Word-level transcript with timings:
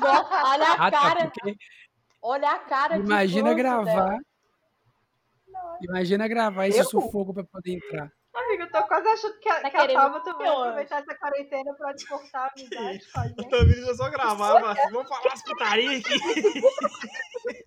Nossa, 0.00 0.44
olha 0.44 0.66
a 0.68 0.72
Ah, 0.86 0.90
tá, 0.90 1.00
cara. 1.00 1.30
porque 1.30 1.56
Olha 2.22 2.50
a 2.50 2.58
cara 2.60 2.98
de 2.98 3.04
imagina 3.04 3.52
gravar. 3.54 3.84
dela. 3.84 4.18
Imagina 5.82 6.28
gravar 6.28 6.66
esse 6.68 6.78
Eu? 6.78 6.84
sufoco 6.84 7.34
pra 7.34 7.44
poder 7.44 7.72
entrar. 7.74 8.10
Amiga, 8.34 8.64
eu 8.64 8.70
tô 8.70 8.82
quase 8.86 9.06
achando 9.08 9.38
que 9.40 9.48
a, 9.48 9.60
Tá 9.60 9.70
que 9.70 9.76
a 9.76 9.86
também 10.20 10.46
vai 10.46 10.56
aproveitar 10.56 11.00
essa 11.02 11.14
quarentena 11.16 11.74
pra 11.74 11.92
cortar 12.08 12.46
a 12.46 12.50
amizade 12.56 13.04
O. 13.38 13.48
Tamires 13.50 13.88
é 13.88 13.94
só 13.94 14.08
gravar, 14.10 14.60
mas 14.60 14.78
assim, 14.78 14.90
vamos 14.92 15.08
falar 15.08 15.32
as 15.32 15.42
putarias 15.42 16.02
aqui. 16.02 16.62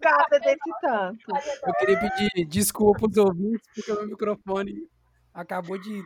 Gata 0.02 0.40
desse 0.40 0.72
tanto. 0.82 1.24
Eu 1.68 1.74
queria 1.76 2.00
pedir 2.00 2.46
desculpa 2.48 3.06
aos 3.06 3.18
ouvintes, 3.18 3.68
porque 3.76 3.92
o 3.92 3.96
meu 3.96 4.08
microfone 4.08 4.74
acabou 5.34 5.78
de 5.78 6.04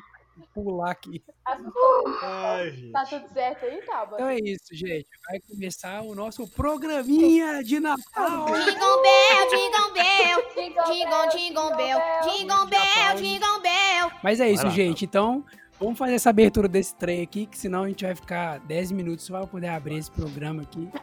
pular 0.54 0.92
aqui. 0.92 1.24
Ai. 1.46 2.89
Tá 2.92 3.06
tudo 3.06 3.28
certo 3.34 3.66
aí, 3.66 3.82
Taba? 3.86 4.16
Então 4.16 4.28
é 4.28 4.38
isso, 4.38 4.74
gente. 4.74 5.08
Vai 5.30 5.39
começar 5.39 6.02
o 6.02 6.16
nosso 6.16 6.48
programinha 6.48 7.64
de 7.64 7.80
Natal. 7.80 8.46
Jingle 8.46 9.02
bell, 9.02 9.50
jingle 9.50 9.94
bell, 9.94 10.39
Jingle 10.56 10.86
jingle, 10.86 11.30
jingle 11.32 11.75
bell, 11.75 12.00
jingle 12.24 12.66
bell, 12.68 13.16
jingle 13.18 13.61
bell. 13.61 14.11
Mas 14.24 14.39
é 14.39 14.50
isso, 14.50 14.70
gente. 14.70 15.06
Então, 15.06 15.44
vamos 15.80 15.97
fazer 15.97 16.14
essa 16.14 16.30
abertura 16.30 16.68
desse 16.68 16.96
trem 16.96 17.21
aqui, 17.21 17.46
que 17.46 17.58
senão 17.58 17.83
a 17.83 17.88
gente 17.88 18.04
vai 18.04 18.16
ficar 18.16 18.60
10 18.60 18.92
minutos 18.92 19.25
só 19.25 19.39
pra 19.39 19.47
poder 19.47 19.69
abrir 19.69 19.97
esse 19.97 20.11
programa 20.11 20.64
aqui. 20.64 20.89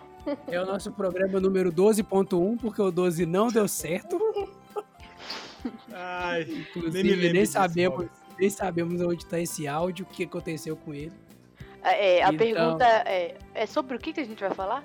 É 0.49 0.61
o 0.61 0.67
nosso 0.67 0.91
programa 0.91 1.39
número 1.39 1.71
12.1, 1.73 2.59
porque 2.61 2.83
o 2.83 2.91
12 2.91 3.25
não 3.27 3.47
deu 3.47 3.69
certo. 3.69 4.19
Ai, 5.93 6.43
Inclusive, 6.43 7.03
Nem 7.03 7.17
nem, 7.17 7.33
disso, 7.33 7.53
sabemos, 7.53 8.07
nem 8.39 8.51
sabemos 8.51 9.01
onde 9.01 9.25
tá 9.27 9.41
esse 9.41 9.67
áudio, 9.67 10.05
o 10.05 10.09
que 10.13 10.25
aconteceu 10.25 10.77
com 10.77 10.93
ele. 10.95 11.13
É, 11.83 12.23
a 12.23 12.29
Então. 12.33 12.37
pergunta 12.37 12.85
é, 12.85 13.37
é 13.55 13.67
sobre 13.67 13.97
o 13.97 13.99
que, 13.99 14.13
que 14.13 14.21
a 14.21 14.25
gente 14.25 14.41
vai 14.41 14.51
falar? 14.53 14.85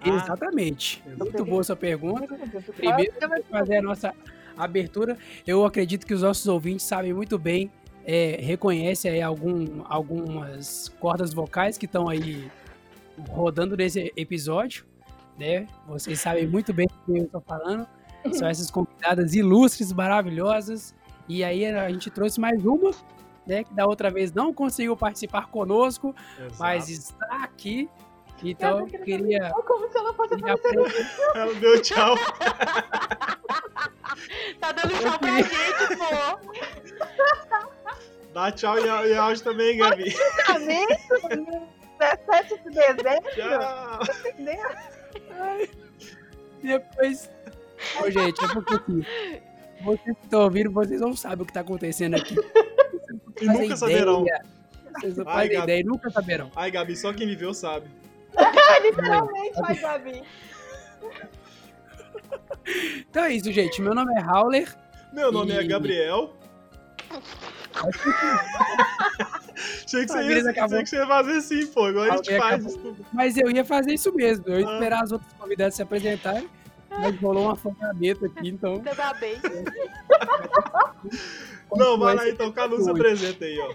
Ah, 0.00 0.08
Exatamente. 0.08 1.02
Muito 1.18 1.44
boa 1.44 1.62
sua 1.62 1.76
pergunta. 1.76 2.26
Primeiro, 2.26 2.72
Primeiro, 2.74 3.12
vamos 3.20 3.46
fazer 3.48 3.76
a 3.76 3.82
nossa 3.82 4.14
abertura. 4.56 5.16
Eu 5.46 5.64
acredito 5.64 6.06
que 6.06 6.12
os 6.12 6.22
nossos 6.22 6.46
ouvintes 6.46 6.84
sabem 6.84 7.12
muito 7.14 7.38
bem, 7.38 7.70
é, 8.04 8.36
reconhecem 8.40 9.10
aí 9.10 9.22
algum, 9.22 9.82
algumas 9.84 10.88
cordas 11.00 11.32
vocais 11.32 11.78
que 11.78 11.86
estão 11.86 12.08
aí 12.08 12.50
rodando 13.30 13.76
nesse 13.76 14.12
episódio, 14.16 14.84
né? 15.38 15.66
Vocês 15.86 16.20
sabem 16.20 16.46
muito 16.46 16.72
bem 16.72 16.86
do 16.88 16.94
que 17.14 17.20
eu 17.20 17.24
estou 17.24 17.40
falando. 17.40 17.86
São 18.32 18.48
essas 18.48 18.70
convidadas 18.70 19.34
ilustres, 19.34 19.92
maravilhosas. 19.92 20.94
E 21.28 21.44
aí 21.44 21.64
a 21.66 21.88
gente 21.88 22.10
trouxe 22.10 22.40
mais 22.40 22.64
uma, 22.64 22.90
né? 23.46 23.64
Que 23.64 23.72
da 23.74 23.86
outra 23.86 24.10
vez 24.10 24.32
não 24.32 24.52
conseguiu 24.52 24.96
participar 24.96 25.48
conosco, 25.48 26.14
exato. 26.38 26.56
mas 26.58 26.88
está 26.88 27.44
aqui. 27.44 27.88
Então, 28.44 28.80
eu 28.80 28.86
queria, 28.86 29.50
Como 29.50 29.88
se 29.88 29.96
ela 29.96 30.12
fosse 30.14 30.34
queria 30.34 30.54
aparecer 30.54 30.74
no 30.76 31.40
Ela 31.40 31.54
deu 31.54 31.80
tchau. 31.80 32.16
Tá 34.58 34.72
dando 34.72 34.98
tchau 34.98 35.18
pra 35.18 35.36
gente, 35.36 35.96
pô. 35.96 36.38
Dá 38.32 38.50
tchau 38.50 38.78
e, 38.78 38.84
e 38.84 39.16
áudio 39.16 39.44
também, 39.44 39.78
Gabi. 39.78 40.12
casamento. 40.46 41.72
17 41.98 42.58
de 42.64 42.70
dezembro. 42.70 43.30
Tchau. 43.34 44.00
entendeu? 44.28 45.68
Depois. 46.62 47.30
Ô, 48.00 48.10
gente, 48.10 48.44
é 48.44 48.48
porque 48.48 48.74
assim. 48.74 49.04
Vocês 49.84 50.16
que 50.16 50.24
estão 50.24 50.40
ouvindo, 50.42 50.70
vocês 50.70 51.00
não 51.00 51.14
sabem 51.16 51.42
o 51.42 51.44
que 51.44 51.50
está 51.50 51.60
acontecendo 51.60 52.14
aqui. 52.16 52.34
E 53.40 53.46
nunca 53.46 53.76
saberão. 53.76 54.22
ideia. 54.22 54.42
Vocês 55.00 55.16
não 55.16 55.24
Ai, 55.28 55.34
fazem 55.34 55.50
Gabi. 55.52 55.62
ideia 55.64 55.80
e 55.80 55.84
nunca 55.84 56.10
saberão. 56.10 56.50
Ai, 56.54 56.70
Gabi, 56.70 56.96
só 56.96 57.12
quem 57.12 57.26
viveu 57.26 57.52
sabe. 57.52 57.88
Literalmente, 58.82 59.60
vai, 59.60 59.74
Gabi. 59.74 60.22
Então 63.10 63.24
é 63.24 63.32
isso, 63.34 63.50
gente. 63.52 63.82
Meu 63.82 63.94
nome 63.94 64.12
é 64.18 64.24
Howler. 64.24 64.72
Meu 65.12 65.32
nome 65.32 65.52
é 65.52 65.60
E- 65.62 65.66
Gabriel. 65.66 66.36
Achei 69.84 70.06
que, 70.06 70.12
você 70.12 70.22
ia, 70.22 70.50
achei 70.64 70.82
que 70.82 70.86
você 70.88 70.96
ia 70.96 71.06
fazer 71.06 71.32
assim, 71.32 71.66
pô. 71.66 71.88
Igual 71.88 72.04
a 72.10 72.16
gente 72.16 72.36
faz. 72.38 72.66
acabou. 72.66 72.96
Mas 73.12 73.36
eu 73.36 73.50
ia 73.50 73.64
fazer 73.64 73.94
isso 73.94 74.12
mesmo. 74.14 74.44
Eu 74.46 74.60
ia 74.60 74.68
Ah. 74.68 74.74
esperar 74.74 75.02
as 75.02 75.12
outras 75.12 75.32
convidadas 75.34 75.74
se 75.74 75.82
apresentarem. 75.82 76.48
Mas 77.00 77.20
rolou 77.20 77.46
um 77.46 77.50
afogamento 77.50 78.26
aqui, 78.26 78.48
então. 78.48 78.76
Você 78.76 78.94
tá 78.94 79.14
bem. 79.14 79.36
Não, 81.74 81.98
vai 81.98 82.14
lá 82.14 82.28
então. 82.28 82.52
Cada 82.52 82.74
um 82.74 82.80
se 82.80 82.90
apresenta 82.90 83.44
aí, 83.44 83.58
ó. 83.60 83.74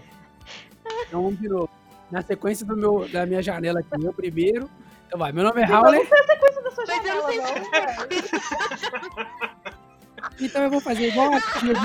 Então 1.06 1.22
vamos 1.22 1.38
de 1.38 1.48
novo. 1.48 1.68
Na 2.10 2.22
sequência 2.22 2.64
do 2.64 2.76
meu, 2.76 3.08
da 3.08 3.26
minha 3.26 3.42
janela 3.42 3.80
aqui, 3.80 3.90
eu 4.02 4.12
primeiro. 4.12 4.70
Então 5.06 5.18
vai, 5.18 5.32
meu 5.32 5.44
nome 5.44 5.60
é 5.62 5.66
Howler. 5.66 6.08
da 6.08 6.70
sua 6.70 6.84
Mas 6.86 6.88
eu 6.88 7.04
janela, 7.04 7.20
não 7.22 7.28
sei 7.28 7.38
não. 7.40 7.48
Então 10.40 10.62
eu 10.62 10.70
vou 10.70 10.80
fazer 10.80 11.08
igual 11.08 11.32
a 11.34 11.40
tia 11.40 11.74
de 11.74 11.80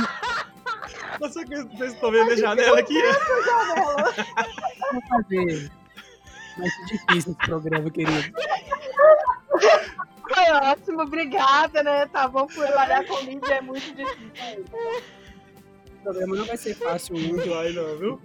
vocês 1.20 1.94
estão 1.94 2.12
vendo 2.12 2.32
a 2.32 2.36
janela 2.36 2.80
aqui? 2.80 3.02
vou 4.92 5.02
fazer. 5.10 5.72
Vai 6.58 6.70
ser 6.70 6.86
difícil 6.86 7.32
esse 7.32 7.36
programa, 7.36 7.90
querido. 7.90 8.34
Foi 10.28 10.52
ótimo, 10.72 11.02
obrigada, 11.02 11.84
né? 11.84 12.06
Tá 12.08 12.28
bom, 12.28 12.48
por 12.48 12.66
trabalhar 12.66 13.06
com 13.06 13.24
mídia 13.24 13.56
é 13.56 13.62
muito 13.62 13.94
difícil. 13.96 14.66
O 16.00 16.04
programa 16.04 16.36
não 16.36 16.46
vai 16.46 16.58
ser 16.58 16.76
fácil 16.76 17.16
hoje. 17.16 17.50
Vai 17.50 17.72
não, 17.74 17.98
viu? 17.98 18.22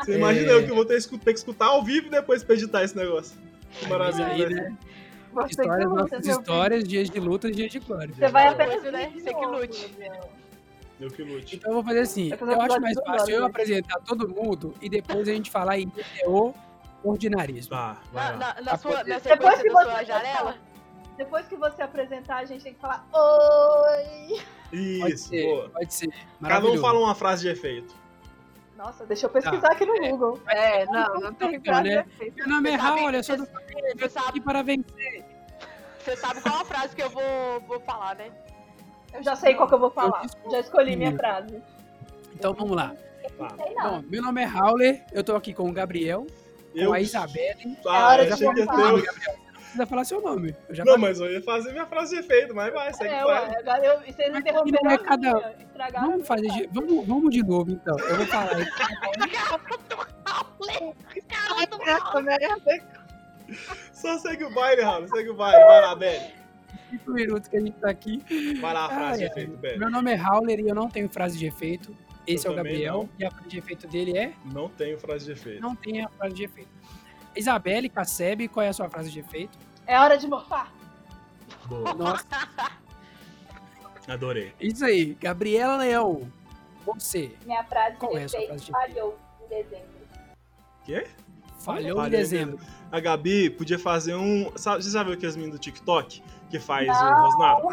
Você 0.00 0.12
É. 0.12 0.16
imagina 0.16 0.52
eu 0.52 0.64
que 0.64 0.70
eu 0.70 0.74
vou 0.74 0.84
ter, 0.84 1.00
que 1.02 1.30
escutar 1.30 1.66
ao 1.66 1.82
vivo 1.84 2.06
e 2.06 2.10
depois 2.10 2.42
pra 2.44 2.54
editar 2.54 2.82
esse 2.84 2.96
negócio. 2.96 3.36
Que 3.72 3.86
maravilha, 3.88 4.26
aí, 4.26 4.54
né? 4.54 4.76
Você 5.32 5.50
Histórias, 5.62 5.90
nossas 5.90 6.26
histórias, 6.26 6.84
dias 6.84 7.10
de 7.10 7.20
luta, 7.20 7.50
dias 7.50 7.70
de 7.70 7.78
glória. 7.80 8.14
Você 8.14 8.28
vai 8.28 8.48
apenas 8.48 8.82
né? 8.84 9.12
Você 9.14 9.34
que 9.34 9.46
lute. 9.46 9.94
Eu 11.00 11.10
que 11.10 11.22
lute. 11.22 11.56
Então 11.56 11.70
eu 11.70 11.74
vou 11.76 11.84
fazer 11.84 12.00
assim. 12.00 12.30
Fazer 12.36 12.52
Eu 12.54 12.60
acho 12.62 12.80
mais 12.80 12.96
fácil 13.04 13.34
eu 13.34 13.44
apresentar 13.44 14.00
todo 14.00 14.28
mundo 14.28 14.74
e 14.80 14.88
depois 14.88 15.28
a 15.28 15.32
gente 15.32 15.50
falar 15.50 15.78
em 15.78 15.92
o 16.26 16.52
ordinarismo. 17.04 17.70
Tá, 17.70 17.98
vai 18.12 18.24
Na, 18.24 18.30
lá. 18.30 18.54
na, 18.54 18.62
na 18.62 18.78
sua, 18.78 18.94
na 18.96 19.02
Depois 19.18 19.22
sequência 19.22 19.62
que 19.62 19.68
da 19.68 19.74
você 19.74 19.90
sua 19.90 20.04
janela? 20.04 20.56
Depois 21.18 21.46
que 21.46 21.56
você 21.56 21.82
apresentar, 21.82 22.36
a 22.38 22.44
gente 22.46 22.62
tem 22.62 22.72
que 22.74 22.80
falar 22.80 23.06
Oi! 23.12 24.40
Pode 24.70 25.14
Isso, 25.14 25.28
ser, 25.28 25.44
boa. 25.46 25.68
pode 25.70 25.92
ser. 25.94 26.08
Cada 26.46 26.66
um 26.66 26.78
fala 26.78 26.98
uma 27.00 27.14
frase 27.14 27.42
de 27.42 27.48
efeito. 27.48 27.94
Nossa, 28.76 29.04
deixa 29.04 29.26
eu 29.26 29.30
pesquisar 29.30 29.72
aqui 29.72 29.84
no 29.84 29.98
Google. 29.98 30.40
É, 30.46 30.86
não, 30.86 31.14
não 31.20 31.34
tem 31.34 31.56
Então, 31.56 31.74
frase 31.74 31.88
né? 31.88 32.06
Meu 32.36 32.48
nome 32.48 32.70
é 32.70 32.74
Raul, 32.76 33.10
eu 33.10 33.24
sou 33.24 33.36
do 33.36 33.44
você 33.44 33.52
eu 33.74 33.90
aqui 34.06 34.08
sabe- 34.08 34.40
para 34.40 34.62
vencer. 34.62 35.24
Você 35.98 36.16
sabe 36.16 36.40
qual 36.40 36.60
a 36.60 36.64
frase 36.64 36.94
que 36.94 37.02
eu 37.02 37.10
vou, 37.10 37.60
vou 37.66 37.80
falar, 37.80 38.14
né? 38.14 38.30
Eu 39.12 39.22
já 39.22 39.34
sei 39.34 39.54
qual 39.54 39.68
que 39.68 39.74
eu 39.74 39.80
vou 39.80 39.90
falar. 39.90 40.20
desculpo. 40.22 40.50
Já 40.52 40.60
escolhi 40.60 40.94
minha 40.96 41.16
frase. 41.16 41.60
Então 42.34 42.54
vamos 42.54 42.76
lá. 42.76 42.94
Tá. 43.36 43.48
Não. 43.74 44.00
Bom, 44.02 44.08
meu 44.08 44.22
nome 44.22 44.42
é 44.42 44.46
Howler, 44.46 45.04
eu 45.12 45.24
tô 45.24 45.34
aqui 45.34 45.52
com 45.52 45.68
o 45.68 45.72
Gabriel, 45.72 46.26
com 46.72 46.78
Eu. 46.78 46.92
a 46.92 47.00
Isabelle. 47.00 47.76
É 47.84 47.88
Ah, 47.88 48.08
hora 48.08 48.24
eu 48.28 48.36
contar. 48.36 48.54
ter. 48.54 48.66
Não 48.76 49.47
precisa 49.68 49.86
falar 49.86 50.04
seu 50.04 50.20
nome. 50.20 50.54
Eu 50.68 50.74
já 50.74 50.84
Não, 50.84 50.92
falei. 50.94 51.08
mas 51.08 51.20
eu 51.20 51.30
ia 51.32 51.42
fazer 51.42 51.72
minha 51.72 51.86
frase 51.86 52.14
de 52.16 52.20
efeito, 52.20 52.54
mas 52.54 52.72
vai, 52.72 52.92
segue 52.92 53.14
É, 53.14 53.24
o 53.24 53.28
ué, 53.28 53.34
baile. 53.40 53.56
agora 53.56 53.84
eu, 53.86 53.98
vocês 54.00 54.30
Mas 54.30 54.40
interromperam 54.40 54.90
é 54.90 54.98
cada- 54.98 55.34
minha, 55.34 55.54
estragaram 55.60 56.06
a 56.06 56.10
Vamos 56.10 56.26
fazer 56.26 56.48
de, 56.48 56.66
vamos, 56.72 57.06
vamos 57.06 57.30
de 57.34 57.42
novo 57.42 57.70
então. 57.70 57.98
Eu 58.00 58.16
vou 58.16 58.26
falar. 58.26 58.56
Só 63.92 64.18
segue 64.18 64.44
o 64.44 64.50
baile, 64.52 64.82
Raul. 64.82 65.08
Segue 65.08 65.30
o 65.30 65.34
baile. 65.34 65.64
Vai 65.64 65.80
lá, 65.80 65.94
Belly. 65.94 66.32
Cinco 66.90 67.10
minutos 67.12 67.48
que 67.48 67.56
a 67.56 67.60
gente 67.60 67.72
tá 67.78 67.90
aqui. 67.90 68.22
Vai 68.60 68.74
lá 68.74 68.86
a 68.86 68.88
frase 68.88 69.12
Ai, 69.12 69.18
de 69.18 69.24
efeito, 69.24 69.56
Belly. 69.56 69.78
Meu 69.78 69.90
nome 69.90 70.12
é 70.12 70.20
Howler 70.22 70.60
e 70.60 70.68
eu 70.68 70.74
não 70.74 70.88
tenho 70.88 71.08
frase 71.08 71.38
de 71.38 71.46
efeito. 71.46 71.94
Esse 72.26 72.46
Eu 72.46 72.50
é 72.50 72.54
o 72.54 72.56
Gabriel. 72.56 72.94
não. 72.94 73.08
E 73.18 73.24
a 73.24 73.30
frase 73.30 73.48
de 73.48 73.58
efeito 73.58 73.88
dele 73.88 74.16
é 74.18 74.32
Não 74.52 74.68
tenho 74.68 74.98
frase 74.98 75.24
de 75.26 75.32
efeito. 75.32 75.62
não 75.62 75.74
tem 75.74 76.02
a 76.04 76.08
frase 76.10 76.34
de 76.34 76.44
efeito. 76.44 76.68
Isabelle 77.38 77.88
Cassebe, 77.88 78.48
qual 78.48 78.64
é 78.64 78.68
a 78.68 78.72
sua 78.72 78.88
frase 78.90 79.10
de 79.10 79.20
efeito? 79.20 79.56
É 79.86 79.98
hora 79.98 80.16
de 80.18 80.26
morfar. 80.26 80.72
Boa. 81.66 81.94
Nossa, 81.94 82.26
Adorei. 84.08 84.54
isso 84.60 84.84
aí. 84.84 85.14
Gabriela 85.14 85.76
Leão, 85.76 86.30
você 86.84 87.32
Minha 87.44 87.62
frase 87.64 87.96
Qual 87.96 88.12
de 88.12 88.18
é 88.18 88.24
a 88.24 88.28
sua 88.28 88.38
efeito 88.38 88.48
frase 88.50 88.64
de 88.64 88.72
falhou 88.72 89.18
em 89.44 89.48
dezembro. 89.48 89.88
Quê? 90.84 91.06
falhou 91.58 91.80
em 91.80 91.94
Falhou 91.94 92.06
em 92.06 92.10
dezembro. 92.10 92.58
A 92.90 93.00
Gabi 93.00 93.50
podia 93.50 93.78
fazer 93.78 94.14
um. 94.14 94.50
Sabe, 94.56 94.82
você 94.82 95.04
viu 95.04 95.12
aqueles 95.12 95.36
meninos 95.36 95.58
do 95.58 95.60
TikTok 95.62 96.22
que 96.50 96.58
faz 96.58 96.88
o 96.88 96.92
Rosnado? 96.92 97.68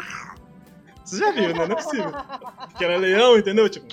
Você 1.06 1.18
já 1.18 1.30
viu, 1.30 1.54
né? 1.54 1.54
Não 1.54 1.62
é 1.62 1.74
possível. 1.76 2.12
Que 2.76 2.84
era 2.84 2.96
leão, 2.96 3.38
entendeu? 3.38 3.68
Tipo, 3.70 3.86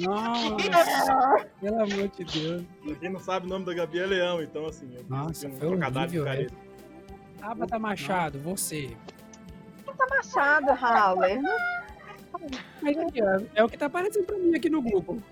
Nossa, 0.00 1.46
pelo 1.60 1.82
amor 1.82 2.08
de 2.08 2.24
Deus. 2.24 2.62
pra 2.84 2.94
quem 2.96 3.10
não 3.10 3.20
sabe, 3.20 3.46
o 3.46 3.48
nome 3.48 3.64
da 3.64 3.74
Gabi 3.74 4.00
é 4.00 4.06
leão, 4.06 4.42
então 4.42 4.66
assim, 4.66 4.90
eu 4.92 5.04
Nossa, 5.08 5.46
um 5.46 5.52
foi 5.52 5.68
trocadilho 5.68 6.24
horrível, 6.24 6.50
com 6.50 6.56
né? 6.56 6.68
Tabata 7.38 7.78
Machado, 7.78 8.40
você. 8.40 8.96
Machado, 10.10 10.66
Howler. 10.72 11.40
Mas 12.82 12.98
aqui, 12.98 13.22
ó, 13.22 13.40
é 13.54 13.64
o 13.64 13.68
que 13.68 13.78
tá 13.78 13.86
aparecendo 13.86 14.24
pra 14.26 14.36
mim 14.36 14.54
aqui 14.54 14.68
no 14.68 14.82
Google. 14.82 15.22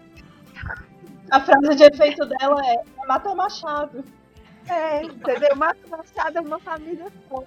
A 1.31 1.41
frase 1.41 1.75
de 1.75 1.83
efeito 1.83 2.25
dela 2.25 2.61
é 2.65 2.83
mata 3.07 3.35
Machado. 3.35 4.05
É, 4.69 5.03
entendeu? 5.03 5.51
Uma 5.55 5.75
machada, 5.91 6.41
uma 6.41 6.59
família 6.61 7.07
só. 7.29 7.43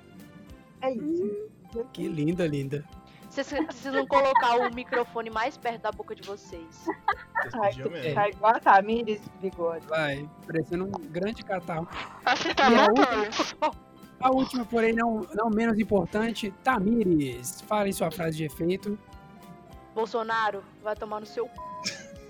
É 0.82 0.92
isso. 0.94 1.50
Que 1.94 2.08
linda, 2.08 2.46
linda. 2.48 2.84
Vocês 3.30 3.48
precisam 3.66 4.08
colocar 4.08 4.56
o 4.58 4.74
microfone 4.74 5.30
mais 5.30 5.56
perto 5.56 5.82
da 5.84 5.92
boca 5.92 6.16
de 6.16 6.24
vocês. 6.24 6.86
Ai, 7.62 8.14
tá 8.16 8.28
igual 8.30 8.56
a 8.56 8.60
Tamires, 8.60 9.22
bigode. 9.40 9.86
Vai, 9.88 10.28
parecendo 10.48 10.86
um 10.86 10.92
grande 10.92 11.44
catarro. 11.44 11.88
Assim 12.26 12.54
tá 12.56 12.70
E 12.72 12.76
a 12.76 12.86
voltando. 12.88 13.90
A 14.20 14.32
última, 14.32 14.66
porém, 14.66 14.94
não, 14.94 15.26
não 15.36 15.50
menos 15.50 15.78
importante, 15.80 16.52
Tamires. 16.64 17.62
Fale 17.62 17.94
sua 17.94 18.10
frase 18.12 18.36
de 18.38 18.46
efeito. 18.46 18.98
Bolsonaro 19.94 20.64
vai 20.84 20.96
tomar 20.96 21.20
no 21.20 21.26
seu. 21.26 21.48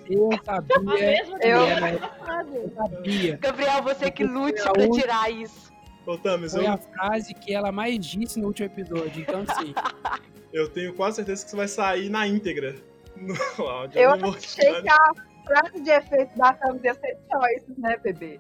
Eu 0.05 0.29
sabia. 0.43 1.25
que 1.25 1.47
Eu- 1.47 1.61
eu 1.61 2.69
sabia. 2.75 3.37
Gabriel, 3.37 3.81
você 3.83 4.11
que 4.11 4.23
lute 4.23 4.61
pra 4.61 4.71
última- 4.71 4.95
tirar 5.01 5.31
isso. 5.31 5.68
Ô, 6.09 6.17
Tamis, 6.17 6.53
Foi 6.53 6.65
eu, 6.65 6.71
a 6.73 6.77
frase 6.77 7.33
que 7.35 7.53
ela 7.53 7.71
mais 7.71 7.99
disse 7.99 8.39
no 8.39 8.47
último 8.47 8.65
episódio. 8.65 9.21
Então, 9.21 9.45
sim. 9.59 9.73
eu 10.51 10.67
tenho 10.67 10.91
quase 10.95 11.17
certeza 11.17 11.43
que 11.45 11.51
você 11.51 11.55
vai 11.55 11.67
sair 11.67 12.09
na 12.09 12.27
íntegra 12.27 12.75
no 13.15 13.35
áudio. 13.63 13.99
Eu 13.99 14.11
achei 14.13 14.81
que 14.81 14.89
a 14.89 15.13
frase 15.45 15.79
de 15.83 15.89
efeito 15.91 16.35
da 16.35 16.51
Thames 16.53 16.83
ia 16.83 16.93
ser 16.95 17.15
choices, 17.31 17.77
né, 17.77 17.97
bebê? 17.97 18.39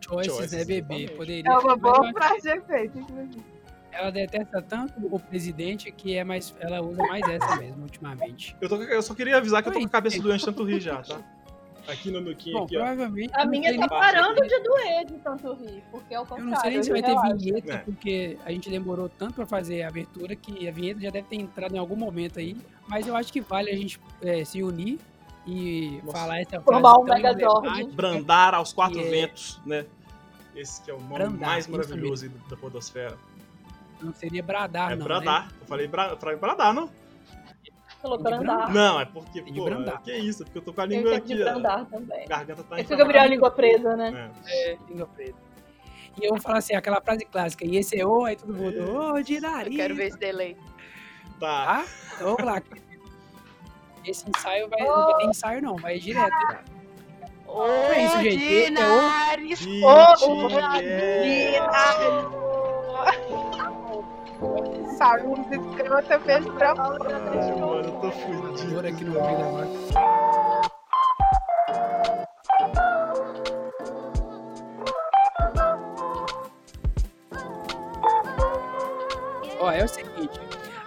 Choices, 0.00 0.34
Choices, 0.36 0.52
né, 0.52 0.64
bebê? 0.64 0.94
exatamente. 0.94 1.12
Poderia. 1.16 1.50
É 1.50 1.58
uma 1.58 1.76
boa 1.76 2.12
frase 2.12 2.42
de 2.42 2.48
efeito, 2.50 2.98
inclusive. 3.00 3.42
ela 3.90 4.10
detesta 4.12 4.62
tanto 4.62 4.94
o 5.12 5.18
presidente 5.18 5.90
que 5.90 6.16
é 6.16 6.22
mais, 6.22 6.54
ela 6.60 6.80
usa 6.80 7.02
mais 7.08 7.28
essa 7.28 7.56
mesmo, 7.56 7.82
ultimamente. 7.82 8.56
Eu, 8.60 8.68
tô- 8.68 8.80
eu 8.82 9.02
só 9.02 9.14
queria 9.16 9.36
avisar 9.38 9.64
que 9.64 9.68
eu 9.68 9.72
tô 9.72 9.80
com 9.80 9.86
a 9.86 9.88
cabeça 9.88 10.22
doente 10.22 10.44
tanto 10.44 10.62
rir 10.62 10.78
já, 10.80 11.02
tá? 11.02 11.20
Aqui 11.88 12.10
no 12.10 12.20
nuquinho, 12.20 12.58
Bom, 12.58 12.64
aqui, 12.64 12.76
ó. 12.76 12.80
provavelmente. 12.80 13.32
A 13.34 13.44
minha 13.44 13.78
tá 13.78 13.88
parando 13.88 14.40
de 14.42 14.60
doer 14.60 15.06
de 15.06 15.14
tanto 15.18 15.52
rir, 15.54 15.82
porque 15.90 16.14
é 16.14 16.18
o 16.18 16.22
Eu 16.22 16.26
contrário. 16.26 16.50
não 16.50 16.60
sei 16.60 16.70
nem 16.70 16.82
se 16.82 16.90
vai 16.90 17.02
ter 17.02 17.36
vinheta, 17.36 17.72
É. 17.72 17.78
porque 17.78 18.38
a 18.44 18.52
gente 18.52 18.70
demorou 18.70 19.08
tanto 19.08 19.34
pra 19.34 19.46
fazer 19.46 19.82
a 19.82 19.88
abertura 19.88 20.36
que 20.36 20.68
a 20.68 20.72
vinheta 20.72 21.00
já 21.00 21.10
deve 21.10 21.26
ter 21.28 21.36
entrado 21.36 21.74
em 21.74 21.78
algum 21.78 21.96
momento 21.96 22.38
aí. 22.38 22.56
Mas 22.88 23.06
eu 23.06 23.16
acho 23.16 23.32
que 23.32 23.40
vale 23.40 23.70
a 23.70 23.76
gente 23.76 24.00
é, 24.22 24.44
se 24.44 24.62
unir 24.62 24.98
e 25.46 26.00
Nossa. 26.04 26.18
falar 26.18 26.40
essa 26.40 26.50
frase 26.60 26.64
Formar 26.64 26.92
um 26.98 27.04
tão 27.06 27.14
Megazord. 27.14 27.84
Brandar 27.92 28.54
aos 28.54 28.72
quatro 28.72 29.00
é- 29.00 29.04
ventos, 29.10 29.60
né? 29.64 29.86
Esse 30.54 30.82
que 30.82 30.90
é 30.90 30.94
o 30.94 30.98
nome 31.00 31.14
Brandar, 31.14 31.48
mais 31.50 31.66
maravilhoso 31.66 32.24
aí 32.26 32.30
da 32.48 32.56
podosfera. 32.56 33.16
Não 34.02 34.12
seria 34.12 34.42
bradar, 34.42 34.92
é 34.92 34.96
não. 34.96 34.98
Né? 34.98 35.04
bradar. 35.04 35.48
Eu 35.60 35.66
falei 35.66 35.86
bra, 35.86 36.16
bradar, 36.16 36.74
não? 36.74 36.90
Falou 38.02 38.16
De 38.16 38.24
brandar. 38.24 38.56
brandar. 38.56 38.72
Não, 38.72 39.00
é 39.00 39.04
porque, 39.04 39.42
Tem 39.42 39.52
de 39.52 39.58
pô, 39.58 39.66
brandar. 39.66 40.00
que 40.02 40.12
isso? 40.16 40.42
Porque 40.44 40.58
eu 40.58 40.62
tô 40.62 40.72
com 40.72 40.80
a 40.80 40.86
língua 40.86 41.12
tempo 41.12 41.26
de 41.26 41.32
aqui, 41.34 41.42
ó. 41.42 41.44
brandar 41.52 41.84
também. 41.86 42.26
Garganta 42.26 42.62
tá 42.64 42.78
É 42.78 42.84
que 42.84 42.94
o 42.94 42.96
Gabriel 42.96 43.24
a 43.24 43.26
língua 43.26 43.50
presa, 43.50 43.94
né? 43.96 44.30
É. 44.46 44.72
É, 44.72 44.78
língua 44.88 45.06
preta. 45.06 45.38
E 46.20 46.24
eu 46.24 46.30
vou 46.30 46.40
falar 46.40 46.58
assim, 46.58 46.74
aquela 46.74 47.00
frase 47.00 47.24
clássica, 47.26 47.64
e 47.66 47.76
esse 47.76 47.98
é 48.00 48.06
o, 48.06 48.24
aí 48.24 48.36
todo 48.36 48.52
mundo, 48.54 48.90
ô, 48.92 49.18
Eu 49.18 49.22
Dinari. 49.22 49.76
quero 49.76 49.94
ver 49.94 50.06
esse 50.08 50.18
delay. 50.18 50.56
Tá. 51.38 51.66
Tá? 51.66 51.84
Então 52.14 52.26
vamos 52.36 52.44
lá. 52.44 52.62
Esse 54.04 54.28
ensaio 54.28 54.68
vai, 54.68 54.80
não 54.80 55.06
vai 55.06 55.14
ter 55.18 55.26
ensaio 55.26 55.62
não, 55.62 55.76
vai 55.76 55.98
direto. 55.98 56.34
Ô, 57.46 57.64
é 57.64 58.04
isso, 58.06 58.18
gente. 58.22 58.74
É 58.76 58.88
o- 58.88 59.00
Dinares! 65.00 65.24
Saúde, 65.24 65.54
escrota, 65.54 66.18
beijo 66.18 66.52
pra 66.52 66.70
Ai, 66.72 67.52
mano, 67.58 67.76
eu 67.76 68.00
tô 68.00 68.10
fudido. 68.10 68.86
Aqui 68.86 69.04
no 69.04 69.18
ouvido 69.18 69.42
agora. 69.42 69.68
Ó, 79.58 79.70
é 79.70 79.84
o 79.84 79.88
seguinte, 79.88 80.40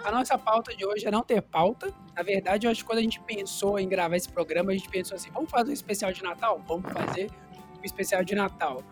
a 0.04 0.10
nossa 0.10 0.38
pauta 0.38 0.74
de 0.76 0.86
hoje 0.86 1.06
é 1.06 1.10
não 1.10 1.22
ter 1.22 1.42
pauta. 1.42 1.92
Na 2.14 2.22
verdade, 2.22 2.66
eu 2.66 2.70
acho 2.70 2.82
que 2.82 2.86
quando 2.86 2.98
a 3.00 3.02
gente 3.02 3.20
pensou 3.20 3.78
em 3.80 3.88
gravar 3.88 4.16
esse 4.16 4.28
programa, 4.28 4.70
a 4.70 4.74
gente 4.74 4.88
pensou 4.88 5.16
assim, 5.16 5.30
vamos 5.32 5.50
fazer 5.50 5.70
um 5.70 5.74
especial 5.74 6.12
de 6.12 6.22
Natal? 6.22 6.62
Vamos 6.68 6.92
fazer 6.92 7.30
um 7.80 7.84
especial 7.84 8.22
de 8.22 8.34
Natal. 8.36 8.82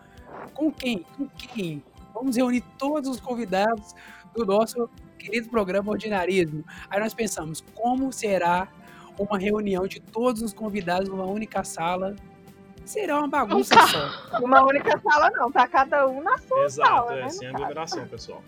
Com 0.53 0.69
quem? 0.71 1.05
Com 1.17 1.27
quem? 1.29 1.81
Vamos 2.13 2.35
reunir 2.35 2.61
todos 2.77 3.09
os 3.09 3.19
convidados 3.19 3.95
do 4.33 4.45
nosso 4.45 4.89
querido 5.23 5.49
programa 5.49 5.91
Ordinarismo. 5.91 6.65
Aí 6.89 6.99
nós 6.99 7.13
pensamos, 7.13 7.63
como 7.73 8.11
será 8.11 8.67
uma 9.17 9.37
reunião 9.37 9.87
de 9.87 9.99
todos 10.01 10.41
os 10.41 10.53
convidados 10.53 11.07
numa 11.07 11.25
única 11.25 11.63
sala? 11.63 12.15
Será 12.83 13.19
uma 13.19 13.29
bagunça 13.29 13.75
só. 13.87 14.39
Uma 14.43 14.61
única 14.65 14.99
sala 14.99 15.31
não, 15.31 15.49
tá 15.49 15.65
cada 15.67 16.05
um 16.07 16.21
na 16.21 16.37
sua 16.37 16.65
Exato, 16.65 16.89
sala, 16.89 17.15
é, 17.15 17.21
né, 17.21 17.29
sem 17.29 17.47
aglomeração, 17.47 18.05
pessoal. 18.07 18.43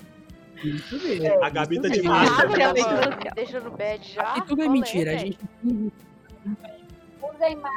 Isso 0.61 0.95
mesmo. 1.01 1.43
A 1.43 1.49
Gabi 1.49 1.79
tá 1.79 1.87
isso 1.87 2.01
de 2.01 2.01
mesmo. 2.01 2.13
máscara. 2.13 2.49
Abre 2.49 2.63
a 2.63 2.73
Realmente 2.73 2.87
leitura, 2.87 3.13
social. 3.13 3.33
deixa 3.35 3.59
no 3.61 3.71
bed 3.71 4.13
já. 4.13 4.37
E 4.37 4.41
tudo 4.41 4.61
é 4.61 4.67
mentira. 4.67 5.11
A 5.11 5.17
gente 5.17 5.39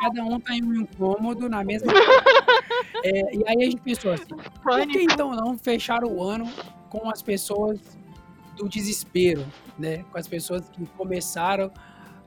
cada 0.01 0.23
um 0.25 0.41
tá 0.41 0.55
em 0.55 0.63
um 0.63 0.87
cômodo 0.87 1.49
na 1.49 1.63
mesma. 1.63 1.93
É, 3.05 3.33
e 3.33 3.45
aí 3.47 3.57
a 3.61 3.65
gente 3.65 3.81
pensou 3.81 4.13
assim: 4.13 4.35
por 4.61 4.85
que 4.89 5.03
então 5.03 5.31
não 5.33 5.57
fechar 5.57 6.03
o 6.03 6.21
ano 6.21 6.51
com 6.89 7.09
as 7.09 7.23
pessoas 7.23 7.81
do 8.59 8.69
desespero, 8.69 9.47
né? 9.79 10.05
Com 10.11 10.19
as 10.19 10.27
pessoas 10.27 10.69
que 10.69 10.85
começaram 10.89 11.71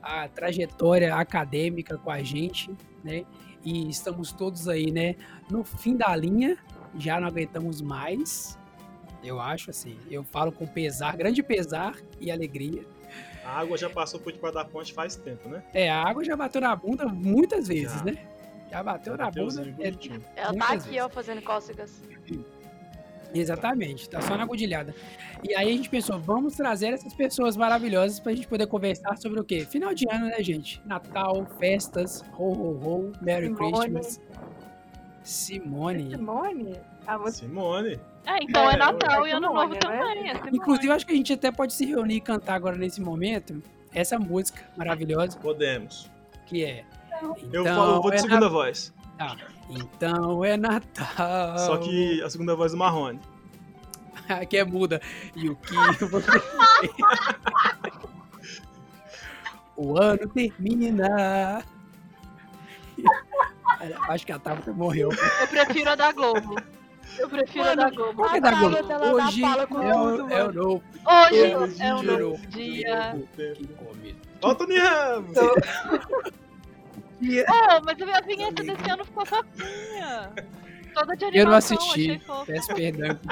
a 0.02 0.26
trajetória 0.26 1.14
acadêmica 1.14 1.96
com 1.98 2.10
a 2.10 2.22
gente, 2.22 2.74
né? 3.04 3.24
E 3.64 3.88
estamos 3.88 4.32
todos 4.32 4.66
aí, 4.68 4.90
né? 4.90 5.14
No 5.50 5.62
fim 5.62 5.96
da 5.96 6.14
linha, 6.16 6.58
já 6.98 7.20
não 7.20 7.28
aguentamos 7.28 7.80
mais. 7.80 8.58
Eu 9.22 9.40
acho 9.40 9.70
assim, 9.70 9.96
eu 10.10 10.24
falo 10.24 10.50
com 10.50 10.66
pesar, 10.66 11.16
grande 11.16 11.42
pesar 11.42 11.94
e 12.20 12.30
alegria. 12.30 12.84
A 13.44 13.60
água 13.60 13.76
já 13.76 13.90
passou 13.90 14.18
por 14.18 14.32
debaixo 14.32 14.54
da 14.54 14.64
ponte 14.64 14.92
faz 14.92 15.14
tempo, 15.14 15.48
né? 15.48 15.62
É, 15.72 15.90
a 15.90 16.02
água 16.02 16.24
já 16.24 16.36
bateu 16.36 16.60
na 16.60 16.74
bunda 16.74 17.06
muitas 17.06 17.68
vezes, 17.68 17.98
Já. 17.98 18.04
né? 18.04 18.26
Já 18.70 18.82
bateu 18.82 19.16
na 19.16 19.30
bunda. 19.30 19.64
Bateuzinho 19.64 20.24
é. 20.36 20.40
Ela 20.40 20.54
tá 20.54 20.66
aqui, 20.68 20.88
vezes. 20.88 21.02
ó, 21.02 21.08
fazendo 21.08 21.42
cócegas. 21.42 22.02
Exatamente, 23.34 24.08
tá 24.10 24.20
só 24.20 24.36
na 24.36 24.42
agudilhada. 24.42 24.94
E 25.42 25.54
aí 25.54 25.68
a 25.68 25.72
gente 25.76 25.88
pensou, 25.88 26.18
vamos 26.20 26.54
trazer 26.54 26.92
essas 26.92 27.14
pessoas 27.14 27.56
maravilhosas 27.56 28.20
pra 28.20 28.32
gente 28.34 28.46
poder 28.46 28.66
conversar 28.66 29.16
sobre 29.16 29.40
o 29.40 29.44
quê? 29.44 29.64
Final 29.68 29.94
de 29.94 30.06
ano, 30.10 30.26
né, 30.26 30.42
gente? 30.42 30.80
Natal, 30.84 31.46
festas, 31.58 32.24
ho, 32.38 32.44
ho, 32.52 32.78
ho, 32.84 33.12
Merry 33.22 33.46
Simone. 33.46 33.72
Christmas. 33.72 34.20
Simone. 35.22 36.10
Simone? 36.10 36.76
A 37.06 37.18
música 37.18 37.46
Simone. 37.46 38.00
É, 38.26 38.38
então 38.42 38.70
é, 38.70 38.74
É, 38.74 38.76
Natal 38.76 39.26
é 39.26 39.30
e 39.30 39.32
Ano 39.32 39.48
Simone, 39.48 39.62
Novo 39.62 39.74
né? 39.74 39.80
também. 39.80 40.30
É. 40.30 40.34
Inclusive, 40.52 40.90
acho 40.92 41.06
que 41.06 41.12
a 41.12 41.16
gente 41.16 41.32
até 41.32 41.50
pode 41.50 41.72
se 41.72 41.84
reunir 41.86 42.16
e 42.16 42.20
cantar 42.20 42.54
agora 42.54 42.76
nesse 42.76 43.00
momento 43.00 43.62
essa 43.94 44.18
música 44.18 44.62
maravilhosa 44.76 45.38
Podemos. 45.38 46.10
que 46.46 46.64
é. 46.64 46.84
Eu 47.20 47.36
Então, 47.42 47.64
falo, 47.64 47.94
eu 47.96 48.02
vou 48.02 48.10
de 48.10 48.16
é 48.16 48.20
segunda 48.20 48.48
voz. 48.48 48.92
Natal. 49.18 49.36
Então 49.70 50.44
é 50.44 50.56
Natal. 50.56 51.58
Só 51.58 51.76
que 51.78 52.22
a 52.22 52.28
segunda 52.30 52.54
voz 52.54 52.72
do 52.72 52.78
Marrone. 52.78 53.20
que 54.48 54.56
é 54.56 54.64
muda. 54.64 55.00
E 55.34 55.48
o 55.48 55.56
que 55.56 55.74
você 56.06 56.30
O 59.76 59.98
ano 60.00 60.28
termina. 60.28 61.64
Acho 64.08 64.26
que 64.26 64.32
a 64.32 64.38
Tabata 64.38 64.72
morreu. 64.72 65.10
Eu 65.40 65.48
prefiro 65.48 65.90
a 65.90 65.94
da 65.94 66.12
Globo. 66.12 66.56
Eu 67.18 67.28
prefiro 67.28 67.64
a 67.68 67.74
da 67.74 67.90
Globo. 67.90 68.24
É 68.26 68.36
A 68.36 68.40
da 68.40 68.50
Globo? 68.52 68.76
Ela 68.76 68.98
dá 68.98 69.12
Hoje 69.26 69.40
fala 69.40 69.66
com 69.66 69.82
é 69.82 69.94
o, 69.96 70.16
tudo, 70.16 70.32
é 70.32 70.42
o 70.42 70.46
mano. 70.46 70.62
novo 70.62 70.82
Hoje 71.04 71.80
é 71.80 71.94
um 71.94 72.00
dia. 72.02 72.18
novo 72.18 72.46
dia. 72.48 73.26
que 73.56 73.66
come. 73.68 74.16
Ó, 74.42 74.50
o 74.50 74.54
Tony 74.54 74.78
Ramos! 74.78 75.36
Oh, 77.48 77.80
mas 77.84 78.00
a 78.00 78.04
minha 78.04 78.20
vinheta 78.22 78.62
desse 78.62 78.90
ano 78.90 79.04
ficou 79.04 79.26
fofinha. 79.26 80.30
Toda 80.94 81.16
de 81.16 81.24
animação, 81.24 81.34
Eu 81.34 81.46
não 81.46 81.54
assisti. 81.54 82.20
Peço 82.46 82.74
perdão. 82.74 83.18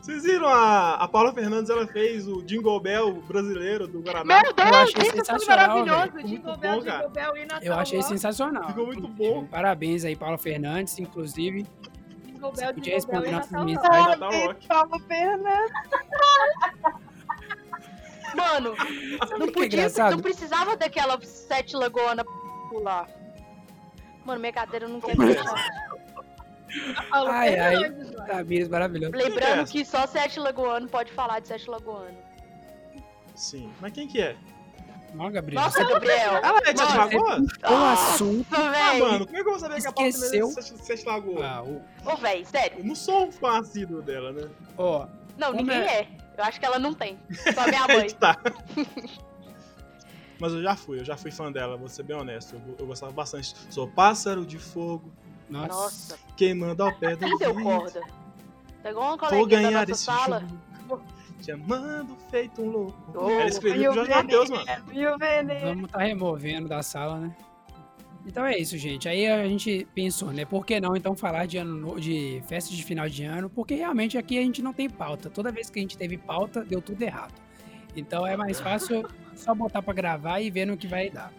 Vocês 0.00 0.22
viram 0.24 0.48
a, 0.48 0.94
a 0.94 1.06
Paula 1.06 1.32
Fernandes, 1.32 1.70
ela 1.70 1.86
fez 1.86 2.26
o 2.26 2.42
Jingle 2.42 2.80
Bell 2.80 3.12
brasileiro 3.28 3.86
do 3.86 4.00
Guaraná. 4.00 4.42
Meu 4.42 4.52
Deus, 4.54 4.68
achei 4.68 5.02
isso 5.02 5.10
foi 5.10 5.18
sensacional, 5.18 5.68
maravilhoso. 5.86 6.12
velho. 6.12 6.26
Jingle 6.26 6.46
Muito 6.48 6.60
Bell, 6.60 6.78
bom, 6.78 6.84
cara. 6.84 6.96
Jingle 6.98 7.10
Bell 7.10 7.36
e 7.36 7.40
Natal. 7.44 7.62
Eu 7.62 7.74
achei 7.74 8.02
sensacional. 8.02 8.66
Ficou 8.68 8.86
muito 8.86 9.06
bom. 9.08 9.44
Parabéns 9.46 10.04
aí, 10.04 10.16
Paula 10.16 10.38
Fernandes, 10.38 10.98
inclusive. 10.98 11.64
Jingle 12.24 12.50
Você 12.50 12.64
Bell, 12.64 12.74
podia 12.74 12.98
Jingle 12.98 13.20
Bell 13.20 13.22
responder 13.22 13.28
e 13.28 13.32
nossas 13.32 13.50
Natal. 13.52 13.66
mensagens. 13.66 14.18
Paulo 14.66 14.98
Fernandes. 15.06 15.72
Mano, 18.36 18.74
não 19.38 19.46
que 19.46 19.60
é 19.76 19.88
podia, 19.88 20.10
não 20.10 20.20
precisava 20.20 20.76
daquela 20.76 21.20
sete 21.22 21.76
lagoana 21.76 22.24
pular. 22.68 23.08
Mano, 24.24 24.40
minha 24.40 24.52
cadeira 24.52 24.86
não 24.88 25.00
quer 25.00 25.12
é? 25.12 25.16
Paulo 27.10 27.30
Ai, 27.30 27.58
ai. 27.58 27.90
Tamires, 28.26 28.68
maravilhoso. 28.68 29.12
Lembrando 29.16 29.62
essa? 29.62 29.72
que 29.72 29.84
só 29.84 30.06
sete 30.06 30.38
lagoano 30.38 30.88
pode 30.88 31.10
falar 31.12 31.40
de 31.40 31.48
sete 31.48 31.68
lagoano. 31.68 32.16
Sim. 33.34 33.72
Mas 33.80 33.92
quem 33.92 34.06
que 34.06 34.20
é? 34.20 34.36
Ó, 35.18 35.28
Gabriel. 35.28 35.60
Nossa, 35.62 35.82
Gabriel. 35.84 36.36
Ela 36.36 36.58
é 36.64 36.72
de 36.72 36.78
Sete 36.78 36.96
Lagoas? 36.96 37.40
o 37.68 37.74
assunto. 37.92 38.46
Ah, 38.52 38.70
velho. 38.92 39.04
mano, 39.04 39.26
como 39.26 39.38
é 39.38 39.42
que 39.42 39.48
eu 39.48 39.50
vou 39.52 39.58
saber 39.60 39.80
que 39.80 39.88
a 39.88 39.92
pauta 39.92 40.08
Esqueceu. 40.08 40.48
também 40.54 40.64
é 40.70 40.72
de 40.72 40.84
Sete- 40.86 41.04
Lagoas? 41.06 41.42
Ah, 41.44 41.62
o- 41.64 41.82
Ô, 42.12 42.16
velho, 42.16 42.46
sério. 42.46 42.78
Eu 42.78 42.84
não 42.84 42.94
sou 42.94 43.26
um 43.26 43.32
fã 43.32 43.58
assíduo 43.58 44.00
dela, 44.02 44.30
né? 44.32 44.48
ó, 44.78 45.06
Não, 45.36 45.52
ninguém 45.52 45.78
é? 45.80 46.00
é. 46.02 46.08
Eu 46.40 46.44
acho 46.44 46.58
que 46.58 46.64
ela 46.66 46.78
não 46.78 46.94
tem. 46.94 47.18
Só 47.54 47.66
minha 47.66 47.86
mãe. 47.86 48.08
tá. 48.10 48.36
Mas 50.38 50.52
eu 50.54 50.62
já 50.62 50.74
fui, 50.74 50.98
eu 51.00 51.04
já 51.04 51.16
fui 51.16 51.30
fã 51.30 51.52
dela, 51.52 51.76
vou 51.76 51.88
ser 51.88 52.02
bem 52.02 52.16
honesto. 52.16 52.54
Eu, 52.54 52.76
eu 52.78 52.86
gostava 52.86 53.12
bastante. 53.12 53.54
Sou 53.68 53.86
pássaro 53.88 54.46
de 54.46 54.58
fogo, 54.58 55.12
nossa. 55.50 55.68
Nossa. 55.68 56.18
queimando 56.36 56.82
ao 56.82 56.94
pé 56.94 57.14
do 57.14 57.28
Cadê 57.30 57.46
o 57.48 57.54
vento. 57.54 57.62
corda? 57.62 58.00
Tá 58.82 58.90
igual 58.90 59.04
uma 59.08 59.16
Vou 59.18 59.28
coleguinha 59.28 59.60
da 59.60 59.68
ganhar 59.68 59.80
nossa 59.80 59.92
esse 59.92 60.04
sala. 60.04 60.40
jogo. 60.88 61.02
Te 61.42 61.52
amando 61.52 62.16
feito 62.30 62.62
um 62.62 62.70
louco. 62.70 62.98
Oh, 63.14 63.30
Ela 63.30 63.46
escreveu 63.48 63.92
pro 63.92 64.02
o 64.02 64.06
Jorge 64.06 64.10
Matheus, 64.10 64.50
mano. 64.50 64.66
E 64.92 65.06
o 65.06 65.18
veneno. 65.18 65.60
Vamos 65.68 65.84
estar 65.84 65.98
removendo 65.98 66.68
da 66.68 66.82
sala, 66.82 67.18
né? 67.18 67.36
Então 68.30 68.46
é 68.46 68.56
isso, 68.56 68.78
gente. 68.78 69.08
Aí 69.08 69.26
a 69.26 69.44
gente 69.48 69.86
pensou, 69.92 70.32
né? 70.32 70.44
Por 70.44 70.64
que 70.64 70.80
não 70.80 70.94
então 70.94 71.16
falar 71.16 71.46
de 71.46 71.58
ano 71.58 71.74
no- 71.74 72.00
de 72.00 72.40
festa 72.46 72.72
de 72.72 72.84
final 72.84 73.08
de 73.08 73.24
ano? 73.24 73.50
Porque 73.50 73.74
realmente 73.74 74.16
aqui 74.16 74.38
a 74.38 74.42
gente 74.42 74.62
não 74.62 74.72
tem 74.72 74.88
pauta. 74.88 75.28
Toda 75.28 75.50
vez 75.50 75.68
que 75.68 75.80
a 75.80 75.82
gente 75.82 75.98
teve 75.98 76.16
pauta, 76.16 76.64
deu 76.64 76.80
tudo 76.80 77.02
errado. 77.02 77.34
Então 77.96 78.24
é 78.24 78.36
mais 78.36 78.60
fácil 78.60 79.04
só 79.34 79.52
botar 79.52 79.82
pra 79.82 79.92
gravar 79.92 80.40
e 80.40 80.48
ver 80.48 80.64
no 80.64 80.76
que 80.76 80.86
vai 80.86 81.10
dar. 81.10 81.32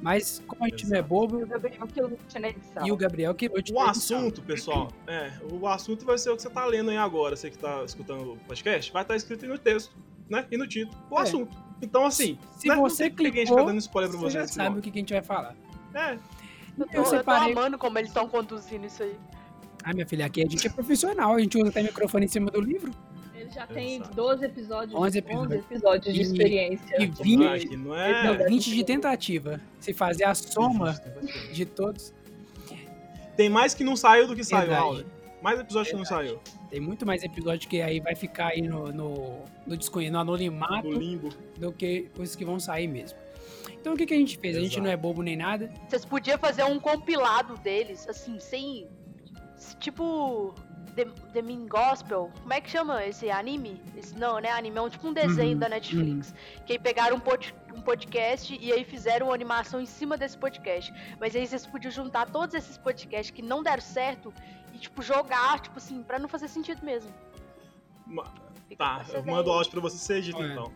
Mas 0.00 0.40
como 0.46 0.64
a 0.64 0.68
gente 0.68 0.86
não 0.86 0.94
é 0.96 0.98
Exato. 1.00 1.08
bobo 1.08 1.42
O 1.42 1.46
Gabriel 1.46 1.86
que 1.88 2.00
lute 2.00 2.38
na 2.38 2.48
edição. 2.48 2.86
e 2.86 2.92
o 2.92 2.96
Gabriel 2.96 3.34
que 3.34 3.48
lute 3.48 3.72
O 3.72 3.80
assunto, 3.80 4.40
pessoal, 4.40 4.88
é, 5.08 5.32
o 5.50 5.66
assunto 5.66 6.04
vai 6.06 6.16
ser 6.16 6.30
o 6.30 6.36
que 6.36 6.42
você 6.42 6.48
tá 6.48 6.64
lendo 6.64 6.90
aí 6.90 6.96
agora, 6.96 7.34
você 7.34 7.50
que 7.50 7.58
tá 7.58 7.82
escutando 7.84 8.34
o 8.34 8.36
podcast, 8.46 8.92
vai 8.92 9.02
estar 9.02 9.16
escrito 9.16 9.44
aí 9.44 9.50
no 9.50 9.58
texto, 9.58 9.94
né? 10.28 10.46
E 10.48 10.56
no 10.56 10.66
título, 10.66 10.96
o 11.10 11.18
É. 11.18 11.22
assunto. 11.22 11.54
Então, 11.82 12.06
assim, 12.06 12.38
Se 12.56 12.68
né, 12.68 12.76
você 12.76 13.10
que 13.10 13.26
a 13.26 13.30
gente 13.30 13.48
ficar 13.48 13.64
dando 13.64 13.78
spoiler 13.78 14.10
pra 14.10 14.20
Você 14.20 14.30
já 14.38 14.46
sabe 14.46 14.78
o 14.78 14.82
que 14.82 14.90
a 14.90 14.92
gente 14.92 15.12
vai 15.12 15.22
falar. 15.22 15.54
É, 15.94 16.12
Eu 16.12 16.18
Eu 16.78 16.86
tô, 16.86 16.92
eu 16.98 17.02
tô 17.04 17.10
separei. 17.10 17.52
amando 17.52 17.76
como 17.78 17.98
eles 17.98 18.10
estão 18.10 18.28
conduzindo 18.28 18.86
isso 18.86 19.02
aí. 19.02 19.14
Ah, 19.82 19.92
minha 19.94 20.06
filha, 20.06 20.26
aqui 20.26 20.42
a 20.42 20.48
gente 20.48 20.66
é 20.66 20.70
profissional. 20.70 21.34
A 21.34 21.40
gente 21.40 21.56
usa 21.58 21.68
até 21.70 21.82
microfone 21.82 22.26
em 22.26 22.28
cima 22.28 22.50
do 22.50 22.60
livro. 22.60 22.92
Ele 23.34 23.50
já 23.50 23.66
tem 23.66 23.96
Exato. 23.96 24.14
12 24.14 24.44
episódios, 24.44 24.94
11 24.94 25.02
11 25.04 25.18
episódios. 25.18 25.64
episódios, 25.64 26.14
de 26.14 26.20
E- 26.20 26.22
experiência. 26.22 27.02
e 27.02 27.06
de- 27.06 27.22
vinte- 27.22 27.46
ah, 27.46 27.54
aqui 27.54 27.76
não 27.76 27.94
é... 27.96 28.24
Não, 28.38 28.46
20 28.46 28.70
de 28.70 28.84
tentativa. 28.84 29.60
Se 29.80 29.94
fazer 29.94 30.24
a 30.24 30.34
soma 30.34 30.94
de 31.52 31.64
todos, 31.64 32.12
Tem 33.36 33.48
mais 33.48 33.72
que 33.72 33.82
não 33.82 33.96
saiu 33.96 34.26
do 34.26 34.36
que 34.36 34.44
saiu, 34.44 34.60
Verdade. 34.68 34.80
Raul. 34.82 35.04
Mais 35.42 35.58
episódio 35.58 35.92
que 35.92 35.96
não 35.96 36.04
saiu. 36.04 36.38
tem 36.68 36.78
muito 36.80 37.06
mais 37.06 37.22
episódio 37.24 37.66
que 37.68 37.80
aí 37.80 37.98
vai 37.98 38.14
ficar 38.14 38.48
aí 38.48 38.60
no, 38.60 38.92
no, 38.92 39.44
no, 39.66 39.76
no 40.10 40.18
anonimato 40.20 40.90
do 41.56 41.72
que 41.72 42.08
os 42.18 42.36
que 42.36 42.44
vão 42.44 42.60
sair 42.60 42.86
mesmo. 42.86 43.18
Então 43.78 43.94
o 43.94 43.96
que, 43.96 44.06
que 44.06 44.14
a 44.14 44.16
gente 44.16 44.38
fez? 44.38 44.56
A 44.56 44.60
gente 44.60 44.72
Exato. 44.72 44.84
não 44.84 44.90
é 44.90 44.96
bobo 44.96 45.22
nem 45.22 45.36
nada. 45.36 45.72
Vocês 45.88 46.04
podiam 46.04 46.38
fazer 46.38 46.64
um 46.64 46.78
compilado 46.80 47.56
deles, 47.58 48.08
assim, 48.08 48.38
sem. 48.40 48.88
Tipo. 49.78 50.54
The, 50.96 51.04
The 51.32 51.42
Mean 51.42 51.68
Gospel. 51.68 52.32
Como 52.40 52.52
é 52.52 52.60
que 52.60 52.68
chama 52.68 53.04
esse 53.06 53.30
anime? 53.30 53.80
Esse, 53.96 54.18
não, 54.18 54.40
né? 54.40 54.50
Anime 54.50 54.76
é 54.76 54.80
um, 54.82 54.88
tipo 54.88 55.06
um 55.06 55.12
desenho 55.12 55.52
Uhum, 55.52 55.58
da 55.58 55.68
Netflix. 55.68 56.34
Que 56.66 56.72
aí 56.72 56.78
pegaram 56.80 57.16
um, 57.16 57.20
pod, 57.20 57.54
um 57.72 57.80
podcast 57.80 58.58
e 58.60 58.72
aí 58.72 58.82
fizeram 58.84 59.28
uma 59.28 59.34
animação 59.34 59.80
em 59.80 59.86
cima 59.86 60.16
desse 60.16 60.36
podcast. 60.36 60.92
Mas 61.20 61.36
aí 61.36 61.46
vocês 61.46 61.64
podiam 61.64 61.92
juntar 61.92 62.28
todos 62.28 62.56
esses 62.56 62.76
podcasts 62.76 63.30
que 63.30 63.40
não 63.40 63.62
deram 63.62 63.80
certo 63.80 64.34
e, 64.74 64.78
tipo, 64.78 65.00
jogar, 65.00 65.60
tipo 65.60 65.78
assim, 65.78 66.02
pra 66.02 66.18
não 66.18 66.28
fazer 66.28 66.48
sentido 66.48 66.84
mesmo. 66.84 67.12
Ma- 68.04 68.24
Fica 68.68 68.84
Tá, 68.84 69.04
eu 69.14 69.24
mando 69.24 69.48
o 69.50 69.52
áudio 69.52 69.70
pra 69.70 69.80
você 69.80 69.96
ser 69.96 70.16
edito, 70.18 70.38
Olha. 70.38 70.52
então. 70.52 70.72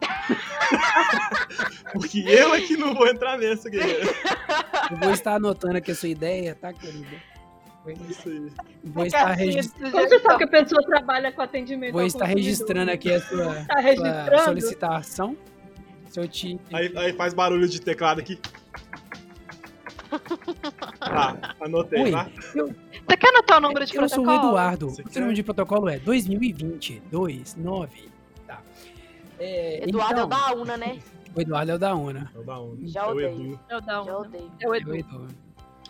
Porque 1.92 2.20
eu 2.26 2.52
aqui 2.52 2.76
não 2.76 2.94
vou 2.94 3.06
entrar 3.08 3.36
nessa, 3.38 3.68
guerreiro. 3.68 4.08
Eu 4.90 4.96
vou 4.98 5.10
estar 5.12 5.34
anotando 5.34 5.76
aqui 5.76 5.90
a 5.90 5.94
sua 5.94 6.08
ideia, 6.08 6.54
tá, 6.54 6.72
querida? 6.72 7.06
Isso 8.08 8.28
aí. 8.28 8.52
Vou 8.84 9.06
estar, 9.06 9.24
Caixinha 9.24 9.46
de 9.50 9.56
regis- 9.56 9.72
Como 9.72 9.90
você 9.90 10.18
sabe 10.20 10.38
que 10.38 10.44
a 10.44 10.48
pessoa 10.48 10.82
trabalha 10.82 11.32
com 11.32 11.40
atendimento 11.42 11.92
vou 11.92 12.02
estar 12.04 12.26
registrando 12.26 12.90
aqui 12.90 13.10
a 13.12 13.20
sua, 13.20 13.54
Tá 13.64 13.72
sua 13.74 13.80
registrando? 13.80 14.44
solicitação. 14.44 15.36
Se 16.08 16.20
eu 16.20 16.28
te. 16.28 16.60
Aí, 16.72 16.92
aí 16.96 17.12
faz 17.14 17.32
barulho 17.32 17.66
de 17.68 17.80
teclado 17.80 18.20
aqui. 18.20 18.38
Tá, 20.98 21.54
anotei, 21.60 22.02
Oi, 22.02 22.10
tá? 22.10 22.28
Você 22.52 23.16
quer 23.16 23.28
anotar 23.28 23.58
o 23.58 23.60
número 23.60 23.86
de 23.86 23.96
eu 23.96 24.08
sou 24.08 24.20
o 24.20 24.24
protocolo? 24.24 24.48
Eduardo. 24.52 24.90
Você 24.90 25.02
O 25.02 25.04
quer? 25.04 25.12
seu 25.12 25.20
número 25.22 25.36
de 25.36 25.42
protocolo 25.42 25.88
é 25.88 25.98
2020 25.98 27.02
29. 27.10 28.09
É, 29.40 29.88
Eduardo 29.88 30.20
é 30.20 30.22
o 30.22 30.26
então, 30.26 30.28
da 30.28 30.54
UNA, 30.54 30.76
né? 30.76 30.98
o 31.34 31.40
Eduardo 31.40 31.72
é 31.72 31.74
o 31.74 31.78
da 31.78 31.94
UNA. 31.94 32.30
É 32.34 32.38
o 32.38 32.42
da 32.44 32.58
onda. 32.60 32.86
Já 32.88 33.00
É 33.00 33.06
o 33.06 33.10
odeio. 33.10 33.28
Edu. 33.30 33.60
Eu 33.70 33.80
dá 33.80 33.92
Já 33.92 34.02
um. 34.02 34.20
odeio. 34.20 34.52
É 34.60 34.68
o 34.68 34.74
É 34.74 34.78
Edu. 34.78 34.90
o 34.90 34.94
Edu. 34.96 35.26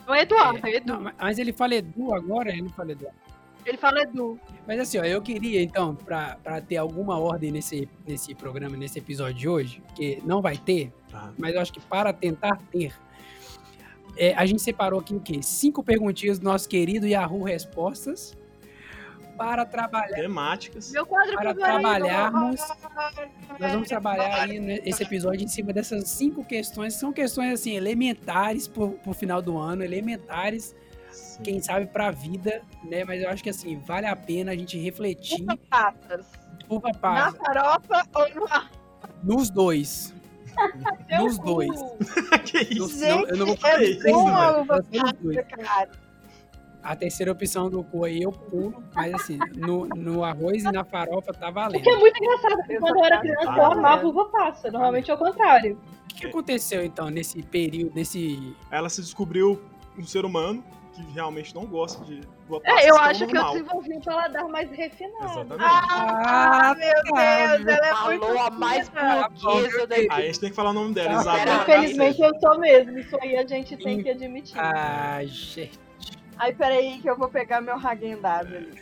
É 0.07 0.11
o 0.11 0.15
Eduardo, 0.15 0.59
é 0.67 0.71
É, 0.71 0.73
o 0.73 0.77
Edu. 0.77 0.93
não, 0.93 1.01
mas- 1.01 1.15
mas 1.21 1.39
ele 1.39 1.53
fala 1.53 1.75
Edu 1.75 2.15
agora, 2.15 2.51
ele 2.51 2.63
não 2.63 2.71
fala 2.71 2.93
Eduardo. 2.93 3.19
Ele 3.67 3.77
fala 3.77 4.01
Edu. 4.03 4.41
Mas 4.67 4.81
assim, 4.81 4.99
ó, 4.99 5.05
eu 5.05 5.21
queria, 5.21 5.61
então, 5.63 5.95
pra, 5.95 6.37
pra 6.43 6.61
ter 6.63 6.77
alguma 6.79 7.19
ordem 7.19 7.51
nesse, 7.53 7.87
nesse 8.07 8.35
programa, 8.35 8.75
nesse 8.77 8.99
episódio 8.99 9.35
de 9.35 9.49
hoje, 9.49 9.83
que 9.95 10.23
não 10.25 10.41
vai 10.41 10.57
ter, 10.57 10.91
Tá. 11.11 11.31
mas 11.37 11.55
eu 11.55 11.61
acho 11.61 11.73
que 11.73 11.81
para 11.81 12.11
tentar 12.13 12.57
ter, 12.73 12.95
é, 14.17 14.35
a 14.35 14.47
gente 14.47 14.63
separou 14.63 14.99
aqui 15.01 15.15
o 15.15 15.21
quê? 15.21 15.41
Cinco 15.43 15.83
perguntinhas 15.83 16.39
do 16.39 16.45
nosso 16.45 16.69
querido 16.69 17.07
Yahoo 17.07 17.43
Respostas 17.43 18.37
para 19.41 19.65
trabalhar, 19.65 20.17
Temáticas. 20.17 20.93
Meu 20.93 21.07
quadro 21.07 21.35
para 21.35 21.55
trabalharmos. 21.55 22.61
Nós 23.59 23.73
vamos 23.73 23.89
trabalhar 23.89 24.43
aí 24.43 24.61
nesse 24.61 25.03
episódio 25.03 25.43
em 25.45 25.49
cima 25.49 25.73
dessas 25.73 26.11
cinco 26.11 26.45
questões, 26.45 26.93
que 26.93 27.01
são 27.01 27.11
questões 27.11 27.55
assim, 27.55 27.75
elementares 27.75 28.69
pro, 28.69 28.91
pro 28.93 29.15
final 29.15 29.41
do 29.41 29.57
ano, 29.57 29.83
elementares, 29.83 30.77
Sim. 31.11 31.43
quem 31.43 31.61
sabe 31.63 31.87
pra 31.87 32.11
vida, 32.11 32.61
né? 32.85 33.03
Mas 33.03 33.23
eu 33.23 33.31
acho 33.31 33.43
que 33.43 33.49
assim, 33.49 33.79
vale 33.81 34.07
a 34.07 34.15
pena 34.15 34.53
a 34.53 34.55
gente 34.55 34.79
refletir 34.79 35.43
Uva 35.43 35.57
passas. 35.71 36.27
uva 36.69 36.89
Na 36.89 36.99
passa 36.99 37.39
farofa 37.39 38.03
ou 38.15 38.35
no 38.35 38.45
arroz? 38.47 38.69
nos 39.23 39.49
dois. 39.51 40.15
Nos 41.19 41.39
dois. 41.39 41.71
que 42.45 42.59
isso? 42.75 42.99
não, 43.01 43.27
eu 43.27 43.37
não 43.39 43.47
vou 43.47 43.57
Gente, 43.57 43.61
fazer 43.63 43.85
é 43.85 43.91
isso, 43.91 44.03
bom 44.03 44.27
não. 44.27 44.37
a 44.37 44.49
Eu 44.51 44.61
uva 44.61 44.83
passa, 44.93 45.43
cara. 45.45 45.91
A 46.83 46.97
terceira 46.97 47.31
opção 47.33 47.69
do 47.69 47.85
cu 47.85 48.05
aí 48.05 48.23
eu 48.23 48.33
pulo, 48.33 48.83
mas 48.95 49.13
assim, 49.15 49.39
no, 49.57 49.87
no 49.89 50.25
arroz 50.25 50.65
e 50.65 50.73
na 50.73 50.83
farofa 50.85 51.33
tá 51.33 51.51
O 51.51 51.53
valendo. 51.53 51.83
que 51.83 51.91
é 51.91 51.97
muito 51.97 52.17
engraçado, 52.23 52.57
porque 52.57 52.79
quando 52.79 52.97
eu 52.99 53.05
era 53.05 53.21
criança 53.21 53.51
Ah, 53.51 53.57
eu 53.57 53.63
é. 53.63 53.67
amava 53.73 54.07
uva 54.07 54.25
passa. 54.27 54.71
Normalmente 54.71 55.11
é 55.11 55.15
o 55.15 55.19
contrário. 55.19 55.79
O 56.11 56.15
que 56.15 56.27
aconteceu 56.27 56.83
então 56.85 57.11
nesse 57.11 57.43
período, 57.43 57.95
nesse. 57.95 58.57
Ela 58.71 58.89
se 58.89 59.01
descobriu 59.03 59.61
um 59.99 60.05
ser 60.05 60.25
humano 60.25 60.65
que 60.95 61.03
realmente 61.13 61.55
não 61.55 61.67
gosta 61.67 62.03
de 62.05 62.21
uva 62.49 62.61
passa. 62.61 62.81
É, 62.81 62.91
eu 62.91 62.97
acho 62.97 63.27
que 63.27 63.37
eu 63.37 63.45
desenvolvi 63.53 63.95
um 63.97 64.01
paladar 64.01 64.49
mais 64.49 64.71
refinado. 64.71 65.25
Exatamente. 65.25 65.63
Ah, 65.63 66.75
meu 66.79 67.15
tá, 67.15 67.57
Deus, 67.57 67.67
ela 67.69 67.87
é 67.87 67.91
Falou 67.91 68.09
muito 68.09 68.39
a 68.39 68.51
mais 68.51 68.89
burguesa 68.89 69.87
da 69.87 69.97
Aí 69.97 70.09
a 70.09 70.21
gente 70.23 70.41
tem 70.41 70.49
que 70.51 70.57
falar 70.57 70.71
o 70.71 70.75
nome 70.75 70.95
dela. 70.95 71.21
Isabela. 71.21 71.63
Infelizmente 71.63 72.23
eu 72.23 72.41
sou 72.41 72.59
mesmo. 72.59 72.99
Isso 72.99 73.17
aí 73.21 73.37
a 73.37 73.47
gente 73.47 73.77
tem 73.77 74.03
que 74.03 74.09
admitir. 74.11 74.59
Ah, 74.59 75.21
gente. 75.25 75.79
Ai, 76.43 76.55
peraí 76.55 76.99
que 77.01 77.09
eu 77.11 77.17
vou 77.17 77.29
pegar 77.29 77.61
meu 77.61 77.75
Hagen-Dazs 77.77 78.47
ali. 78.55 78.73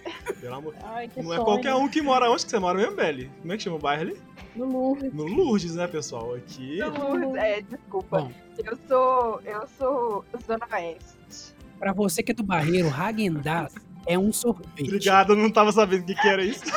Pelo 0.40 0.54
amor. 0.54 0.74
Ai, 0.84 1.08
que 1.08 1.20
Não 1.20 1.32
é 1.32 1.36
sonho. 1.36 1.44
qualquer 1.44 1.74
um 1.74 1.88
que 1.88 2.00
mora 2.00 2.30
onde 2.30 2.44
que 2.44 2.50
você 2.50 2.58
mora 2.60 2.78
mesmo, 2.78 2.94
Belly? 2.94 3.28
Como 3.40 3.52
é 3.52 3.56
que 3.56 3.62
chama 3.64 3.76
o 3.76 3.78
bairro 3.80 4.02
ali? 4.02 4.20
No 4.54 4.64
Louvre. 4.66 5.10
No 5.12 5.24
Lourdes, 5.24 5.74
né, 5.74 5.86
pessoal? 5.88 6.34
Aqui. 6.34 6.78
Lourdes, 6.80 7.34
É, 7.34 7.60
desculpa. 7.62 8.20
Bom, 8.20 8.32
Eu 8.64 8.78
sou. 8.88 9.40
Eu 9.44 9.66
sou 9.76 10.24
Zona 10.46 10.66
Oeste. 10.72 11.54
pra 11.80 11.92
você 11.92 12.22
que 12.22 12.30
é 12.30 12.34
do 12.34 12.42
Barreiro, 12.44 12.88
Hagendaz 12.88 13.74
é 14.06 14.16
um 14.18 14.32
sorvete. 14.32 14.82
Obrigado, 14.84 15.32
eu 15.32 15.36
não 15.36 15.50
tava 15.50 15.70
sabendo 15.72 16.02
o 16.02 16.06
que, 16.06 16.14
que 16.14 16.28
era 16.28 16.42
isso. 16.44 16.62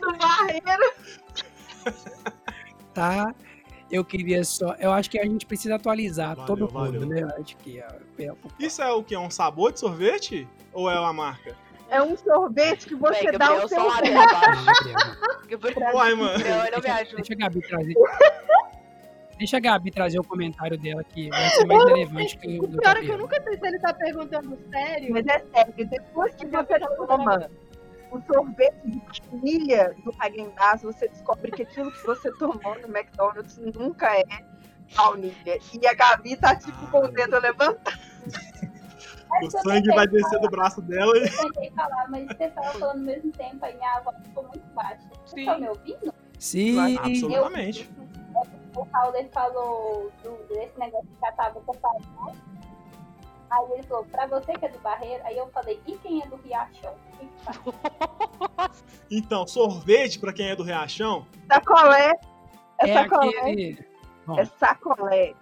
Do 0.00 0.16
barreiro. 0.18 0.92
Tá? 2.92 3.34
Eu 3.94 4.04
queria 4.04 4.42
só. 4.42 4.74
Eu 4.80 4.90
acho 4.90 5.08
que 5.08 5.20
a 5.20 5.24
gente 5.24 5.46
precisa 5.46 5.76
atualizar 5.76 6.34
Valeu, 6.34 6.46
todo 6.46 6.60
mundo, 6.62 6.72
valeu. 6.72 7.06
né? 7.06 7.22
Eu 7.22 7.28
acho 7.40 7.56
que. 7.58 7.78
é 7.78 8.32
um- 8.32 8.36
Isso 8.58 8.82
é 8.82 8.90
o 8.90 9.04
que? 9.04 9.14
É 9.14 9.18
um 9.20 9.30
sabor 9.30 9.72
de 9.72 9.78
sorvete? 9.78 10.48
Ou 10.72 10.90
é 10.90 10.98
uma 10.98 11.12
marca? 11.12 11.54
É 11.88 12.02
um 12.02 12.16
sorvete 12.16 12.88
que 12.88 12.96
você 12.96 13.30
dá 13.30 13.38
Gabriel, 13.38 13.64
o 13.64 13.68
seu. 13.68 13.84
Gabriel, 15.48 15.94
Uai, 15.94 16.14
mano. 16.16 16.32
Gabriel, 16.32 16.72
não 16.72 16.80
me 16.82 16.90
ajuda. 16.90 17.16
Deixa 17.16 17.34
a 17.34 17.36
Gabi 17.36 17.60
trazer. 17.60 17.94
Deixa 19.38 19.56
a 19.56 19.60
Gabi 19.60 19.90
trazer 19.92 20.18
o 20.18 20.24
comentário 20.24 20.76
dela 20.76 21.04
que 21.04 21.28
vai 21.28 21.50
ser 21.50 21.64
mais 21.66 21.84
relevante 21.84 22.36
que 22.38 22.58
o 22.58 22.68
pior 22.68 22.96
é 22.96 23.00
que 23.00 23.08
eu 23.10 23.18
nunca 23.18 23.40
sei 23.44 23.56
se 23.58 23.66
ele 23.66 23.78
tá 23.78 23.94
perguntando 23.94 24.58
sério. 24.72 25.12
Mas 25.12 25.26
é 25.28 25.38
sério, 25.54 25.72
depois 25.88 26.34
que 26.34 26.46
você 26.46 26.80
toma 27.06 27.48
o 28.14 28.22
sorvete 28.32 28.76
de 28.84 29.22
baunilha 29.30 29.94
do 30.04 30.14
Hagen-Dazs, 30.18 30.82
você 30.82 31.08
descobre 31.08 31.50
que 31.50 31.62
aquilo 31.62 31.90
que 31.90 32.06
você 32.06 32.30
tomou 32.32 32.78
no 32.80 32.96
McDonald's 32.96 33.58
nunca 33.58 34.16
é 34.16 34.24
baunilha. 34.94 35.58
E 35.72 35.86
a 35.86 35.94
Gabi 35.94 36.36
tá 36.36 36.54
tipo 36.54 36.86
com 36.90 37.00
o 37.00 37.08
dedo 37.08 37.38
levantado. 37.38 37.98
O 39.42 39.50
sangue 39.50 39.88
vai 39.88 40.06
descer 40.06 40.38
do 40.38 40.48
braço 40.48 40.80
dela 40.82 41.12
e. 41.18 41.22
Eu 41.22 41.52
tentei 41.52 41.70
falar, 41.72 42.08
mas 42.08 42.24
você 42.26 42.48
tava 42.50 42.68
falando 42.78 42.98
ao 42.98 43.04
mesmo 43.04 43.32
tempo, 43.32 43.64
aí 43.64 43.74
minha 43.74 44.00
voz 44.00 44.16
ficou 44.22 44.44
muito 44.44 44.64
baixa. 44.74 45.02
Você 45.26 45.34
Sim. 45.40 45.46
tá 45.46 45.58
me 45.58 45.68
ouvindo? 45.68 46.14
Sim. 46.38 46.98
Absolutamente. 46.98 47.90
O 48.76 48.86
Paulo 48.86 49.16
ele 49.16 49.28
falou 49.30 50.12
do, 50.22 50.36
desse 50.54 50.78
negócio 50.78 51.08
de 51.08 51.16
catar 51.16 51.50
boca 51.50 51.72
faz, 51.80 52.04
Aí 53.50 53.72
ele 53.72 53.82
falou, 53.84 54.04
pra 54.04 54.26
você 54.26 54.52
que 54.52 54.66
é 54.66 54.68
do 54.68 54.78
Barreiro, 54.78 55.22
aí 55.24 55.36
eu 55.36 55.48
falei, 55.48 55.80
e 55.84 55.96
quem 55.98 56.22
é 56.22 56.26
do 56.26 56.36
Riachão? 56.36 56.94
Então, 59.10 59.46
sorvete 59.46 60.18
pra 60.18 60.32
quem 60.32 60.48
é 60.48 60.56
do 60.56 60.62
Riachão, 60.62 61.26
Sacolé. 61.50 62.12
É, 62.80 62.90
É 62.90 62.94
sacolé. 62.94 63.28
aquele. 63.38 63.78
Bom, 64.26 64.38
É 64.38 64.44
sacolé. 64.44 65.34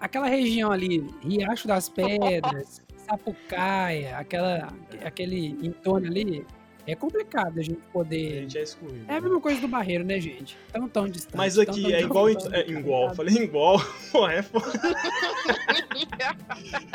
aquela 0.00 0.26
região 0.28 0.70
ali, 0.70 1.00
Riacho 1.20 1.66
das 1.68 1.88
Pedras, 1.88 2.82
Sapucaia, 2.98 4.16
aquela, 4.16 4.68
aquele 5.04 5.48
entorno 5.66 6.06
ali, 6.06 6.46
é 6.92 6.96
complicado 6.96 7.58
a 7.58 7.62
gente 7.62 7.78
a 7.88 7.92
poder. 7.92 8.42
gente 8.42 8.58
é 8.58 8.62
excluído. 8.62 9.04
É 9.08 9.16
a 9.16 9.20
mesma 9.20 9.40
coisa 9.40 9.60
do 9.60 9.68
Barreiro, 9.68 10.04
né, 10.04 10.20
gente? 10.20 10.56
Tão 10.72 10.88
tão 10.88 11.08
distante. 11.08 11.36
Mas 11.36 11.54
tão, 11.54 11.62
aqui 11.62 11.82
tão, 11.82 11.90
é 11.90 11.98
tão, 11.98 12.08
igual. 12.08 12.34
tão, 12.36 12.54
É 12.54 12.62
tão 12.62 12.74
igual. 12.78 13.14
Falei 13.14 13.34
igual. 13.36 13.78
Pô, 14.12 14.28
é 14.28 14.42
foda. 14.42 14.70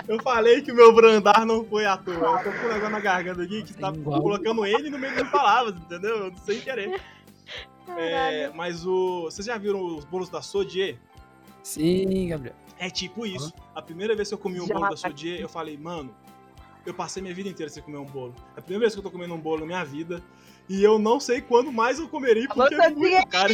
Eu 0.08 0.22
falei 0.22 0.62
que 0.62 0.72
o 0.72 0.76
meu 0.76 0.94
brandar 0.94 1.46
não 1.46 1.64
foi 1.66 1.86
à 1.86 1.98
toa. 1.98 2.14
Eu 2.14 2.44
tô 2.44 2.52
com 2.60 2.66
um 2.66 2.70
negócio 2.70 2.90
na 2.90 3.00
garganta 3.00 3.42
aqui 3.44 3.64
que 3.64 3.74
tá 3.74 3.90
Igual. 3.90 4.22
colocando 4.22 4.66
ele 4.66 4.90
no 4.90 4.98
meio 5.00 5.16
das 5.16 5.30
palavras, 5.30 5.76
entendeu? 5.76 6.32
Sem 6.46 6.60
querer. 6.62 7.00
É, 7.98 8.50
mas 8.54 8.86
o. 8.86 9.24
Vocês 9.26 9.46
já 9.46 9.58
viram 9.58 9.84
os 9.84 10.06
bolos 10.06 10.30
da 10.30 10.42
Sodier? 10.42 10.98
Sim, 11.64 12.28
Gabriel. 12.30 12.56
É 12.78 12.90
tipo 12.90 13.26
isso. 13.26 13.54
A 13.74 13.82
primeira 13.82 14.16
vez 14.16 14.28
que 14.28 14.34
eu 14.34 14.38
comi 14.38 14.60
um 14.60 14.68
Já. 14.68 14.74
bolo 14.76 14.90
da 14.90 14.98
Sodier, 14.98 15.40
eu 15.40 15.48
falei, 15.50 15.78
mano, 15.78 16.14
eu 16.86 16.94
passei 16.94 17.22
minha 17.22 17.34
vida 17.34 17.50
inteira 17.50 17.70
sem 17.72 17.82
comer 17.84 17.98
um 17.98 18.06
bolo. 18.06 18.34
É 18.56 18.60
a 18.60 18.62
primeira 18.62 18.82
vez 18.82 18.94
que 18.94 19.00
eu 19.00 19.04
tô 19.04 19.12
comendo 19.12 19.34
um 19.34 19.40
bolo 19.40 19.62
na 19.62 19.66
minha 19.66 19.84
vida. 19.84 20.22
E 20.68 20.84
eu 20.84 20.98
não 20.98 21.20
sei 21.20 21.42
quando 21.42 21.72
mais 21.72 22.00
eu 22.00 22.08
comerei, 22.10 22.48
porque 22.48 22.74
é 22.74 22.90
muito 22.90 23.28
caro. 23.28 23.54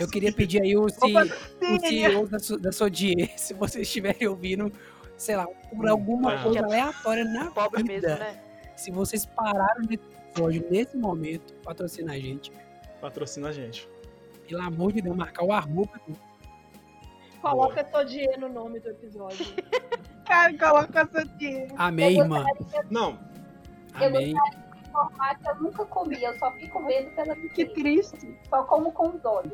Eu 0.00 0.08
queria 0.08 0.32
pedir 0.32 0.62
aí 0.62 0.76
o, 0.76 0.88
C- 0.88 0.98
o 1.04 1.80
CEO 1.80 2.26
da, 2.26 2.38
da 2.58 2.72
Sodier, 2.72 3.30
se 3.38 3.52
vocês 3.52 3.86
estiverem 3.86 4.26
ouvindo, 4.26 4.72
sei 5.16 5.36
lá, 5.36 5.46
por 5.46 5.86
alguma 5.88 6.34
Ah. 6.34 6.42
coisa 6.42 6.64
aleatória 6.64 7.24
na 7.24 7.50
Pobre 7.50 7.82
vida. 7.82 8.08
mesmo, 8.08 8.24
né? 8.24 8.42
Se 8.76 8.90
vocês 8.90 9.26
pararam 9.26 9.82
nesse 9.82 9.94
episódio, 10.30 10.66
nesse 10.70 10.96
momento, 10.96 11.52
patrocina 11.64 12.12
a 12.14 12.18
gente. 12.18 12.50
Patrocina 13.00 13.48
a 13.48 13.52
gente. 13.52 13.86
Pelo 14.48 14.62
amor 14.62 14.92
de 14.92 15.02
Deus, 15.02 15.14
marcar 15.16 15.44
o 15.44 15.52
arroba. 15.52 16.00
Coloca 17.42 17.86
Sodier 17.90 18.38
no 18.40 18.48
nome 18.48 18.80
do 18.80 18.88
episódio. 18.88 19.44
Cara, 20.28 20.56
coloca 20.58 21.08
Sodier. 21.10 21.68
Amém, 21.76 22.16
Eu 22.18 22.22
irmã. 22.24 22.44
Não, 22.90 23.18
Eu 24.00 24.06
Amém. 24.08 24.34
Informar 24.88 25.38
que 25.38 25.48
eu 25.48 25.54
nunca 25.56 25.84
comi, 25.86 26.22
eu 26.22 26.36
só 26.38 26.50
fico 26.52 26.82
vendo 26.84 27.10
pela 27.14 27.34
Que 27.34 27.42
vitrine. 27.64 27.74
triste. 28.02 28.38
Só 28.48 28.62
como 28.64 28.90
com 28.92 29.08
os 29.10 29.24
olhos. 29.24 29.52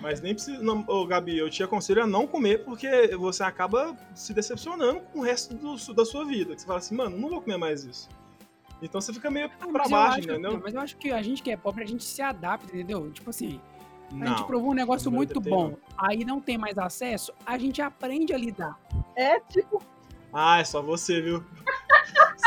Mas 0.00 0.20
nem 0.20 0.34
precisa. 0.34 0.62
Não, 0.62 0.84
ô, 0.86 1.06
Gabi, 1.06 1.38
eu 1.38 1.48
te 1.50 1.62
aconselho 1.62 2.02
a 2.02 2.06
não 2.06 2.26
comer, 2.26 2.64
porque 2.64 3.08
você 3.16 3.42
acaba 3.42 3.96
se 4.14 4.32
decepcionando 4.34 5.00
com 5.12 5.20
o 5.20 5.22
resto 5.22 5.54
do- 5.54 5.94
da 5.94 6.04
sua 6.04 6.24
vida. 6.24 6.54
Que 6.54 6.60
você 6.60 6.66
fala 6.66 6.78
assim, 6.78 6.94
mano, 6.94 7.16
não 7.16 7.28
vou 7.28 7.40
comer 7.40 7.56
mais 7.56 7.84
isso. 7.84 8.08
Então 8.82 9.00
você 9.00 9.12
fica 9.12 9.30
meio 9.30 9.50
Ah, 9.60 9.66
pra 9.68 9.88
baixo, 9.88 9.94
acho- 10.18 10.30
entendeu? 10.30 10.52
não, 10.52 10.60
mas 10.60 10.74
eu 10.74 10.80
acho 10.80 10.96
que 10.96 11.10
a 11.10 11.22
gente 11.22 11.42
que 11.42 11.50
é 11.50 11.56
pobre, 11.56 11.82
a 11.82 11.86
gente 11.86 12.04
se 12.04 12.20
adapta, 12.20 12.66
entendeu? 12.66 13.10
Tipo 13.12 13.30
assim, 13.30 13.60
a 14.10 14.14
Não. 14.14 14.26
gente 14.36 14.44
provou 14.46 14.70
um 14.72 14.74
negócio 14.74 15.10
muito 15.10 15.40
bom, 15.40 15.76
aí 15.96 16.24
não 16.24 16.40
tem 16.40 16.58
mais 16.58 16.76
acesso, 16.76 17.32
a 17.46 17.56
gente 17.56 17.80
aprende 17.80 18.34
a 18.34 18.36
lidar. 18.38 18.78
É 19.16 19.40
tipo, 19.40 19.80
Ah, 20.34 20.58
é 20.58 20.64
só 20.64 20.82
você, 20.82 21.20
viu? 21.20 21.44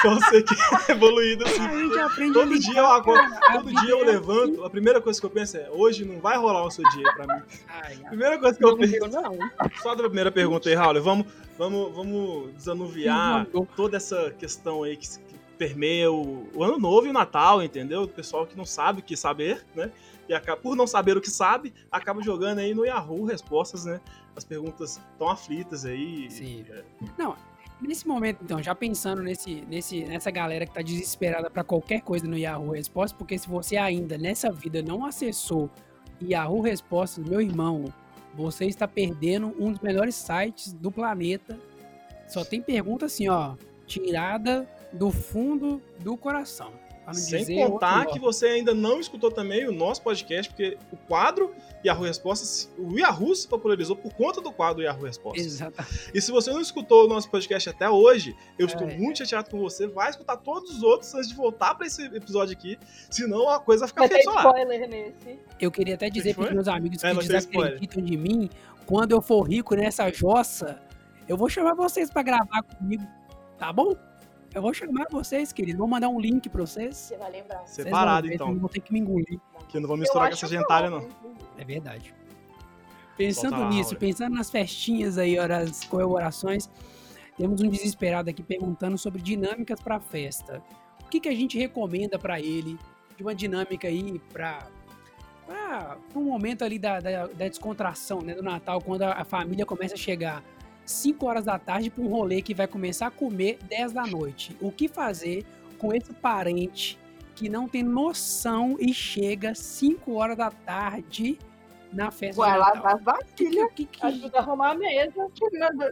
só 0.02 0.14
você 0.16 0.44
que 0.44 0.54
é 0.54 0.92
evoluído 0.92 1.46
assim. 1.46 1.62
A 1.62 1.78
gente 1.78 2.00
aprende 2.00 2.32
a 2.32 2.42
Todo 2.42 2.60
dia 2.60 2.80
eu 2.80 2.88
acordo, 2.88 3.36
todo 3.54 3.74
dia 3.82 3.90
eu 3.90 4.02
é 4.02 4.06
levanto, 4.06 4.64
a 4.64 4.70
primeira 4.70 5.02
coisa 5.02 5.20
que 5.20 5.26
eu 5.26 5.30
penso 5.30 5.58
é, 5.58 5.70
hoje 5.72 6.06
não 6.06 6.20
vai 6.20 6.38
rolar 6.38 6.66
o 6.66 6.72
seu 6.72 6.88
dia 6.90 7.14
pra 7.14 7.36
mim. 7.36 7.44
Primeira 8.08 8.38
coisa 8.38 8.58
que 8.58 8.64
eu 8.64 8.72
não 8.72 8.78
penso. 8.78 8.98
Só 9.82 9.96
da 9.96 10.04
primeira 10.04 10.32
pergunta 10.32 10.70
aí, 10.70 10.76
Raul, 10.76 11.02
vamos, 11.02 11.28
vamos, 11.58 11.96
vamos 11.96 12.54
desanuviar 12.54 13.48
toda 13.76 13.98
essa 13.98 14.32
questão 14.32 14.84
aí 14.84 14.98
que, 14.98 15.08
que 15.08 15.36
permeia 15.58 16.12
o, 16.12 16.48
o 16.54 16.64
ano 16.64 16.78
novo 16.78 17.08
e 17.08 17.10
o 17.10 17.14
Natal, 17.14 17.64
entendeu? 17.64 18.04
O 18.04 18.08
pessoal 18.08 18.46
que 18.46 18.58
não 18.58 18.66
sabe 18.66 19.00
o 19.00 19.04
que 19.04 19.16
saber, 19.18 19.66
né? 19.76 19.92
E 20.30 20.34
acaba, 20.34 20.62
por 20.62 20.76
não 20.76 20.86
saber 20.86 21.16
o 21.16 21.22
que 21.22 21.30
sabe, 21.30 21.74
acaba 21.90 22.22
jogando 22.22 22.60
aí 22.60 22.74
no 22.74 22.86
Yahoo 22.86 23.24
respostas, 23.24 23.86
né? 23.86 24.02
As 24.36 24.44
perguntas 24.44 25.00
tão 25.18 25.30
aflitas 25.30 25.86
aí. 25.86 26.30
Sim. 26.30 26.66
Não, 27.18 27.36
nesse 27.82 28.08
momento, 28.08 28.40
então, 28.44 28.62
já 28.62 28.74
pensando 28.74 29.22
nesse, 29.22 29.62
nesse, 29.68 30.04
nessa 30.06 30.32
galera 30.32 30.66
que 30.66 30.74
tá 30.74 30.82
desesperada 30.82 31.50
pra 31.50 31.64
qualquer 31.64 32.02
coisa 32.02 32.28
no 32.28 32.38
Yahoo 32.38 32.72
Respostas, 32.72 33.18
porque 33.18 33.38
se 33.38 33.48
você 33.48 33.78
ainda 33.78 34.18
nessa 34.18 34.52
vida 34.52 34.82
não 34.82 35.06
acessou 35.06 35.70
Yahoo 36.22 36.62
Respostas, 36.62 37.28
meu 37.28 37.42
irmão, 37.42 37.86
você 38.34 38.66
está 38.66 38.88
perdendo 38.88 39.54
um 39.60 39.72
dos 39.72 39.82
melhores 39.82 40.16
sites 40.16 40.74
do 40.74 40.92
planeta. 40.92 41.58
Só 42.28 42.44
tem 42.44 42.62
pergunta 42.62 43.06
assim, 43.06 43.28
ó, 43.30 43.56
tirada 43.86 44.68
do 44.94 45.12
fundo 45.12 45.82
do 46.00 46.16
coração. 46.18 46.72
Sem 47.14 47.40
dizer 47.40 47.56
contar 47.68 48.00
outro 48.00 48.14
que 48.14 48.20
você 48.20 48.48
ainda 48.48 48.74
não 48.74 49.00
escutou 49.00 49.32
também 49.32 49.68
o 49.68 49.72
nosso 49.72 50.02
podcast, 50.02 50.52
porque 50.52 50.78
o 50.92 50.98
quadro 50.98 51.54
Yahoo 51.86 52.04
Respostas, 52.04 52.70
o 52.78 52.98
Yahoo 52.98 53.34
se 53.36 53.48
popularizou 53.48 53.96
por 53.96 54.14
conta 54.14 54.42
do 54.42 54.52
quadro 54.52 54.82
Yahoo 54.84 55.04
Respostas. 55.06 55.46
Exatamente. 55.46 56.12
E 56.14 56.22
se 56.22 56.32
você 56.32 56.52
não 56.52 56.60
escutou 56.60 57.06
o 57.06 57.08
nosso 57.08 57.30
podcast 57.30 57.70
até 57.70 57.90
hoje, 57.90 58.36
eu 58.60 58.66
estou 58.66 58.88
É. 58.90 58.98
muito 58.98 59.20
chateado 59.20 59.50
com 59.50 59.58
você. 59.60 59.88
Vai 59.88 60.10
escutar 60.10 60.38
todos 60.38 60.70
os 60.72 60.84
outros 60.84 61.14
antes 61.16 61.30
de 61.30 61.36
voltar 61.36 61.76
para 61.76 61.88
esse 61.88 62.04
episódio 62.08 62.54
aqui, 62.58 62.78
senão 63.10 63.48
a 63.50 63.60
coisa 63.60 63.82
vai 63.86 63.88
ficar 63.90 64.08
feia 64.08 64.20
spoiler 64.22 64.90
nesse. 64.90 65.40
Eu 65.60 65.72
queria 65.72 65.96
até 65.96 66.10
dizer 66.10 66.36
para 66.36 66.52
meus 66.54 66.68
amigos 66.68 67.04
É, 67.04 67.12
que 67.14 67.20
ter 67.22 67.28
desacreditam 67.28 68.04
de 68.04 68.18
mim, 68.18 68.50
quando 68.86 69.12
eu 69.14 69.22
for 69.22 69.44
rico 69.44 69.76
nessa 69.76 70.12
jossa, 70.12 70.82
eu 71.28 71.38
vou 71.38 71.48
chamar 71.50 71.74
vocês 71.74 72.10
para 72.10 72.22
gravar 72.24 72.64
comigo, 72.64 73.04
tá 73.58 73.72
bom? 73.72 73.96
Eu 74.54 74.62
vou 74.62 74.74
chamar 74.74 75.08
vocês, 75.12 75.52
queridos. 75.52 75.78
Vou 75.78 75.88
mandar 75.88 76.10
um 76.10 76.20
link 76.20 76.50
para 76.50 76.62
vocês. 76.62 76.96
Você 76.96 77.18
vai 77.18 77.32
lembrar. 77.32 77.60
Vocês 77.60 77.86
Separado, 77.86 78.22
vão 78.22 78.30
ver, 78.30 78.36
então. 78.36 78.54
Não 78.54 78.68
ter 78.68 78.80
que 78.82 78.92
me 78.94 79.00
engolir. 79.00 79.40
Que 79.68 79.78
eu 79.78 79.82
não 79.82 79.88
vou 79.88 79.98
misturar 79.98 80.30
com 80.30 80.34
essa 80.34 80.48
gentalha, 80.48 80.90
não. 80.90 81.08
É 81.58 81.64
verdade. 81.64 82.14
Pensando 83.18 83.60
lá, 83.60 83.70
nisso, 83.70 83.96
pensando 83.96 84.36
nas 84.36 84.50
festinhas 84.50 85.18
aí, 85.18 85.38
as 85.40 85.84
comemorações, 85.86 86.70
temos 87.36 87.62
um 87.62 87.70
desesperado 87.70 88.30
aqui 88.30 88.44
perguntando 88.44 88.98
sobre 88.98 89.22
dinâmicas 89.22 89.80
para 89.82 90.00
festa. 90.00 90.62
O 91.04 91.10
que, 91.10 91.20
que 91.20 91.30
a 91.30 91.36
gente 91.36 91.58
recomenda 91.58 92.20
para 92.20 92.40
ele 92.40 92.78
de 93.16 93.24
uma 93.24 93.34
dinâmica 93.34 93.88
aí 93.88 94.20
para 94.32 94.68
para 95.48 95.98
um 96.14 96.26
momento 96.26 96.66
ali 96.66 96.78
da, 96.78 97.00
da, 97.00 97.28
da 97.28 97.48
descontração, 97.48 98.22
né, 98.22 98.34
do 98.34 98.44
Natal, 98.44 98.82
quando 98.82 99.04
a, 99.04 99.14
a 99.14 99.24
família 99.24 99.66
começa 99.66 99.96
a 99.96 99.98
chegar 99.98 100.44
5 100.88 101.26
horas 101.26 101.46
da 101.46 101.60
tarde 101.60 101.90
para 101.90 102.04
um 102.04 102.08
rolê 102.08 102.42
que 102.42 102.54
vai 102.54 102.66
começar 102.66 103.08
a 103.08 103.12
comer 103.12 103.60
10 103.64 103.92
da 103.92 104.08
noite. 104.08 104.58
O 104.62 104.72
que 104.72 104.88
fazer 104.88 105.46
com 105.78 105.94
esse 105.94 106.14
parente 106.14 106.98
que 107.36 107.50
não 107.50 107.68
tem 107.68 107.84
noção 107.84 108.78
e 108.80 108.94
chega 108.94 109.54
5 109.54 110.14
horas 110.14 110.38
da 110.38 110.50
tarde 110.50 111.38
na 111.94 112.10
festa 112.10 112.42
vai 112.42 112.58
lá 112.58 112.72
das 112.72 113.02
vasilhas. 113.02 113.72
Que, 113.74 113.86
que, 113.86 114.00
que, 114.00 114.06
Ajuda 114.06 114.40
a 114.40 114.42
arrumar 114.42 114.72
a 114.72 114.76
mesa. 114.76 115.32
Quem 115.36 115.60
mandou, 115.60 115.92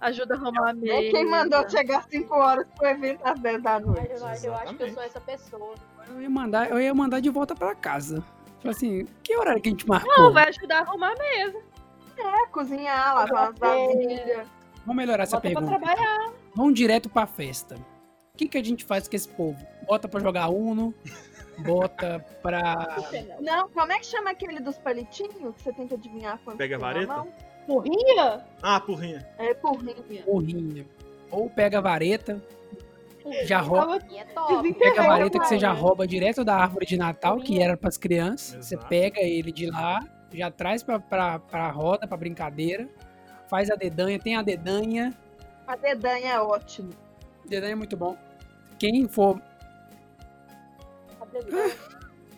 Ajuda 0.00 0.34
a 0.34 0.36
arrumar 0.38 0.70
a 0.70 0.74
mesa. 0.74 0.94
é 0.94 1.10
quem 1.10 1.26
mandou 1.26 1.68
chegar 1.68 2.04
5 2.08 2.34
horas 2.34 2.66
pro 2.74 2.88
evento 2.88 3.20
às 3.24 3.38
10 3.38 3.62
da 3.62 3.78
noite? 3.78 4.10
Eu, 4.10 4.16
eu 4.16 4.54
acho 4.54 4.74
que 4.74 4.82
eu 4.82 4.92
sou 4.92 5.02
essa 5.02 5.20
pessoa. 5.20 5.74
eu, 6.08 6.22
ia 6.22 6.30
mandar, 6.30 6.70
eu 6.70 6.80
ia 6.80 6.94
mandar 6.94 7.20
de 7.20 7.30
volta 7.30 7.54
para 7.54 7.74
casa. 7.74 8.24
Falei 8.60 8.76
assim, 8.76 9.06
que 9.22 9.36
horário 9.36 9.60
que 9.62 9.68
a 9.68 9.72
gente 9.72 9.88
marcou? 9.88 10.12
Não, 10.18 10.32
vai 10.32 10.48
ajudar 10.48 10.78
a 10.78 10.80
arrumar 10.80 11.12
a 11.12 11.16
mesa. 11.16 11.58
É, 12.22 12.46
cozinhar, 12.46 13.14
lavar 13.14 13.50
as 13.50 13.58
vasilhas. 13.58 14.46
Vamos 14.86 14.96
melhorar 14.96 15.22
essa 15.24 15.36
Bota 15.36 15.50
pra 15.50 15.60
pergunta. 15.60 15.78
trabalhar. 15.86 16.32
Vamos 16.54 16.74
direto 16.74 17.08
pra 17.08 17.26
festa. 17.26 17.76
O 18.34 18.36
que, 18.36 18.48
que 18.48 18.58
a 18.58 18.64
gente 18.64 18.84
faz 18.84 19.06
com 19.06 19.14
esse 19.16 19.28
povo? 19.28 19.58
Bota 19.86 20.08
pra 20.08 20.20
jogar 20.20 20.48
Uno, 20.48 20.94
bota 21.58 22.24
pra. 22.42 22.96
Não, 23.40 23.68
como 23.68 23.92
é 23.92 23.98
que 23.98 24.06
chama 24.06 24.30
aquele 24.30 24.60
dos 24.60 24.78
palitinhos 24.78 25.34
que 25.56 25.62
você 25.62 25.72
tem 25.72 25.86
que 25.86 25.94
adivinhar 25.94 26.38
quando 26.44 26.56
Pega 26.56 26.76
a 26.76 26.78
na 26.78 26.86
vareta? 26.86 27.12
mão? 27.14 27.28
Porrinha? 27.66 28.44
Ah, 28.62 28.80
porrinha. 28.80 29.26
É 29.38 29.52
porrinha. 29.54 30.22
porrinha. 30.24 30.86
Ou 31.30 31.48
pega 31.50 31.78
a 31.78 31.80
vareta, 31.80 32.42
já 33.44 33.60
rouba. 33.60 33.98
E 34.10 34.16
é. 34.18 34.24
Pega 34.74 35.02
a 35.02 35.06
vareta 35.06 35.38
que 35.38 35.46
você 35.46 35.58
já 35.58 35.72
rouba 35.72 36.06
direto 36.06 36.42
da 36.44 36.56
árvore 36.56 36.86
de 36.86 36.96
Natal, 36.96 37.38
que 37.38 37.60
era 37.62 37.76
pras 37.76 37.96
crianças. 37.98 38.64
Você 38.66 38.74
Exato. 38.74 38.88
pega 38.88 39.20
ele 39.20 39.52
de 39.52 39.66
lá, 39.70 40.00
já 40.32 40.50
traz 40.50 40.82
pra, 40.82 40.98
pra, 41.00 41.38
pra 41.38 41.70
roda, 41.70 42.06
pra 42.06 42.16
brincadeira. 42.16 42.88
Faz 43.48 43.70
a 43.70 43.74
dedanha, 43.74 44.18
tem 44.18 44.36
a 44.36 44.42
dedanha. 44.42 45.12
A 45.66 45.76
dedanha 45.76 46.32
é 46.34 46.40
ótimo. 46.40 46.90
Dedanha 47.46 47.72
é 47.72 47.76
muito 47.76 47.96
bom. 47.96 48.16
Quem 48.78 49.08
for. 49.08 49.40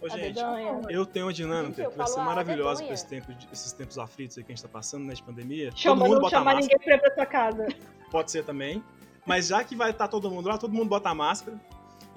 Ô, 0.01 0.07
A 0.07 0.09
gente, 0.09 0.35
dedanha. 0.35 0.81
eu 0.91 1.07
tenho 1.07 1.27
uma 1.27 1.33
dinâmica 1.33 1.83
Gente, 1.83 1.93
que 1.93 1.97
vai 1.99 2.07
ser 2.09 2.21
ah, 2.21 2.25
maravilhosa 2.25 2.85
com 2.85 2.93
esse 2.93 3.07
tempo, 3.07 3.33
esses 3.53 3.73
tempos 3.73 3.99
aflitos 3.99 4.37
aí 4.37 4.43
que 4.45 4.51
a 4.53 4.55
gente 4.55 4.63
tá 4.63 4.69
passando, 4.69 5.05
né, 5.05 5.15
de 5.15 5.23
pandemia. 5.23 5.71
Chama, 5.77 5.97
todo 5.97 6.05
mundo 6.05 6.15
não 6.15 6.23
bota 6.23 6.37
chamar 6.37 6.55
ninguém 6.57 6.79
pra 6.79 6.95
ir 6.97 7.01
pra 7.01 7.15
sua 7.15 7.27
casa. 7.27 7.67
Pode 8.11 8.31
ser 8.31 8.45
também. 8.45 8.83
Mas 9.25 9.47
já 9.47 9.63
que 9.63 9.77
vai 9.77 9.91
estar 9.93 10.09
todo 10.09 10.29
mundo 10.31 10.49
lá, 10.49 10.59
todo 10.59 10.73
mundo 10.75 10.89
bota 10.89 11.09
a 11.11 11.15
máscara. 11.15 11.57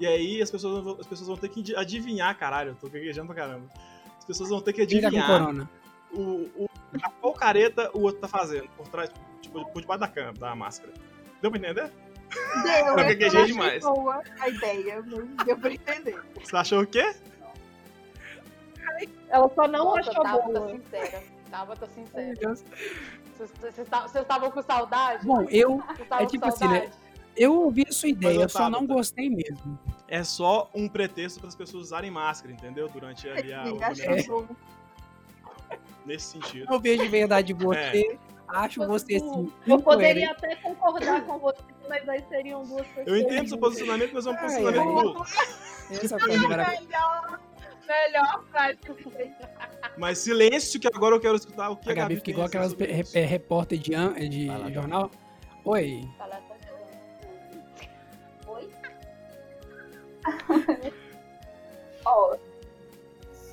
E 0.00 0.06
aí 0.06 0.42
as 0.42 0.50
pessoas, 0.50 0.82
vão- 0.82 0.96
as 1.00 1.06
pessoas 1.06 1.28
vão 1.28 1.36
ter 1.36 1.48
que 1.48 1.74
adivinhar, 1.76 2.36
caralho. 2.36 2.70
Eu 2.70 2.74
tô 2.74 2.88
gaguejando 2.88 3.28
pra 3.32 3.36
caramba. 3.36 3.66
As 4.26 4.26
pessoas 4.26 4.50
vão 4.50 4.60
ter 4.60 4.72
que 4.72 4.78
tá 4.78 4.82
adivinhar 4.84 5.26
corona? 5.26 5.70
o, 6.12 6.20
o, 6.56 6.68
a 7.00 7.10
qual 7.10 7.32
careta 7.32 7.90
o 7.94 8.02
outro 8.02 8.20
tá 8.20 8.26
fazendo 8.28 8.68
por 8.76 8.88
trás, 8.88 9.10
tipo, 9.40 9.64
por 9.70 9.80
debaixo 9.80 10.00
da 10.00 10.08
cama, 10.08 10.32
da 10.32 10.54
máscara. 10.54 10.92
Deu 11.40 11.50
pra 11.50 11.60
entender? 11.60 11.92
Deu, 12.64 12.84
Não, 12.86 12.88
eu 12.90 12.96
gaguejei 12.96 13.40
achei 13.42 13.52
demais. 13.52 13.82
boa 13.84 14.20
a 14.40 14.48
ideia, 14.48 15.00
mas 15.06 15.46
deu 15.46 15.56
pra 15.58 15.72
entender. 15.72 16.20
Você 16.42 16.56
achou 16.56 16.82
o 16.82 16.86
quê? 16.86 17.14
Ela 19.28 19.48
só 19.54 19.68
não 19.68 19.84
Nossa, 19.84 20.10
achou 20.10 20.22
Tabata 20.22 20.52
boa. 20.60 20.68
sincera. 20.70 21.22
Tabata 21.50 21.86
sincera. 21.86 22.24
Meu 22.26 22.34
Deus. 22.36 22.64
Vocês- 23.36 23.50
Vocês 23.60 23.88
ta- 23.88 24.02
vocês 24.08 24.22
estavam 24.22 24.50
com 24.50 24.62
saudade? 24.62 25.24
Bom, 25.26 25.42
eu, 25.50 25.80
é 26.18 26.26
tipo 26.26 26.46
assim, 26.46 26.66
né? 26.68 26.90
Eu 27.36 27.54
ouvi 27.62 27.84
a 27.88 27.92
sua 27.92 28.08
ideia, 28.08 28.42
eu 28.42 28.48
só 28.48 28.68
não 28.70 28.86
gostei 28.86 29.28
mesmo. 29.30 29.78
É 30.08 30.22
só 30.24 30.70
um 30.74 30.88
pretexto 30.88 31.40
para 31.40 31.48
as 31.48 31.54
pessoas 31.54 31.84
usarem 31.84 32.10
máscara, 32.10 32.52
entendeu? 32.52 32.88
Durante 32.88 33.28
ali 33.28 33.52
a 33.52 33.64
Sim, 33.94 34.28
bom. 34.28 34.46
Nesse 36.04 36.26
sentido. 36.32 36.72
Eu 36.72 36.78
vejo 36.80 37.02
de 37.02 37.08
verdade 37.08 37.52
É. 37.52 37.54
você, 37.56 38.18
acho 38.48 38.86
você 38.86 39.16
assim. 39.16 39.52
Eu 39.66 39.80
poderia 39.82 40.30
até 40.30 40.54
concordar 40.56 41.24
com 41.26 41.38
você, 41.38 41.58
mas 41.88 42.08
aí 42.08 42.22
seriam 42.28 42.62
duas 42.62 42.86
pessoas. 42.86 43.06
Eu 43.06 43.16
entendo 43.16 43.48
seu 43.48 43.58
posicionamento, 43.58 44.12
mas 44.14 44.26
é 44.26 44.30
um 44.30 44.36
posicionamento 44.36 44.88
louco. 44.88 45.24
Essa 45.90 46.16
maravilhosa. 46.18 46.80
Melhor, 46.86 47.40
melhor 47.88 48.44
frase 48.50 48.76
que 48.78 48.88
eu 48.90 48.96
falei. 48.98 49.32
Mas 49.98 50.18
silêncio, 50.18 50.78
que 50.78 50.86
agora 50.86 51.16
eu 51.16 51.20
quero 51.20 51.34
escutar 51.36 51.70
o 51.70 51.76
que 51.76 51.88
A 51.88 51.92
a 51.92 51.94
Gabi 51.94 52.14
Gabi 52.14 52.16
fica 52.16 52.30
igual 52.30 52.46
aquelas 52.46 52.76
é, 53.14 53.24
repórter 53.24 53.78
de, 53.78 53.94
an- 53.94 54.14
de 54.14 54.46
Gabi. 54.46 54.74
jornal. 54.74 55.10
Oi, 55.64 56.08
Fala, 56.16 56.40
Ó, 62.04 62.36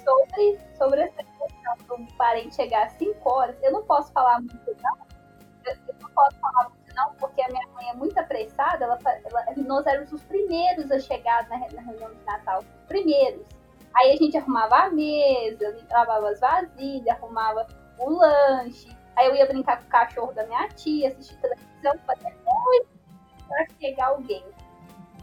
sobre, 0.03 0.59
sobre 0.77 1.01
essa 1.01 1.23
questão 1.23 1.97
do 2.05 2.13
parente 2.13 2.55
chegar 2.55 2.87
às 2.87 2.93
5 2.93 3.29
horas, 3.29 3.55
eu 3.63 3.71
não 3.71 3.83
posso 3.83 4.11
falar 4.11 4.39
muito 4.39 4.75
não. 4.81 4.97
Eu, 5.65 5.73
eu 5.87 5.95
não 6.01 6.09
posso 6.09 6.37
falar 6.39 6.69
muito 6.69 6.95
não, 6.95 7.13
porque 7.15 7.41
a 7.41 7.47
minha 7.47 7.67
mãe 7.69 7.89
é 7.89 7.93
muito 7.93 8.17
apressada. 8.17 8.85
Ela, 8.85 8.99
ela- 9.05 9.45
nós 9.57 9.85
éramos 9.87 10.11
os 10.11 10.21
primeiros 10.23 10.91
a 10.91 10.99
chegar 10.99 11.47
na, 11.49 11.57
na 11.57 11.81
reunião 11.81 12.13
de 12.13 12.23
Natal. 12.25 12.59
Os 12.59 12.87
primeiros. 12.87 13.45
Aí 13.95 14.11
a 14.11 14.15
gente 14.15 14.37
arrumava 14.37 14.75
a 14.75 14.89
mesa, 14.89 15.75
lavava 15.91 16.29
as 16.29 16.39
vasilhas, 16.39 17.07
arrumava 17.15 17.67
o 17.99 18.09
lanche. 18.09 18.95
Aí 19.15 19.27
eu 19.27 19.35
ia 19.35 19.45
brincar 19.45 19.77
com 19.77 19.85
o 19.85 19.89
cachorro 19.89 20.33
da 20.33 20.45
minha 20.47 20.67
tia, 20.69 21.09
assistir 21.09 21.37
televisão, 21.37 21.93
fazer 22.05 22.35
muito 22.45 22.87
pra 23.47 23.65
chegar 23.79 24.07
alguém. 24.07 24.43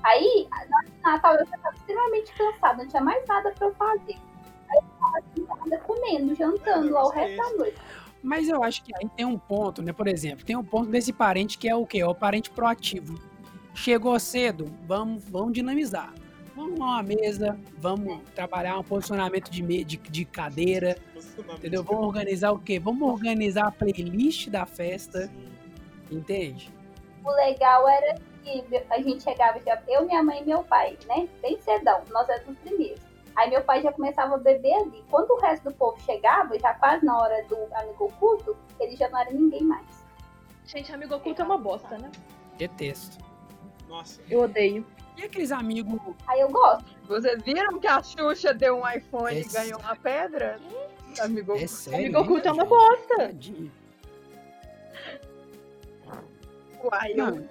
Aí, 0.03 0.49
no 0.69 1.11
Natal 1.11 1.35
eu 1.35 1.47
já 1.47 1.57
estava 1.57 1.75
extremamente 1.77 2.33
cansada, 2.35 2.83
não 2.83 2.89
tinha 2.89 3.03
mais 3.03 3.27
nada 3.27 3.51
pra 3.53 3.67
eu 3.67 3.75
fazer. 3.75 4.17
Aí 4.71 4.79
eu 4.79 4.83
tava 4.99 5.23
sentada 5.35 5.79
comendo, 5.85 6.35
jantando 6.35 6.91
lá 6.91 7.05
o 7.05 7.11
resto 7.11 7.37
da 7.37 7.51
noite. 7.59 7.77
Mas 8.23 8.49
eu 8.49 8.63
acho 8.63 8.83
que 8.85 8.93
aí 8.97 9.09
tem 9.17 9.25
um 9.27 9.39
ponto, 9.39 9.83
né? 9.83 9.93
Por 9.93 10.07
exemplo, 10.07 10.45
tem 10.45 10.57
um 10.57 10.65
ponto 10.65 10.91
desse 10.91 11.13
parente 11.13 11.57
que 11.59 11.69
é 11.69 11.75
o 11.75 11.87
quê? 11.87 11.99
É 12.01 12.07
o 12.07 12.15
parente 12.15 12.51
proativo. 12.51 13.19
Chegou 13.75 14.19
cedo, 14.21 14.71
vamos, 14.87 15.25
vamos 15.25 15.53
dinamizar. 15.53 16.13
Vamos 16.55 16.73
arrumar 16.73 16.97
uma 16.97 17.03
mesa, 17.03 17.59
vamos 17.79 18.21
trabalhar 18.35 18.79
um 18.79 18.83
posicionamento 18.83 19.49
de, 19.51 19.63
me- 19.63 19.85
de, 19.85 19.97
de 19.97 20.25
cadeira, 20.27 20.97
entendeu? 21.55 21.83
Vamos 21.83 22.05
organizar 22.07 22.51
o 22.53 22.59
quê? 22.59 22.79
Vamos 22.79 23.09
organizar 23.09 23.69
a 23.69 23.71
playlist 23.71 24.49
da 24.49 24.67
festa, 24.67 25.29
Sim. 25.29 25.49
entende? 26.11 26.71
O 27.25 27.31
legal 27.31 27.89
era 27.89 28.17
que 28.42 28.64
a 28.90 29.00
gente 29.00 29.22
chegava, 29.22 29.61
já, 29.61 29.81
eu, 29.88 30.05
minha 30.07 30.22
mãe 30.22 30.42
e 30.42 30.44
meu 30.46 30.62
pai, 30.64 30.98
né? 31.07 31.29
Bem 31.42 31.61
cedão, 31.61 32.03
nós 32.11 32.29
éramos 32.29 32.55
os 32.57 32.59
primeiros. 32.59 33.00
Aí 33.37 33.48
meu 33.50 33.62
pai 33.62 33.81
já 33.83 33.92
começava 33.92 34.35
a 34.35 34.38
beber 34.38 34.74
ali. 34.74 35.05
Quando 35.11 35.31
o 35.31 35.40
resto 35.40 35.70
do 35.70 35.74
povo 35.74 35.98
chegava, 36.03 36.59
já 36.59 36.74
quase 36.74 37.05
na 37.07 37.16
hora 37.16 37.44
do 37.44 37.57
amigo 37.74 38.05
oculto, 38.07 38.57
ele 38.79 38.96
já 38.96 39.09
não 39.09 39.18
era 39.20 39.31
ninguém 39.31 39.62
mais. 39.62 40.05
Gente, 40.66 40.92
amigo 40.92 41.14
oculto 41.14 41.40
é 41.40 41.44
uma 41.44 41.57
bosta, 41.59 41.96
né? 41.98 42.11
Detesto. 42.57 43.18
Nossa. 43.88 44.20
Eu 44.29 44.40
odeio. 44.42 44.85
E 45.16 45.22
aqueles 45.24 45.53
amigos. 45.53 45.98
Aí 46.26 46.40
eu 46.40 46.48
gosto. 46.50 46.85
Vocês 47.07 47.42
viram 47.42 47.79
que 47.79 47.87
a 47.87 48.03
Xuxa 48.03 48.53
deu 48.55 48.76
um 48.79 48.88
iPhone 48.88 49.38
Esse- 49.38 49.48
e 49.48 49.53
ganhou 49.61 49.81
uma 49.81 49.96
pedra? 49.96 50.59
Amigo, 51.20 51.53
É 51.55 51.66
sério? 51.66 51.98
Amigo 52.07 52.20
oculto 52.20 52.48
é 52.48 52.53
uma 52.53 52.64
bosta. 52.64 53.16
Tadinho. 53.16 53.72
uai, 56.85 57.14
Não, 57.14 57.37
eu 57.37 57.48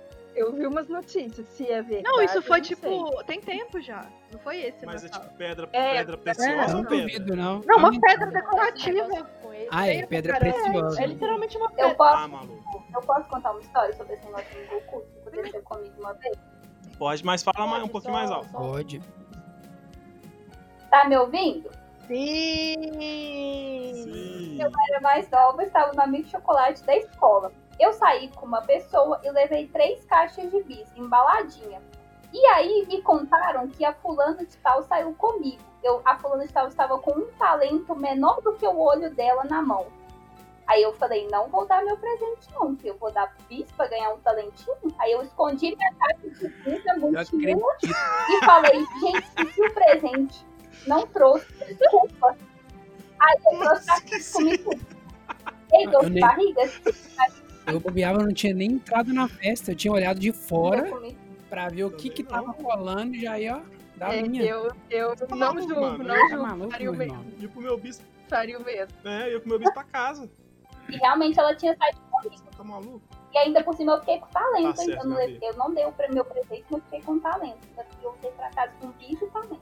vi 0.54 0.66
umas 0.68 0.88
notícias, 0.88 1.48
se 1.50 1.68
é 1.70 1.82
verdade. 1.82 2.04
Não, 2.04 2.22
isso 2.24 2.38
eu 2.38 2.42
foi 2.42 2.58
não 2.58 2.64
tipo. 2.66 2.82
sei. 3.16 3.24
Tem 3.26 3.42
tempo 3.42 3.80
já. 3.82 4.06
Não 4.32 4.40
foi 4.40 4.62
esse, 4.62 4.86
Mas 4.86 5.04
é 5.04 5.08
Natal. 5.08 5.22
tipo 5.22 5.34
pedra, 5.36 5.70
É, 5.74 5.94
pedra 5.98 6.14
eu 6.14 6.18
preciosa 6.20 6.74
não 6.74 6.84
duvido, 6.84 7.36
não. 7.36 7.62
Não, 7.66 7.78
uma 7.78 8.00
pedra 8.00 8.28
decorativa. 8.28 9.28
Ah, 9.72 9.88
é, 9.88 10.06
pedra 10.06 10.34
cara, 10.34 10.48
é- 10.48 10.52
preciosa. 10.54 11.04
É 11.04 11.08
literalmente 11.08 11.58
uma 11.58 11.68
Eu 11.68 11.72
pedra. 11.76 11.96
posso, 11.96 12.16
Ah, 12.18 12.28
maluco. 12.28 12.84
eu 12.94 13.02
posso 13.02 13.28
contar 13.30 13.52
uma 13.52 13.62
história 13.62 13.94
sobre 13.96 14.14
esse 14.14 14.26
negócio 14.26 14.68
do 14.70 14.76
oculto 14.78 15.08
que 15.22 15.30
aconteceu 15.30 15.64
comigo 15.64 15.94
uma 16.00 16.14
vez? 16.14 16.38
Pode, 16.98 17.26
mas 17.26 17.44
fala 17.44 17.68
mais, 17.68 17.84
um 17.84 17.88
Pode, 17.88 17.92
pouquinho 17.92 18.14
só- 18.14 18.20
mais 18.20 18.32
alto. 18.32 18.52
Pode. 18.52 19.02
Tá 20.90 21.06
me 21.08 21.18
ouvindo? 21.18 21.70
Sim. 22.08 22.76
Sim. 23.94 24.62
Eu 24.62 24.72
era 24.90 25.02
mais 25.02 25.30
nova, 25.30 25.64
estava 25.64 25.94
no 25.94 26.02
amigo 26.02 26.28
chocolate 26.28 26.84
da 26.84 26.96
escola. 26.98 27.52
Eu 27.80 27.94
saí 27.94 28.30
com 28.36 28.46
uma 28.46 28.62
pessoa 28.62 29.20
e 29.24 29.32
levei 29.32 29.68
três 29.68 30.04
caixas 30.06 30.52
de 30.52 30.62
bis, 30.64 30.88
embaladinha. 30.96 31.82
E 32.34 32.46
aí 32.48 32.86
me 32.88 33.02
contaram 33.02 33.68
que 33.70 33.84
a 33.86 33.94
fulana 33.94 34.46
de 34.46 34.58
tal 34.58 34.84
saiu 34.84 35.14
comigo. 35.16 35.64
Eu, 35.84 36.02
a 36.04 36.18
fulana 36.18 36.46
de 36.46 36.54
tal 36.54 36.68
estava 36.68 37.00
com 37.00 37.12
um 37.12 37.28
talento 37.40 37.96
menor 37.96 38.42
do 38.42 38.54
que 38.54 38.68
o 38.68 38.78
olho 38.78 39.10
dela 39.16 39.46
na 39.46 39.62
mão. 39.62 39.88
Aí 40.68 40.84
eu 40.84 40.94
falei, 40.94 41.28
não 41.32 41.48
vou 41.48 41.66
dar 41.66 41.84
meu 41.84 41.98
presente 41.98 42.48
não, 42.54 42.76
porque 42.76 42.92
eu 42.92 42.98
vou 42.98 43.12
dar 43.12 43.34
bis 43.50 43.72
pra 43.72 43.88
ganhar 43.88 44.14
um 44.14 44.20
talentinho. 44.20 44.76
Aí 45.00 45.12
eu 45.14 45.24
escondi 45.24 45.76
minha 45.76 45.94
caixa 45.96 46.30
de 46.30 46.48
bis 46.50 46.86
na 46.86 46.98
mochila 46.98 47.26
e 48.30 48.46
falei, 48.46 48.86
gente, 49.00 49.26
esqueci 49.26 49.62
o 49.62 49.74
presente. 49.74 50.46
Não 50.86 51.08
trouxe, 51.08 51.48
desculpa. 51.74 52.38
Aí 53.20 53.38
eu 53.52 53.60
trouxe 53.60 54.34
comigo. 54.34 54.72
Ei, 55.74 55.88
dor 55.88 56.04
de 56.06 56.12
nem- 56.12 56.22
barriga? 56.22 56.62
Eu 57.74 57.80
bobeava, 57.80 58.20
eu 58.20 58.26
não 58.26 58.34
tinha 58.34 58.54
nem 58.54 58.72
entrado 58.74 59.14
na 59.14 59.28
festa. 59.28 59.72
Eu 59.72 59.76
tinha 59.76 59.92
olhado 59.94 60.20
de 60.20 60.32
fora 60.32 60.92
pra 61.50 61.70
ver 61.70 61.84
o 61.84 61.92
que 61.92 62.10
que 62.10 62.24
tava 62.24 62.52
rolando 62.52 63.16
e 63.16 63.22
já 63.22 63.40
ia, 63.40 63.58
ó, 63.58 63.62
dar 63.98 64.16
É, 64.16 64.22
minha. 64.22 64.44
eu 64.44 64.72
eu 64.90 65.16
tá 65.16 65.28
não 65.30 65.38
maluco, 65.38 65.62
julgo, 65.68 65.82
mano. 65.82 65.98
não 66.04 66.16
Tá 66.16 66.28
julgo. 66.30 66.44
maluco, 66.44 66.72
Faria 66.72 66.92
o 66.92 66.96
mesmo. 66.96 67.26
E 67.40 67.48
pro 67.48 67.62
meu 67.62 67.78
bispo, 67.78 68.04
Faria 68.28 68.58
o 68.60 68.64
mesmo. 68.64 68.94
né? 69.04 69.34
Eu 69.34 69.42
com 69.42 69.50
meu 69.50 69.60
bispo 69.60 69.74
pra 69.74 69.84
casa. 69.84 70.30
E 70.90 70.96
realmente 70.98 71.40
ela 71.40 71.56
tinha 71.56 71.76
saído 71.78 72.00
comigo. 72.10 72.36
Tá 72.58 72.64
maluco? 72.64 73.02
E 73.32 73.38
ainda 73.38 73.64
por 73.64 73.76
cima 73.76 73.94
eu 73.94 74.00
fiquei 74.00 74.20
com 74.20 74.28
talento, 74.28 74.76
Tá 74.76 74.82
hein? 74.82 74.90
certo, 74.90 75.04
Eu 75.04 75.10
não, 75.10 75.20
eu 75.22 75.54
não 75.58 75.74
dei 75.74 75.86
o 75.86 75.94
meu 76.14 76.26
presente, 76.26 76.66
mas 76.72 76.84
fiquei 76.84 77.02
com 77.02 77.20
talento. 77.20 77.58
Eu 77.78 77.86
voltei 78.02 78.32
pra 78.32 78.50
casa 78.52 78.72
com 78.82 78.88
bicho 78.94 79.24
e 79.26 79.28
talento. 79.30 79.60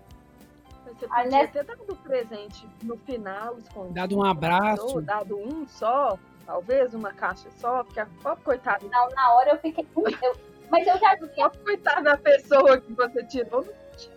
Mas 0.85 0.97
Você 0.97 1.05
Aí 1.11 1.23
podia 1.25 1.39
nessa- 1.39 1.51
ter 1.51 1.63
dado 1.65 1.83
o 1.89 1.95
presente 1.97 2.67
no 2.83 2.97
final, 2.97 3.57
escondido. 3.57 3.93
Dado 3.93 4.17
um 4.17 4.23
abraço. 4.23 5.01
Dado 5.01 5.37
um 5.37 5.67
só, 5.67 6.17
talvez, 6.47 6.93
uma 6.95 7.11
caixa 7.13 7.49
só, 7.59 7.83
porque 7.83 7.99
a 7.99 8.07
pobre 8.23 8.43
coitada, 8.43 8.87
Não, 8.89 9.09
na 9.09 9.33
hora 9.33 9.51
eu 9.51 9.57
fiquei. 9.59 9.85
eu- 9.95 10.35
mas 10.71 10.87
eu 10.87 10.97
já 10.97 11.15
tinha, 11.17 11.49
pobre 11.49 11.59
coitada 11.59 12.01
da 12.01 12.17
pessoa 12.17 12.79
que 12.81 12.91
você 12.93 13.23
tirou. 13.25 13.63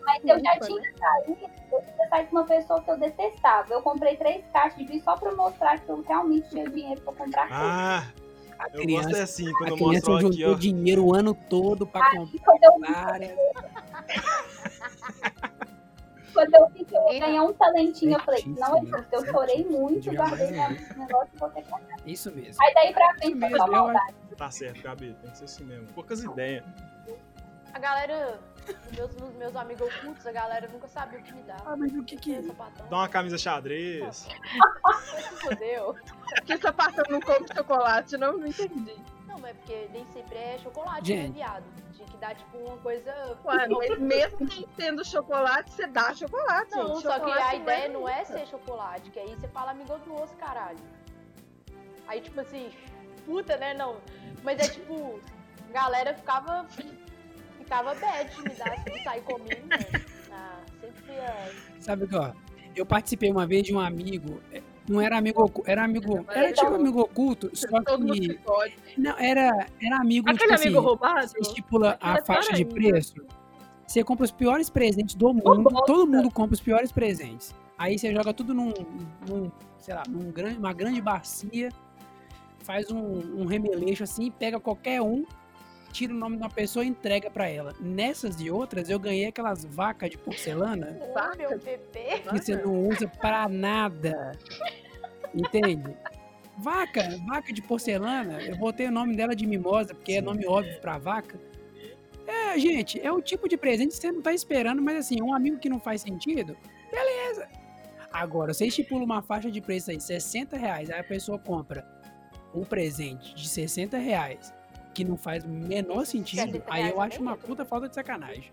mas 0.07 0.23
eu 0.25 0.39
já 0.41 0.59
tinha 0.61 0.83
saído. 0.97 1.51
Eu 1.73 1.83
tinha 1.83 2.09
saído 2.09 2.31
com 2.31 2.37
uma 2.37 2.45
pessoa 2.47 2.83
que 2.83 2.91
eu 2.91 2.99
detestava. 2.99 3.73
Eu 3.75 3.83
comprei 3.83 4.17
três 4.17 4.45
caixas 4.53 4.87
de 4.87 5.01
só 5.01 5.17
pra 5.17 5.33
mostrar 5.35 5.79
que 5.81 5.89
eu 5.89 6.01
realmente 6.03 6.49
tinha 6.51 6.69
dinheiro 6.69 7.01
pra 7.03 7.13
comprar 7.13 7.49
coisa. 7.49 7.63
Ah, 7.65 8.05
A 8.59 8.65
eu 8.69 8.71
gosto 8.73 8.81
é 8.83 8.85
criança, 8.85 9.23
assim, 9.23 9.49
a 9.49 9.53
quando 9.59 9.75
criança 9.77 10.13
aqui, 10.15 10.23
juntou 10.23 10.53
ó. 10.53 10.55
dinheiro 10.57 11.05
o 11.07 11.15
ano 11.15 11.35
todo 11.35 11.87
pra 11.87 12.11
comprar 12.11 12.23
Aí 12.33 12.39
quando 12.41 12.65
eu, 12.65 12.81
várias. 12.81 13.39
quando 16.33 16.55
eu 16.55 16.69
vi 16.69 16.85
que 16.85 16.95
eu 16.97 17.13
ia 17.13 17.21
ganhar 17.21 17.43
um 17.45 17.53
talentinho, 17.53 18.15
eu 18.15 18.21
falei, 18.21 18.45
não 18.47 18.79
é 18.79 18.81
justo. 18.87 19.09
Eu 19.13 19.27
chorei 19.27 19.65
muito, 19.65 20.13
guardei 20.15 20.51
mais 20.53 20.79
minha 20.81 21.07
negócio 21.07 21.31
e 21.35 21.39
voltei 21.39 21.63
pra 21.63 21.79
casa. 21.81 22.03
Isso 22.07 22.33
mesmo. 22.33 22.63
Aí 22.63 22.75
daí 22.75 22.93
pra 22.93 23.15
frente 23.15 23.39
foi 23.39 23.53
eu 23.53 23.67
maldade. 23.67 24.15
Tá 24.37 24.51
certo, 24.51 24.83
Gabi, 24.83 25.15
tem 25.21 25.31
que 25.31 25.39
ser 25.39 25.45
assim 25.45 25.65
mesmo. 25.65 25.87
Poucas 25.89 26.23
ideias. 26.23 26.65
A 27.73 27.79
galera, 27.79 28.41
meus, 28.97 29.15
meus 29.37 29.55
amigos 29.55 29.95
ocultos, 29.95 30.27
a 30.27 30.33
galera 30.33 30.69
nunca 30.73 30.89
sabia 30.89 31.21
o 31.21 31.23
que 31.23 31.33
me 31.33 31.43
dar. 31.43 31.63
Ah, 31.65 31.77
mas 31.77 31.93
o 31.93 32.03
que 32.03 32.17
que... 32.17 32.43
Sapatão. 32.43 32.87
Dá 32.89 32.97
uma 32.97 33.09
camisa 33.09 33.39
xadrez. 33.39 34.17
Se 34.17 35.37
fodeu. 35.37 35.95
Que 36.45 36.59
sapatão 36.59 37.05
não 37.09 37.21
come 37.23 37.47
chocolate, 37.55 38.17
não, 38.17 38.39
não 38.39 38.47
entendi. 38.47 38.97
Não, 39.31 39.39
mas 39.39 39.51
é 39.53 39.55
porque 39.55 39.89
nem 39.93 40.05
sempre 40.07 40.37
é 40.37 40.59
chocolate, 40.59 41.07
Gente. 41.07 41.29
né, 41.29 41.35
viado? 41.35 41.65
Tinha 41.95 42.09
que 42.09 42.17
dar, 42.17 42.35
tipo, 42.35 42.59
uma 42.59 42.77
coisa... 42.79 43.13
Ué, 43.45 43.69
mas 43.71 43.99
mesmo 43.99 44.39
nem 44.41 44.67
tendo 44.77 45.05
chocolate, 45.05 45.71
você 45.71 45.87
dá 45.87 46.13
chocolate, 46.15 46.71
Não, 46.73 46.89
gente. 46.89 47.03
só 47.03 47.13
que 47.15 47.21
Chocolate 47.21 47.43
a 47.43 47.55
ideia 47.55 47.89
não 47.89 48.09
é 48.09 48.19
nunca. 48.23 48.33
ser 48.39 48.47
chocolate, 48.49 49.11
que 49.11 49.19
aí 49.19 49.35
você 49.37 49.49
fala 49.49 49.71
amigo 49.71 49.97
doce, 49.99 50.35
caralho. 50.37 50.79
Aí, 52.09 52.21
tipo 52.21 52.41
assim, 52.41 52.71
puta, 53.25 53.57
né, 53.57 53.73
não. 53.75 53.97
Mas 54.43 54.59
é 54.59 54.69
tipo, 54.69 55.21
galera 55.73 56.13
ficava. 56.15 56.67
Ficava 57.59 57.95
bad 57.95 58.29
de 58.35 58.43
me 58.43 58.55
dar, 58.57 58.73
assim, 58.73 59.03
sair 59.05 59.23
comigo, 59.23 59.67
né? 59.69 59.79
Ah, 60.33 60.61
sempre 60.81 61.13
ia. 61.13 61.53
Sabe 61.79 62.05
o 62.05 62.09
que, 62.09 62.17
ó? 62.17 62.33
Eu 62.75 62.85
participei 62.85 63.31
uma 63.31 63.47
vez 63.47 63.63
de 63.63 63.73
um 63.73 63.79
amigo. 63.79 64.41
Não 64.91 65.01
era 65.01 65.17
amigo 65.17 65.41
oculto, 65.41 65.71
era 65.71 65.85
amigo. 65.85 66.27
Era 66.29 66.53
tipo 66.53 66.75
amigo 66.75 67.01
oculto, 67.01 67.49
só 67.55 67.81
que. 67.81 68.41
Não, 68.99 69.17
era, 69.19 69.69
era 69.81 69.97
amigo, 70.01 70.29
Aquele 70.29 70.57
tipo 70.57 70.61
amigo 70.61 70.79
assim, 70.79 70.87
roubado? 70.87 71.29
você 71.29 71.39
estipula 71.39 71.97
a 72.01 72.21
faixa 72.23 72.53
de 72.53 72.65
preço, 72.65 73.25
você 73.87 74.03
compra 74.03 74.25
os 74.25 74.33
piores 74.33 74.69
presentes 74.69 75.15
do 75.15 75.33
mundo, 75.33 75.71
todo 75.87 76.11
mundo 76.11 76.29
compra 76.29 76.55
os 76.55 76.61
piores 76.61 76.91
presentes. 76.91 77.55
Aí 77.79 77.97
você 77.97 78.13
joga 78.13 78.35
tudo 78.35 78.53
num, 78.53 78.75
num, 79.29 79.53
sei 79.79 79.95
lá, 79.95 80.03
num 80.09 80.33
grande, 80.33 80.59
uma 80.59 80.73
grande 80.73 81.01
bacia, 81.01 81.69
faz 82.59 82.91
um, 82.91 83.43
um 83.43 83.47
remeleixo 83.47 84.03
assim, 84.03 84.29
pega 84.33 84.59
qualquer 84.59 85.01
um, 85.01 85.25
tira 85.93 86.13
o 86.13 86.17
nome 86.17 86.37
de 86.37 86.43
uma 86.43 86.51
pessoa 86.51 86.85
e 86.85 86.89
entrega 86.89 87.31
pra 87.31 87.49
ela. 87.49 87.75
Nessas 87.81 88.41
e 88.41 88.51
outras, 88.51 88.89
eu 88.89 88.99
ganhei 88.99 89.27
aquelas 89.27 89.65
vacas 89.65 90.11
de 90.11 90.19
porcelana 90.19 90.99
Ô, 91.01 91.37
meu 91.37 91.59
bebê. 91.59 92.19
que 92.21 92.39
você 92.39 92.57
não 92.57 92.89
usa 92.89 93.09
pra 93.09 93.49
nada. 93.49 94.33
Entende? 95.35 95.97
Vaca, 96.59 97.19
vaca 97.27 97.53
de 97.53 97.63
porcelana, 97.63 98.43
eu 98.43 98.57
botei 98.57 98.87
o 98.87 98.91
nome 98.91 99.17
dela 99.17 99.35
de 99.35 99.47
mimosa, 99.47 99.95
porque 99.95 100.13
é 100.13 100.21
nome 100.21 100.47
óbvio 100.47 100.79
pra 100.81 100.99
vaca. 100.99 101.39
É, 102.27 102.59
gente, 102.59 103.01
é 103.01 103.11
o 103.11 103.21
tipo 103.23 103.49
de 103.49 103.57
presente 103.57 103.91
que 103.93 103.97
você 103.97 104.13
não 104.13 104.21
tá 104.21 104.33
esperando, 104.33 104.83
mas 104.83 104.99
assim, 104.99 105.23
um 105.23 105.35
amigo 105.35 105.59
que 105.59 105.69
não 105.69 105.81
faz 105.81 106.03
sentido, 106.03 106.57
beleza. 106.91 107.49
Agora, 108.13 108.53
você 108.53 108.67
estipula 108.67 109.05
uma 109.05 109.23
faixa 109.23 109.51
de 109.51 109.61
preço 109.61 109.91
aí, 109.91 110.01
60 110.01 110.57
reais, 110.57 110.91
aí 110.91 111.01
a 111.01 111.05
pessoa 111.05 111.39
compra 111.39 111.87
um 112.55 112.65
presente 112.65 113.35
de 113.35 113.49
60 113.49 113.97
reais, 113.97 114.53
que 114.95 115.05
não 115.05 115.17
faz 115.17 115.45
o 115.45 115.49
menor 115.49 116.05
sentido, 116.05 116.41
60 116.53 116.65
aí 116.69 116.91
eu 116.91 117.03
é 117.03 117.07
acho 117.07 117.21
uma 117.23 117.37
puta 117.37 117.65
falta 117.65 117.89
de 117.89 117.95
sacanagem. 117.95 118.53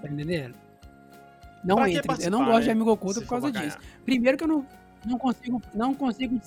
Tá 0.00 0.08
entendendo? 0.08 0.54
Não 1.64 1.76
Pra 1.76 1.86
que 1.86 1.96
entre. 1.98 2.24
Eu 2.26 2.30
não 2.30 2.44
gosto 2.44 2.60
de 2.60 2.66
né? 2.68 2.72
amigo 2.72 2.90
oculto 2.92 3.14
Se 3.20 3.20
por 3.26 3.30
causa 3.30 3.50
disso. 3.50 3.78
Primeiro 4.04 4.38
que 4.38 4.44
eu 4.44 4.48
não, 4.48 4.66
não 5.04 5.18
consigo, 5.18 5.60
não 5.74 5.94
consigo, 5.94 6.40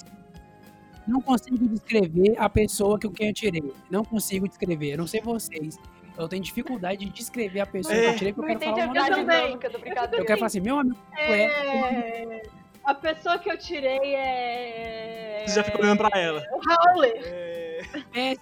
não 1.05 1.21
consigo 1.21 1.67
descrever 1.67 2.35
a 2.37 2.47
pessoa 2.49 2.97
que 2.97 3.05
eu 3.05 3.33
tirei. 3.33 3.73
Não 3.89 4.05
consigo 4.05 4.47
descrever. 4.47 4.93
Eu 4.93 4.99
não 4.99 5.07
sei 5.07 5.19
vocês. 5.21 5.77
Eu 6.17 6.27
tenho 6.29 6.43
dificuldade 6.43 7.05
de 7.05 7.11
descrever 7.11 7.59
a 7.61 7.65
pessoa 7.65 7.93
que 7.95 8.01
É. 8.01 8.09
eu 8.09 8.15
tirei, 8.17 8.33
porque 8.33 8.51
eu 8.53 8.59
quero 8.59 8.71
falar 8.75 8.83
a 8.83 8.85
o 8.85 8.87
nome 8.87 8.99
Eu 8.99 9.03
dela. 9.03 9.15
também. 9.17 9.41
dinâmica 9.41 9.69
do 9.69 9.79
brincadeira. 9.79 10.21
Eu 10.21 10.25
quero 10.25 10.39
falar 10.39 10.47
assim, 10.47 10.59
meu 10.59 10.79
amigo 10.79 10.97
é. 11.17 11.43
É... 11.43 12.41
A 12.83 12.93
pessoa 12.95 13.37
que 13.37 13.49
eu 13.51 13.57
tirei 13.57 14.15
é. 14.15 15.43
Você 15.45 15.55
já 15.55 15.63
fica 15.63 15.79
olhando 15.79 15.97
pra 15.97 16.19
ela. 16.19 16.41
O 16.51 16.59
Howler. 16.95 17.21
É, 17.25 17.81
é 18.15 18.35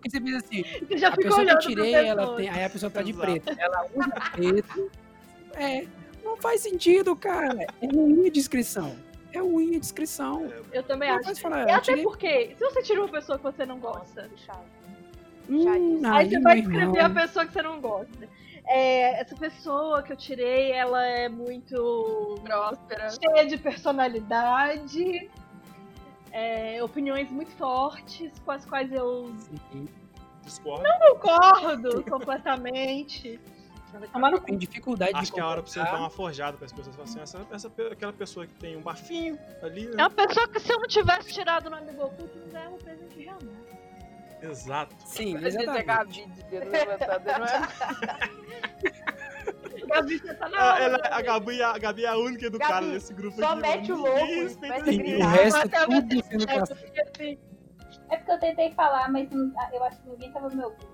porque 0.00 0.10
você 0.10 0.20
fez 0.20 0.34
assim, 0.36 0.62
Você 0.88 0.96
já 0.98 1.08
a 1.08 1.10
fica 1.12 1.22
pessoa 1.24 1.44
que 1.46 1.52
eu 1.52 1.58
tirei, 1.58 1.94
ela 1.94 2.36
tem, 2.36 2.48
aí 2.48 2.64
a 2.64 2.70
pessoa 2.70 2.90
tá 2.90 3.02
de 3.02 3.10
Exato. 3.10 3.26
preto. 3.26 3.60
Ela 3.60 3.86
usa 3.94 4.30
preto. 4.32 4.90
É, 5.54 5.86
não 6.24 6.36
faz 6.36 6.60
sentido, 6.62 7.14
cara. 7.14 7.66
É 7.82 7.86
ruim 7.86 8.26
a 8.26 8.30
descrição. 8.30 8.96
É 9.32 9.38
ruim 9.38 9.76
a 9.76 9.78
descrição. 9.78 10.50
Eu 10.72 10.82
também 10.82 11.08
Não 11.10 11.16
acho. 11.18 11.40
falar, 11.40 11.58
E 11.68 11.70
eu 11.70 11.74
até 11.76 11.80
tirei- 11.82 12.02
porque, 12.02 12.54
se 12.58 12.64
você 12.64 12.82
tira 12.82 13.00
uma 13.00 13.08
pessoa 13.10 13.38
que 13.38 13.44
você 13.44 13.66
não 13.66 13.78
gosta. 13.78 14.28
Hum, 15.48 15.68
aí 15.68 16.24
aí, 16.24 16.30
você 16.30 16.40
vai 16.40 16.54
meu 16.56 16.62
descrever 16.70 16.98
irmão. 16.98 17.06
a 17.06 17.10
pessoa 17.10 17.46
que 17.46 17.52
você 17.52 17.62
não 17.62 17.80
gosta. 17.80 18.28
É, 18.66 19.20
essa 19.20 19.34
pessoa 19.36 20.02
que 20.02 20.12
eu 20.12 20.16
tirei, 20.16 20.70
ela 20.72 21.04
é 21.04 21.28
muito 21.28 22.38
Próspera. 22.44 23.08
cheia 23.10 23.46
de 23.46 23.56
personalidade, 23.58 25.28
é, 26.32 26.82
opiniões 26.82 27.30
muito 27.30 27.50
fortes, 27.52 28.32
com 28.44 28.50
as 28.52 28.64
quais 28.64 28.92
eu 28.92 29.34
Sim. 29.72 29.88
discordo. 30.42 30.84
concordo 31.20 32.02
completamente. 32.08 33.40
Tomar 34.12 34.30
no 34.30 34.38
cu. 34.38 34.46
Tem 34.46 34.56
dificuldade 34.56 35.10
Acho 35.14 35.26
de 35.26 35.32
que 35.32 35.40
é 35.40 35.42
a 35.42 35.46
hora 35.48 35.62
pra 35.62 35.70
você 35.72 35.80
dar 35.82 35.98
uma 35.98 36.10
forjada 36.10 36.56
para 36.56 36.66
as 36.66 36.72
pessoas. 36.72 36.94
Falar 36.94 37.08
assim, 37.08 37.20
essa, 37.20 37.46
essa, 37.50 37.72
aquela 37.90 38.12
pessoa 38.12 38.46
que 38.46 38.54
tem 38.54 38.76
um 38.76 38.80
bafinho 38.82 39.36
ali, 39.62 39.86
É 39.86 39.96
né? 39.96 40.02
uma 40.04 40.10
pessoa 40.10 40.46
que 40.46 40.60
se 40.60 40.72
eu 40.72 40.78
não 40.78 40.86
tivesse 40.86 41.32
tirado 41.32 41.66
o 41.66 41.70
nome 41.70 41.90
do 41.90 42.00
oculto, 42.04 42.38
não 42.38 42.48
ganhava 42.48 42.76
presente 42.76 43.24
jamais. 43.24 43.70
Exato. 44.42 44.94
Sim, 45.04 45.34
Às 45.36 45.42
vezes 45.42 45.58
é 45.58 45.62
exatamente. 45.62 45.86
Gabi 45.86 46.26
de 46.26 46.42
dedo 46.44 46.70
levantado, 46.70 47.24
não 47.26 47.44
é? 47.46 49.00
Gabi, 49.90 50.18
você 50.18 50.34
tá 50.34 50.48
na 50.48 50.58
Ah, 50.58 50.72
aula, 50.72 50.84
ela- 50.84 50.98
né? 50.98 51.08
a, 51.10 51.22
Gabi, 51.22 51.62
a 51.62 51.78
Gabi 51.78 52.04
é 52.04 52.08
a 52.08 52.16
única 52.16 52.46
educada 52.46 52.72
Gabi, 52.80 52.92
desse 52.92 53.12
grupo 53.14 53.38
só 53.40 53.52
aqui. 53.52 53.60
mete 53.62 53.92
o 53.92 53.96
louco 53.96 54.26
e. 54.26 55.16
O 55.22 55.26
resto 55.26 55.56
Até 55.58 55.84
tudo 55.86 56.24
sendo 56.24 56.44
É, 56.50 56.58
porque, 56.66 57.00
assim, 57.00 57.38
É 58.08 58.16
porque 58.16 58.32
eu 58.32 58.38
tentei 58.40 58.72
falar, 58.72 59.10
mas 59.10 59.30
não- 59.30 59.52
eu 59.72 59.84
acho 59.84 60.00
que 60.00 60.08
ninguém 60.10 60.32
tava 60.32 60.48
me 60.50 60.62
ouvindo. 60.64 60.90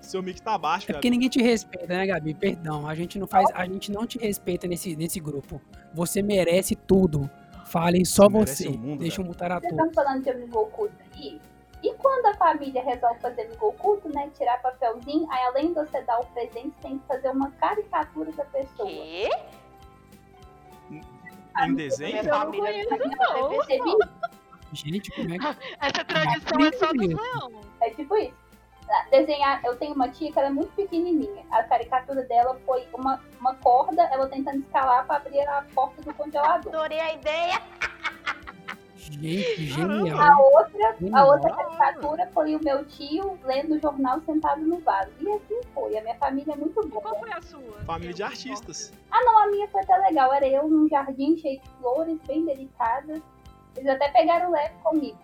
Seu 0.00 0.20
mic 0.22 0.42
tá 0.42 0.58
baixo, 0.58 0.86
É 0.90 0.94
porque 0.94 1.08
Gabi. 1.08 1.10
ninguém 1.10 1.28
te 1.28 1.40
respeita, 1.40 1.86
né, 1.86 2.06
Gabi? 2.06 2.34
Perdão, 2.34 2.88
a 2.88 2.94
gente 2.94 3.18
não 3.18 3.26
faz, 3.28 3.48
a 3.54 3.64
gente 3.66 3.92
não 3.92 4.04
te 4.06 4.18
respeita 4.18 4.66
nesse, 4.66 4.96
nesse 4.96 5.20
grupo. 5.20 5.60
Você 5.94 6.20
merece 6.22 6.74
tudo. 6.74 7.30
Falem 7.66 8.04
só 8.04 8.28
Você 8.28 8.64
você. 8.64 8.68
o 8.68 8.76
mundo, 8.76 9.00
Deixa 9.00 9.20
eu 9.20 9.24
mutar 9.24 9.50
a 9.52 9.60
Vocês 9.60 9.72
estão 9.72 9.90
falando 9.92 10.22
de 10.24 10.30
amigo 10.30 10.58
oculto 10.58 10.92
aí? 11.14 11.40
E 11.82 11.92
quando 11.94 12.26
a 12.26 12.34
família 12.34 12.82
resolve 12.82 13.20
fazer 13.20 13.42
amigo 13.42 13.66
oculto, 13.66 14.08
né? 14.08 14.30
Tirar 14.36 14.62
papelzinho, 14.62 15.28
aí 15.30 15.42
além 15.46 15.68
de 15.68 15.74
você 15.74 16.00
dar 16.02 16.20
o 16.20 16.26
presente, 16.26 16.76
tem 16.80 16.98
que 16.98 17.06
fazer 17.06 17.28
uma 17.30 17.50
caricatura 17.52 18.30
da 18.32 18.44
pessoa. 18.44 18.88
Quê? 18.88 19.30
Em 21.60 21.74
desenho? 21.74 22.22
Conheço, 22.22 22.90
não 22.90 23.48
não. 23.78 23.98
Gente, 24.72 25.10
como 25.10 25.34
é 25.34 25.38
que. 25.38 25.46
Essa 25.80 26.04
tradição 26.04 26.66
é 26.66 26.72
só 26.72 26.92
do. 26.92 27.06
Leão. 27.06 27.60
É 27.80 27.90
tipo 27.90 28.16
isso. 28.16 28.42
Ah, 28.88 29.06
Desenhar, 29.10 29.60
eu 29.64 29.76
tenho 29.76 29.94
uma 29.94 30.08
tia 30.08 30.30
que 30.30 30.38
ela 30.38 30.48
é 30.48 30.50
muito 30.50 30.72
pequenininha. 30.74 31.44
A 31.50 31.62
caricatura 31.62 32.22
dela 32.24 32.58
foi 32.66 32.86
uma, 32.92 33.20
uma 33.40 33.54
corda, 33.56 34.02
ela 34.12 34.28
tentando 34.28 34.58
escalar 34.58 35.06
pra 35.06 35.16
abrir 35.16 35.40
a 35.40 35.64
porta 35.74 36.02
do 36.02 36.12
congelador. 36.14 36.74
Adorei 36.74 37.00
a 37.00 37.14
ideia. 37.14 37.62
Gente, 39.10 39.72
A 39.72 39.76
genial. 39.76 40.42
outra, 40.54 40.96
a 41.12 41.24
outra 41.26 41.50
caricatura 41.54 42.30
foi 42.32 42.54
o 42.54 42.62
meu 42.62 42.84
tio 42.84 43.38
lendo 43.44 43.74
o 43.74 43.80
jornal 43.80 44.20
sentado 44.20 44.60
no 44.62 44.78
vaso. 44.78 45.10
E 45.20 45.28
assim 45.28 45.60
foi. 45.74 45.96
A 45.98 46.02
minha 46.02 46.14
família 46.16 46.52
é 46.52 46.56
muito 46.56 46.86
boa. 46.88 47.02
Qual 47.02 47.18
foi 47.18 47.32
a 47.32 47.42
sua? 47.42 47.82
Família 47.84 48.14
de 48.14 48.22
artistas. 48.22 48.92
Ah, 49.10 49.20
não, 49.24 49.38
a 49.38 49.46
minha 49.48 49.66
foi 49.68 49.80
até 49.82 49.96
legal. 49.98 50.32
Era 50.32 50.46
eu 50.46 50.68
num 50.68 50.88
jardim 50.88 51.36
cheio 51.36 51.60
de 51.60 51.68
flores, 51.80 52.18
bem 52.26 52.44
delicadas. 52.44 53.20
Eles 53.76 53.88
até 53.88 54.08
pegaram 54.10 54.50
leve 54.50 54.74
comigo. 54.82 55.18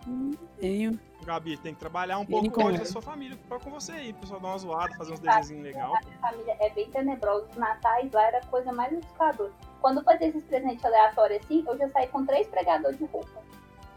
Tenho. 0.59 0.99
Gabi, 1.23 1.57
tem 1.57 1.73
que 1.73 1.79
trabalhar 1.79 2.17
um 2.17 2.25
pouco 2.25 2.49
com- 2.49 2.63
mais 2.63 2.79
da 2.79 2.85
sua 2.85 3.01
família 3.01 3.37
pra 3.47 3.59
com 3.59 3.69
você 3.69 3.91
aí. 3.91 4.11
O 4.11 4.15
pessoal 4.15 4.39
dar 4.39 4.47
uma 4.49 4.57
zoada, 4.57 4.95
fazer 4.95 5.13
uns 5.13 5.19
desenhos 5.19 5.63
legais. 5.63 5.83
A 5.93 6.01
minha 6.05 6.17
família 6.19 6.57
é 6.59 6.69
bem 6.71 6.89
tenebrosa. 6.89 7.45
Os 7.51 7.55
natais 7.57 8.11
lá 8.11 8.23
era 8.23 8.37
a 8.39 8.45
coisa 8.47 8.71
mais 8.71 8.91
assustadora. 8.93 9.51
Quando 9.81 9.97
eu 9.99 10.03
fazia 10.03 10.27
esses 10.27 10.43
presentes 10.45 10.83
aleatórios 10.83 11.43
assim, 11.43 11.63
eu 11.67 11.77
já 11.77 11.89
saí 11.89 12.07
com 12.07 12.25
três 12.25 12.47
pregadores 12.47 12.97
de 12.97 13.05
roupa. 13.05 13.39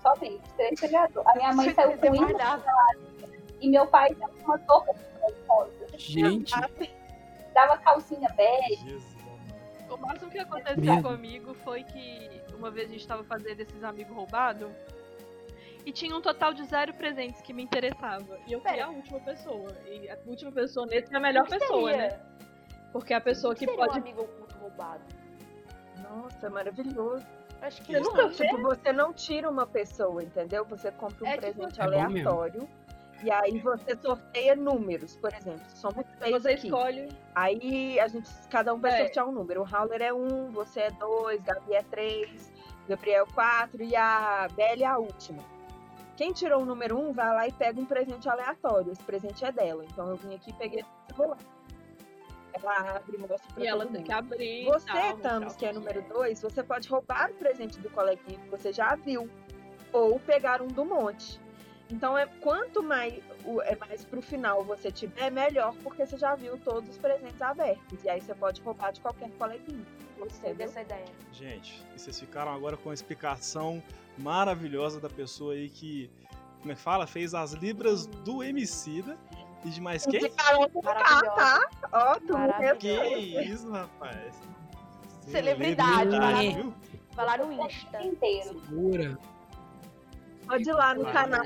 Somente, 0.02 0.42
três 0.56 0.80
pregadores. 0.80 1.28
A 1.28 1.34
minha 1.36 1.52
mãe 1.52 1.72
saiu 1.74 1.92
Você 1.92 2.08
com 2.08 2.14
isso 2.14 2.36
e 3.60 3.68
meu 3.70 3.86
pai 3.86 4.14
saiu 4.14 4.28
com 4.34 4.44
uma 4.44 4.58
touca 4.58 4.92
de 4.92 5.34
rosa. 5.46 5.86
Gente, 5.96 6.52
Dava 7.54 7.76
calcinha 7.78 8.28
bege. 8.30 8.98
O 9.90 9.96
máximo 9.98 10.30
que 10.30 10.38
aconteceu 10.38 10.82
Mesmo. 10.82 11.02
comigo 11.02 11.54
foi 11.54 11.84
que 11.84 12.42
uma 12.54 12.70
vez 12.70 12.88
a 12.88 12.92
gente 12.92 13.06
tava 13.06 13.22
fazendo 13.24 13.60
esses 13.60 13.84
amigos 13.84 14.14
roubados 14.16 14.70
e 15.84 15.92
tinha 15.92 16.16
um 16.16 16.20
total 16.22 16.54
de 16.54 16.64
zero 16.64 16.94
presentes 16.94 17.42
que 17.42 17.52
me 17.52 17.62
interessavam. 17.62 18.38
E 18.46 18.52
eu 18.52 18.60
fui 18.62 18.70
Pera. 18.70 18.86
a 18.86 18.90
última 18.90 19.20
pessoa. 19.20 19.70
E 19.86 20.08
a 20.08 20.16
última 20.26 20.50
pessoa 20.50 20.86
nesse 20.86 21.12
é 21.12 21.16
a 21.16 21.20
melhor 21.20 21.44
que 21.44 21.58
pessoa, 21.58 21.90
seria? 21.90 22.08
né? 22.08 22.20
Porque 22.92 23.12
é 23.12 23.16
a 23.16 23.20
pessoa 23.20 23.54
que 23.54 23.66
seria 23.66 23.76
pode. 23.76 23.98
um 23.98 24.02
amigo 24.02 24.22
oculto 24.22 24.56
roubado? 24.58 25.02
Nossa, 26.08 26.48
maravilhoso. 26.50 27.26
Acho 27.62 27.80
que 27.82 27.92
Você 27.92 28.00
nunca? 28.00 28.28
Tipo, 28.30 28.60
você 28.60 28.92
não 28.92 29.12
tira 29.12 29.48
uma 29.48 29.66
pessoa, 29.66 30.22
entendeu? 30.22 30.64
Você 30.66 30.90
compra 30.92 31.24
um 31.24 31.28
É 31.28 31.36
tipo- 31.38 31.40
presente 31.42 31.80
É 31.80 31.84
bom 31.84 31.90
mesmo. 31.90 32.04
aleatório. 32.28 32.68
E 33.22 33.30
aí 33.30 33.60
você 33.60 33.96
sorteia 33.96 34.56
números, 34.56 35.16
por 35.16 35.32
exemplo. 35.32 35.62
Somos 35.76 36.04
seis 36.18 36.32
Você 36.42 36.48
aqui. 36.50 36.66
escolhe. 36.66 37.08
Aí 37.36 38.00
a 38.00 38.08
gente, 38.08 38.28
cada 38.50 38.74
um 38.74 38.78
vai 38.80 38.92
É. 38.92 38.98
sortear 39.04 39.28
um 39.28 39.32
número. 39.32 39.62
O 39.62 39.64
Howler 39.76 40.02
é 40.02 40.12
um, 40.12 40.50
você 40.50 40.80
é 40.80 40.90
dois, 40.90 41.40
Gabi 41.42 41.72
é 41.74 41.82
três, 41.84 42.52
Gabriel 42.88 43.24
quatro 43.32 43.80
e 43.80 43.94
a 43.94 44.48
Belle 44.56 44.82
é 44.82 44.86
a 44.86 44.98
última. 44.98 45.40
Quem 46.16 46.32
tirou 46.32 46.62
o 46.62 46.64
número 46.66 46.98
um 46.98 47.12
vai 47.12 47.28
lá 47.32 47.46
e 47.46 47.52
pega 47.52 47.80
um 47.80 47.86
presente 47.86 48.28
aleatório. 48.28 48.90
Esse 48.90 49.02
presente 49.04 49.44
é 49.44 49.52
dela. 49.52 49.84
Então 49.84 50.08
eu 50.08 50.16
vim 50.16 50.34
aqui 50.34 50.50
e 50.50 50.54
peguei 50.54 50.80
e 51.08 51.12
vou 51.14 51.28
lá. 51.28 51.36
Ela 52.52 52.96
abre 52.96 53.18
mostra 53.18 53.38
pra 53.54 53.62
E 53.62 53.66
ela 53.66 53.84
todo 53.84 53.92
tem 53.92 54.00
mundo. 54.00 54.06
que 54.06 54.12
abrir. 54.12 54.64
Você, 54.66 54.86
tal, 54.86 55.16
Thanos, 55.18 55.56
que 55.56 55.66
é 55.66 55.72
número 55.72 56.02
dois, 56.02 56.40
você 56.42 56.62
pode 56.62 56.88
roubar 56.88 57.30
o 57.30 57.34
presente 57.34 57.78
do 57.80 57.90
coleguinha 57.90 58.38
que 58.38 58.48
você 58.48 58.72
já 58.72 58.94
viu. 58.94 59.28
Ou 59.92 60.18
pegar 60.20 60.62
um 60.62 60.68
do 60.68 60.84
monte. 60.84 61.40
Então, 61.90 62.16
é 62.16 62.24
quanto 62.40 62.82
mais, 62.82 63.12
é 63.64 63.76
mais 63.76 64.02
pro 64.04 64.22
final 64.22 64.64
você 64.64 64.90
tiver, 64.90 65.30
melhor, 65.30 65.74
porque 65.82 66.06
você 66.06 66.16
já 66.16 66.34
viu 66.34 66.56
todos 66.56 66.88
os 66.88 66.96
presentes 66.96 67.42
abertos. 67.42 68.02
E 68.02 68.08
aí 68.08 68.20
você 68.20 68.34
pode 68.34 68.62
roubar 68.62 68.92
de 68.92 69.00
qualquer 69.02 69.30
coleguinha. 69.32 69.84
Gostei 70.18 70.54
dessa 70.54 70.80
ideia. 70.80 71.04
Gente, 71.32 71.84
e 71.94 71.98
vocês 71.98 72.18
ficaram 72.18 72.52
agora 72.54 72.76
com 72.78 72.88
a 72.90 72.94
explicação 72.94 73.82
maravilhosa 74.16 75.00
da 75.00 75.10
pessoa 75.10 75.52
aí 75.52 75.68
que, 75.68 76.10
como 76.60 76.72
é 76.72 76.74
que 76.74 76.80
fala? 76.80 77.06
Fez 77.06 77.34
as 77.34 77.52
libras 77.52 78.06
do 78.06 78.42
Emicida. 78.42 79.18
E 79.64 79.70
de 79.70 79.80
mais 79.80 80.04
quem? 80.06 80.28
Tá? 80.30 81.60
Ó, 81.92 82.14
tu. 82.16 82.34
Que 82.78 83.42
isso, 83.44 83.70
rapaz. 83.70 84.34
Celebridade, 85.20 86.10
lá, 86.10 86.36
Celebridade. 86.36 86.74
lá 87.16 87.38
no 87.38 87.52
Insta. 87.52 88.02
inteiro. 88.02 88.60
Segura. 88.60 89.18
Pode 90.46 90.68
ir 90.68 90.72
lá 90.72 90.94
no 90.94 91.04
Vai. 91.04 91.12
canal, 91.12 91.42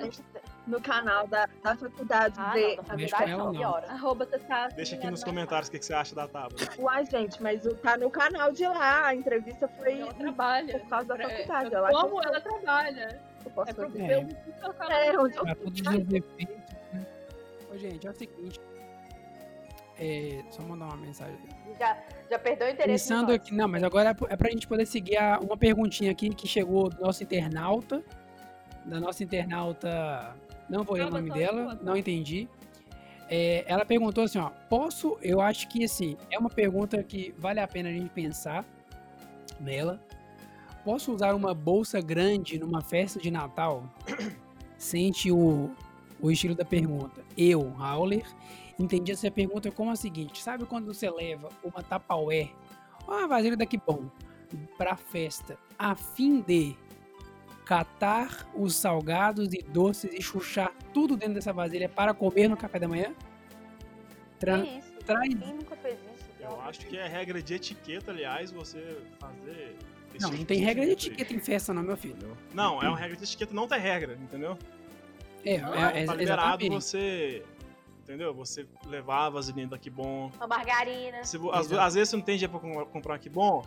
no 0.66 0.80
canal 0.80 1.26
da, 1.28 1.46
da 1.62 1.76
faculdade 1.76 2.34
Ah, 2.38 2.52
ver. 2.52 2.68
não, 2.68 2.76
da 2.76 2.82
faculdade 2.84 3.30
ela, 3.30 3.52
não. 3.52 3.74
Arroba 3.76 4.24
Tessassi, 4.26 4.74
Deixa 4.76 4.96
aqui 4.96 5.04
né, 5.04 5.10
nos 5.10 5.22
comentários 5.22 5.68
o 5.68 5.70
que 5.70 5.78
que 5.78 5.84
você 5.84 5.92
acha 5.92 6.14
da 6.14 6.26
tábua. 6.26 6.56
Uai, 6.80 7.04
gente, 7.04 7.40
mas 7.42 7.66
o- 7.66 7.74
tá 7.76 7.98
no 7.98 8.10
canal 8.10 8.50
de 8.52 8.64
lá. 8.66 9.06
A 9.08 9.14
entrevista 9.14 9.68
foi 9.68 10.00
Ela 10.00 10.14
trabalha. 10.14 10.78
por 10.80 10.88
causa 10.88 11.08
da 11.08 11.22
É, 11.22 11.28
faculdade. 11.46 11.74
é 11.74 11.78
acho 11.78 12.00
como 12.00 12.22
ela 12.24 12.40
trabalha. 12.40 13.20
eu 13.44 13.50
posso 13.50 13.70
É 13.70 13.74
pra 13.74 13.86
fazer. 13.90 14.26
o 14.64 14.72
canal. 14.74 14.98
É, 14.98 15.18
onde 15.18 15.36
eu 15.36 15.42
Pra 15.44 15.54
né? 15.92 16.22
Ô, 17.76 17.78
gente, 17.78 18.06
é 18.06 18.10
o 18.10 18.14
seguinte. 18.16 18.58
É, 19.98 20.42
só 20.50 20.62
mandar 20.62 20.86
uma 20.86 20.96
mensagem. 20.96 21.36
Já, 21.78 21.96
já 22.30 22.38
perdeu 22.38 22.68
o 22.68 22.70
interesse. 22.70 23.06
em 23.12 23.16
Pensando 23.16 23.32
aqui, 23.32 23.54
não, 23.54 23.68
mas 23.68 23.82
agora 23.82 24.10
é 24.10 24.32
é 24.32 24.36
pra 24.36 24.50
gente 24.50 24.66
poder 24.66 24.86
seguir 24.86 25.16
a- 25.18 25.38
uma 25.40 25.56
perguntinha 25.58 26.10
aqui 26.10 26.30
que 26.30 26.46
chegou 26.48 26.88
do 26.88 27.00
nosso 27.02 27.22
internauta. 27.22 28.02
Da 28.86 28.98
nossa 28.98 29.22
internauta. 29.22 30.34
Não 30.70 30.84
vou 30.84 30.96
ler 30.96 31.06
o 31.06 31.10
nome 31.10 31.30
dela, 31.30 31.78
não 31.82 31.96
entendi. 31.96 32.48
É, 33.28 33.64
ela 33.66 33.84
perguntou 33.84 34.24
assim, 34.24 34.38
ó. 34.38 34.50
Posso, 34.70 35.18
eu 35.22 35.40
acho 35.40 35.68
que 35.68 35.84
assim, 35.84 36.16
é 36.30 36.38
uma 36.38 36.50
pergunta 36.50 37.02
que 37.02 37.34
vale 37.38 37.60
a 37.60 37.68
pena 37.68 37.88
a 37.88 37.92
gente 37.92 38.08
pensar 38.10 38.64
nela. 39.60 40.00
Posso 40.84 41.12
usar 41.12 41.34
uma 41.34 41.52
bolsa 41.52 42.00
grande 42.00 42.58
numa 42.58 42.80
festa 42.80 43.18
de 43.20 43.30
Natal? 43.30 43.84
Sente 44.78 45.32
o, 45.32 45.70
o 46.20 46.30
estilo 46.30 46.54
da 46.54 46.64
pergunta. 46.64 47.22
Eu, 47.36 47.74
Hauler, 47.78 48.24
entendi 48.78 49.12
essa 49.12 49.30
pergunta 49.30 49.70
como 49.70 49.90
a 49.90 49.96
seguinte: 49.96 50.42
sabe 50.42 50.64
quando 50.66 50.92
você 50.92 51.10
leva 51.10 51.48
uma 51.62 51.82
Tupperware, 51.82 52.52
uma 53.06 53.26
vasilha 53.26 53.56
daqui 53.56 53.78
bom, 53.78 54.04
pra 54.78 54.96
festa, 54.96 55.58
a 55.78 55.94
fim 55.94 56.40
de 56.40 56.76
catar 57.64 58.48
os 58.54 58.74
salgados 58.76 59.52
e 59.52 59.58
doces 59.62 60.12
e 60.14 60.22
chuchar 60.22 60.72
tudo 60.94 61.16
dentro 61.16 61.34
dessa 61.34 61.52
vasilha 61.52 61.88
para 61.88 62.14
comer 62.14 62.48
no 62.48 62.56
café 62.56 62.78
da 62.78 62.86
manhã? 62.88 63.12
Tra- 64.38 64.60
Que 64.62 64.78
isso? 64.78 64.92
traz- 65.04 65.28
Quem 65.34 65.54
nunca 65.54 65.76
fez 65.76 65.98
isso? 66.14 66.26
Eu 66.40 66.60
acho 66.60 66.80
que 66.80 66.96
é 66.96 67.08
regra 67.08 67.42
de 67.42 67.54
etiqueta, 67.54 68.12
aliás, 68.12 68.52
você 68.52 68.98
fazer. 69.18 69.76
Não, 70.20 70.28
tipo 70.30 70.38
não 70.38 70.44
tem 70.46 70.58
regra 70.60 70.82
de 70.84 70.88
aí. 70.90 70.92
etiqueta 70.92 71.34
em 71.34 71.40
festa, 71.40 71.74
não, 71.74 71.82
meu 71.82 71.96
filho. 71.96 72.36
Não, 72.54 72.80
é 72.82 72.88
uma 72.88 72.96
regra 72.96 73.16
de 73.16 73.24
etiqueta, 73.24 73.52
não 73.52 73.66
tem 73.66 73.80
regra, 73.80 74.16
entendeu? 74.22 74.56
É, 75.44 75.52
é, 75.54 76.02
é 76.02 76.04
tá 76.04 76.14
liberado 76.14 76.62
exatamente. 76.64 76.70
você. 76.70 77.42
Entendeu? 78.02 78.32
Você 78.34 78.66
levar 78.86 79.26
a 79.26 79.30
vasilhinha 79.30 79.66
daqui 79.66 79.90
bom. 79.90 80.30
Uma 80.36 80.46
margarina. 80.46 81.24
Se, 81.24 81.36
às, 81.52 81.72
às 81.72 81.94
vezes 81.94 82.08
você 82.10 82.16
não 82.16 82.22
tem 82.22 82.36
dinheiro 82.36 82.58
pra 82.58 82.60
com- 82.60 82.86
comprar 82.86 83.14
um 83.14 83.16
aqui 83.16 83.28
bom, 83.28 83.64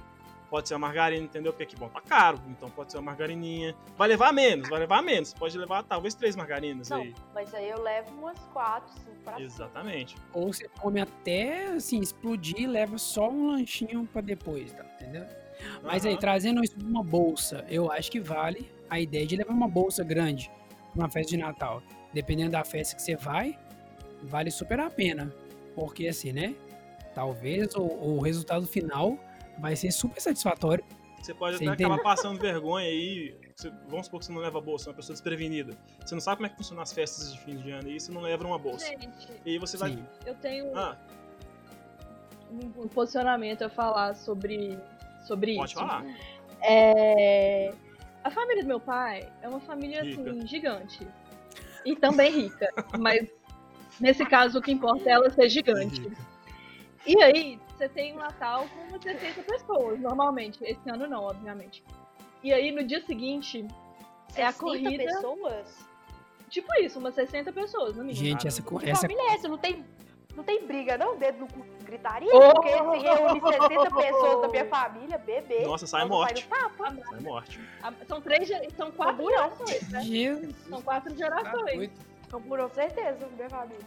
pode 0.49 0.69
ser 0.69 0.75
a 0.75 0.79
margarina, 0.79 1.25
entendeu? 1.25 1.51
Porque 1.51 1.63
aqui 1.63 1.75
bom 1.75 1.89
tá 1.89 1.99
caro, 1.99 2.39
então 2.47 2.69
pode 2.69 2.89
ser 2.91 2.99
uma 2.99 3.03
margarininha. 3.12 3.75
Vai 3.97 4.08
levar 4.08 4.32
menos, 4.32 4.69
vai 4.69 4.79
levar 4.79 5.01
menos. 5.03 5.34
Pode 5.34 5.58
levar 5.58 5.84
talvez 5.84 6.15
três 6.15 6.38
margarinas 6.38 6.89
Não, 6.89 7.01
aí. 7.01 7.13
mas 7.34 7.53
aí 7.53 7.69
eu 7.69 7.82
levo 7.82 8.12
umas 8.17 8.39
quatro, 8.53 8.93
cinco 8.93 9.17
pra 9.25 9.34
cima. 9.34 9.45
Exatamente. 9.45 10.15
Ou 10.34 10.53
você 10.53 10.69
come 10.79 11.01
até, 11.01 11.65
assim, 11.73 11.99
explodir 11.99 12.62
e 12.62 12.67
leva 12.67 12.97
só 12.97 13.29
um 13.29 13.51
lanchinho 13.51 14.08
pra 14.12 14.21
depois, 14.21 14.71
tá? 14.71 14.86
Entendeu? 15.01 15.25
Mas 15.84 16.05
aí, 16.05 16.13
Aham. 16.13 16.19
trazendo 16.21 16.63
isso 16.63 16.77
pra 16.77 16.88
uma 16.88 17.03
bolsa, 17.03 17.65
eu 17.69 17.91
acho 17.91 18.10
que 18.10 18.21
vale 18.21 18.71
a 18.89 19.01
ideia 19.01 19.27
de 19.27 19.36
levar 19.36 19.51
uma 19.51 19.67
bolsa 19.67 20.01
grande 20.01 20.49
uma 20.95 21.10
festa 21.10 21.32
de 21.32 21.38
Natal. 21.38 21.82
Dependendo 22.13 22.52
da 22.52 22.63
festa 22.63 22.95
que 22.95 23.02
você 23.02 23.15
vai, 23.15 23.58
vale 24.23 24.49
super 24.52 24.80
a 24.80 24.89
pena. 24.89 25.34
Porque 25.75 26.08
assim, 26.08 26.32
né? 26.32 26.56
Talvez 27.13 27.75
o, 27.75 27.82
o 27.84 28.19
resultado 28.19 28.65
final 28.67 29.17
vai 29.60 29.75
ser 29.75 29.91
super 29.91 30.19
satisfatório. 30.21 30.84
Você 31.21 31.34
pode 31.34 31.58
Você 31.58 31.63
até 31.65 31.73
entende? 31.73 31.91
acabar 31.91 32.02
passando 32.15 32.39
vergonha 32.39 32.88
aí. 32.88 33.36
Você- 33.56 33.71
vamos 33.88 34.06
supor 34.06 34.19
que 34.21 34.25
você 34.25 34.32
não 34.32 34.39
leva 34.39 34.62
bolsa, 34.62 34.89
uma 34.89 34.95
pessoa 34.95 35.13
desprevenida. 35.13 35.78
Você 36.06 36.15
não 36.15 36.21
sabe 36.21 36.38
como 36.38 36.47
é 36.47 36.49
que 36.49 36.56
funciona 36.56 36.82
as 36.82 36.93
festas 36.93 37.34
de 37.34 37.39
fim 37.41 37.58
de 37.58 37.71
ano 37.71 37.89
e 37.89 37.99
você 37.99 38.10
não 38.12 38.21
leva 38.21 38.45
uma 38.45 38.58
bolsa. 38.58 38.86
Gente, 38.86 39.28
E 39.45 39.52
aí 39.52 39.58
você 39.58 39.75
vai. 39.75 39.91
Sim. 39.91 40.04
eu 40.25 40.34
tenho 40.36 40.75
Ah, 40.78 40.97
um 42.52 42.88
posicionamento 42.88 43.62
a 43.63 43.69
falar 43.69 44.15
sobre, 44.15 44.78
sobre 45.28 45.56
pode 45.56 45.71
isso. 45.71 45.80
falar. 45.80 46.06
É, 46.62 47.73
A 48.23 48.32
família 48.32 48.63
do 48.63 48.67
meu 48.67 48.79
pai 48.79 49.32
é 49.41 49.47
uma 49.47 49.60
família 49.60 50.03
Rica. 50.03 50.21
assim, 50.21 50.47
gigante. 50.47 51.08
E 51.86 51.95
também 51.95 52.32
rica. 52.32 52.69
mas 52.99 53.29
nesse 53.99 54.25
caso 54.25 54.60
o 54.60 54.62
que 54.62 54.71
importa 54.71 55.10
é 55.10 55.13
ela 55.13 55.29
ser 55.29 55.49
gigante. 55.49 56.12
E 57.05 57.21
aí, 57.23 57.60
você 57.75 57.88
tem 57.88 58.13
um 58.13 58.17
Natal 58.17 58.67
com 58.67 58.89
umas 58.89 59.01
60 59.01 59.41
pessoas, 59.43 59.99
normalmente. 59.99 60.60
Esse 60.63 60.89
ano 60.89 61.08
não, 61.08 61.23
obviamente. 61.23 61.84
E 62.43 62.53
aí, 62.53 62.71
no 62.71 62.84
dia 62.84 63.01
seguinte, 63.01 63.65
é 64.36 64.45
a 64.45 64.51
60 64.51 64.60
corrida. 64.60 65.03
pessoas? 65.05 65.89
Tipo 66.49 66.73
isso, 66.82 66.99
umas 66.99 67.15
60 67.15 67.51
pessoas, 67.53 67.95
no 67.95 68.03
mínimo. 68.03 68.25
Gente, 68.25 68.47
essa, 68.47 68.62
essa 68.84 69.01
família 69.01 69.32
é 69.32 69.34
essa? 69.34 69.47
Não 69.47 69.58
tem, 69.58 69.86
não 70.36 70.43
tem 70.43 70.65
briga, 70.65 70.97
não? 70.97 71.17
Dedo 71.17 71.39
no 71.39 71.47
cu, 71.47 71.65
gritaria? 71.89 72.30
Oh! 72.34 72.54
Porque 72.54 72.69
se 72.69 72.78
reúne 72.78 73.41
60 73.41 73.91
pessoas 73.95 74.41
da 74.41 74.47
minha 74.47 74.65
família, 74.65 75.17
bebê. 75.17 75.62
Nossa, 75.65 75.88
sai 75.88 76.06
morte. 76.06 76.47
tapa. 76.47 76.93
Sai 77.10 77.19
morte. 77.19 77.60
São 78.08 78.21
três, 78.21 78.49
são 78.75 78.91
quatro 78.91 79.23
gerações, 79.30 79.89
né? 79.89 80.02
Jesus, 80.02 80.56
São 80.69 80.82
quatro 80.82 81.12
tá 81.12 81.17
gerações. 81.17 81.75
doido. 81.75 81.93
Com 82.32 82.41
com 82.41 82.69
certeza, 82.69 83.28
minha 83.36 83.49
família. 83.49 83.86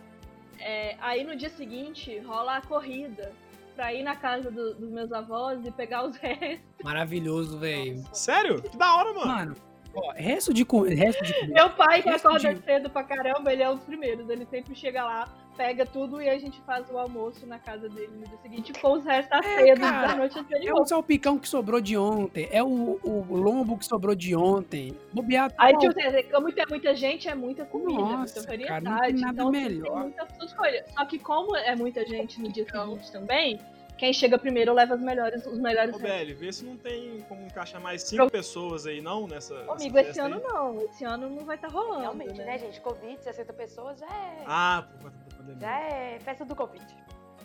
É, 0.58 0.96
aí 1.00 1.24
no 1.24 1.34
dia 1.36 1.48
seguinte 1.50 2.18
rola 2.20 2.56
a 2.56 2.60
corrida 2.62 3.32
pra 3.74 3.92
ir 3.94 4.02
na 4.02 4.14
casa 4.16 4.50
do- 4.50 4.74
dos 4.74 4.90
meus 4.90 5.12
avós 5.12 5.64
e 5.64 5.70
pegar 5.70 6.04
os 6.04 6.16
restos. 6.18 6.60
Maravilhoso, 6.84 7.58
velho. 7.58 8.04
Sério? 8.12 8.60
Que 8.62 8.76
da 8.76 8.96
hora, 8.96 9.12
mano. 9.14 9.26
Mano, 9.26 9.56
ó, 9.94 10.12
resto 10.12 10.52
de, 10.52 10.64
co- 10.64 10.82
resto 10.82 11.24
de 11.24 11.32
comida. 11.34 11.54
Meu 11.54 11.70
pai, 11.70 12.02
que 12.02 12.08
Resto 12.10 12.28
acorda 12.28 12.54
de- 12.54 12.64
cedo 12.64 12.90
pra 12.90 13.02
caramba, 13.02 13.52
ele 13.52 13.62
é 13.62 13.70
um 13.70 13.76
dos 13.76 13.84
primeiros. 13.84 14.28
Ele 14.28 14.44
sempre 14.46 14.74
chega 14.74 15.04
lá, 15.04 15.28
pega 15.56 15.84
tudo 15.86 16.20
e 16.20 16.28
a 16.28 16.38
gente 16.38 16.60
faz 16.62 16.88
o 16.90 16.98
almoço 16.98 17.46
na 17.46 17.58
casa 17.58 17.88
dele 17.88 18.12
no 18.16 18.26
dia 18.26 18.38
seguinte 18.42 18.72
com 18.74 18.92
os 18.92 19.04
restos 19.04 19.28
da 19.30 19.42
ceia 19.42 19.74
do- 19.76 19.84
É, 19.84 19.90
cara, 19.90 20.06
da 20.08 20.16
noite 20.16 20.36
É 20.38 20.40
anterior. 20.40 20.80
o 20.80 20.84
salpicão 20.86 21.38
que 21.38 21.48
sobrou 21.48 21.80
de 21.80 21.96
ontem. 21.96 22.48
É 22.50 22.62
o, 22.62 22.98
o 23.02 23.36
lombo 23.36 23.76
que 23.78 23.84
sobrou 23.84 24.14
de 24.14 24.34
ontem. 24.34 24.96
Bobear 25.12 25.52
Aí, 25.58 25.72
pô, 25.74 25.78
tipo, 25.80 26.30
como 26.32 26.52
tem 26.52 26.64
muita 26.68 26.94
gente, 26.94 27.28
é 27.28 27.34
muita 27.34 27.64
comida, 27.64 28.00
Nossa, 28.00 28.40
muita 28.40 28.66
cara, 28.66 28.80
variedade. 28.80 28.84
não 28.84 29.00
tem 29.00 29.14
nada 29.14 29.32
então, 29.32 29.48
assim, 29.50 29.60
melhor. 29.60 29.92
tem 29.92 30.02
muita 30.02 30.26
sua 30.34 30.44
escolha. 30.46 30.84
Só 30.96 31.04
que 31.04 31.18
como 31.18 31.56
é 31.56 31.74
muita 31.76 32.06
gente 32.06 32.40
no 32.40 32.50
dia 32.50 32.64
seguinte 32.64 33.10
também, 33.12 33.60
quem 33.98 34.12
chega 34.12 34.36
primeiro 34.36 34.72
leva 34.72 34.94
as 34.94 35.00
melhores, 35.00 35.46
os 35.46 35.58
melhores 35.60 35.94
Ô, 35.94 35.98
vê 36.34 36.52
se 36.52 36.64
não 36.64 36.76
tem 36.76 37.24
como 37.28 37.42
encaixar 37.46 37.80
mais 37.80 38.02
cinco 38.02 38.28
pessoas 38.28 38.84
aí, 38.84 39.00
não, 39.00 39.28
nessa. 39.28 39.54
Amigo, 39.70 39.94
nessa 39.94 40.10
esse 40.10 40.18
ano 40.18 40.36
aí? 40.36 40.42
não. 40.42 40.80
Esse 40.82 41.04
ano 41.04 41.30
não 41.30 41.44
vai 41.44 41.54
estar 41.54 41.68
rolando. 41.68 42.00
Realmente, 42.00 42.36
né? 42.38 42.44
né, 42.44 42.58
gente? 42.58 42.80
Covid, 42.80 43.22
60 43.22 43.52
pessoas 43.52 44.00
já 44.00 44.06
é. 44.06 44.42
Ah, 44.44 44.88
por 45.00 45.12
pandemia. 45.42 45.60
Já 45.60 45.80
é 45.80 46.18
festa 46.20 46.44
do 46.44 46.56
Covid. 46.56 46.96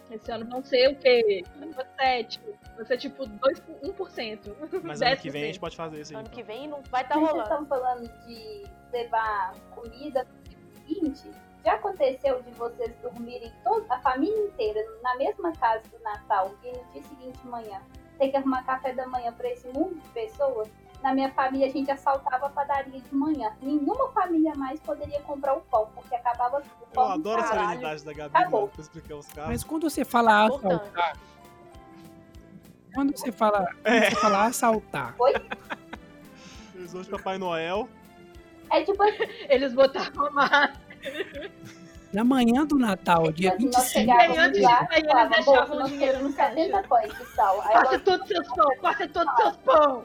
Esse 0.09 0.31
ano 0.31 0.45
vão 0.49 0.63
ser 0.63 0.89
o 0.89 0.95
quê? 0.95 1.43
Vai 1.59 1.73
ser 1.73 1.87
7. 1.99 2.41
Vai 2.75 2.85
ser 2.85 2.97
tipo 2.97 3.25
2, 3.25 3.61
1%. 3.83 4.55
Mas 4.83 5.01
ano 5.01 5.17
que 5.17 5.29
vem 5.29 5.43
a 5.43 5.45
gente 5.47 5.59
pode 5.59 5.75
fazer 5.75 5.99
isso 5.99 6.13
aí. 6.13 6.19
Ano 6.19 6.27
então. 6.27 6.35
que 6.35 6.43
vem 6.43 6.67
não 6.67 6.81
vai 6.83 7.03
estar 7.03 7.15
Vocês 7.15 7.29
rolando. 7.29 7.49
estão 7.49 7.65
falando 7.65 8.25
de 8.25 8.63
levar 8.93 9.53
comida 9.71 10.23
no 10.23 10.43
dia 10.43 10.57
seguinte? 10.73 11.31
Já 11.65 11.73
aconteceu 11.73 12.41
de 12.43 12.51
vocês 12.51 12.95
dormirem 13.01 13.51
toda 13.63 13.93
a 13.93 13.99
família 13.99 14.45
inteira 14.45 14.79
na 15.03 15.15
mesma 15.17 15.51
casa 15.53 15.83
do 15.89 15.99
Natal 15.99 16.55
e 16.63 16.71
no 16.71 16.85
dia 16.93 17.03
seguinte 17.03 17.37
de 17.39 17.47
manhã 17.47 17.81
ter 18.17 18.29
que 18.29 18.37
arrumar 18.37 18.63
café 18.63 18.93
da 18.93 19.05
manhã 19.07 19.31
para 19.33 19.49
esse 19.49 19.67
mundo 19.67 19.95
de 20.01 20.09
pessoas? 20.09 20.69
Na 21.01 21.13
minha 21.13 21.31
família 21.31 21.67
a 21.67 21.69
gente 21.69 21.89
assaltava 21.91 22.47
a 22.47 22.49
padaria 22.49 22.99
de 22.99 23.15
manhã. 23.15 23.51
Nenhuma 23.61 24.09
família 24.11 24.53
mais 24.55 24.79
poderia 24.79 25.21
comprar 25.21 25.53
o 25.55 25.61
pão, 25.61 25.87
porque 25.93 26.15
acabava 26.15 26.59
tudo. 26.61 26.71
Eu 26.81 26.87
pão 26.87 27.11
adoro 27.11 27.41
a 27.41 27.45
serenidade 27.45 28.03
da 28.03 28.13
Gabi, 28.13 28.31
Acabou. 28.35 28.67
pra 28.67 28.81
explicar 28.81 29.15
os 29.15 29.27
carros. 29.27 29.49
Mas 29.51 29.63
quando 29.63 29.89
você 29.89 30.03
fala 30.03 30.45
Importante. 30.47 30.73
assaltar. 30.73 31.17
Quando 32.93 33.11
você 33.17 33.31
fala, 33.31 33.65
quando 33.83 33.85
É. 33.95 34.09
você 34.09 34.15
fala 34.15 34.45
assaltar, 34.45 35.15
Eles 36.73 36.93
hoje 36.95 37.09
Papai 37.09 37.37
Noel. 37.37 37.87
É 38.71 38.83
tipo 38.83 39.01
assim, 39.03 39.23
Eles 39.49 39.73
botaram 39.73 40.25
a 40.25 40.31
máscara. 40.31 40.73
na 42.11 42.23
manhã 42.23 42.65
do 42.65 42.77
Natal, 42.79 43.31
dia 43.31 43.51
nós 43.51 43.59
25, 43.59 43.85
chegávamos 43.87 44.37
antes 44.39 44.61
lá 44.63 44.81
de 44.81 44.87
sair, 44.87 45.03
e 45.05 45.09
eles 45.11 45.29
deixavam 45.29 45.77
o 45.77 45.83
dinheiro 45.87 46.23
no 46.23 46.33
caixa. 46.33 46.55
70 46.55 46.87
pães 46.87 47.13
de 47.17 47.25
sal. 47.27 47.61
Corta 47.61 47.99
todos 47.99 48.21
os 48.21 48.27
seus 48.27 48.47
pão, 48.47 48.75
corta 48.81 49.07
todos 49.07 49.33
os 49.33 49.39
seus 49.43 49.57
pão. 49.57 50.03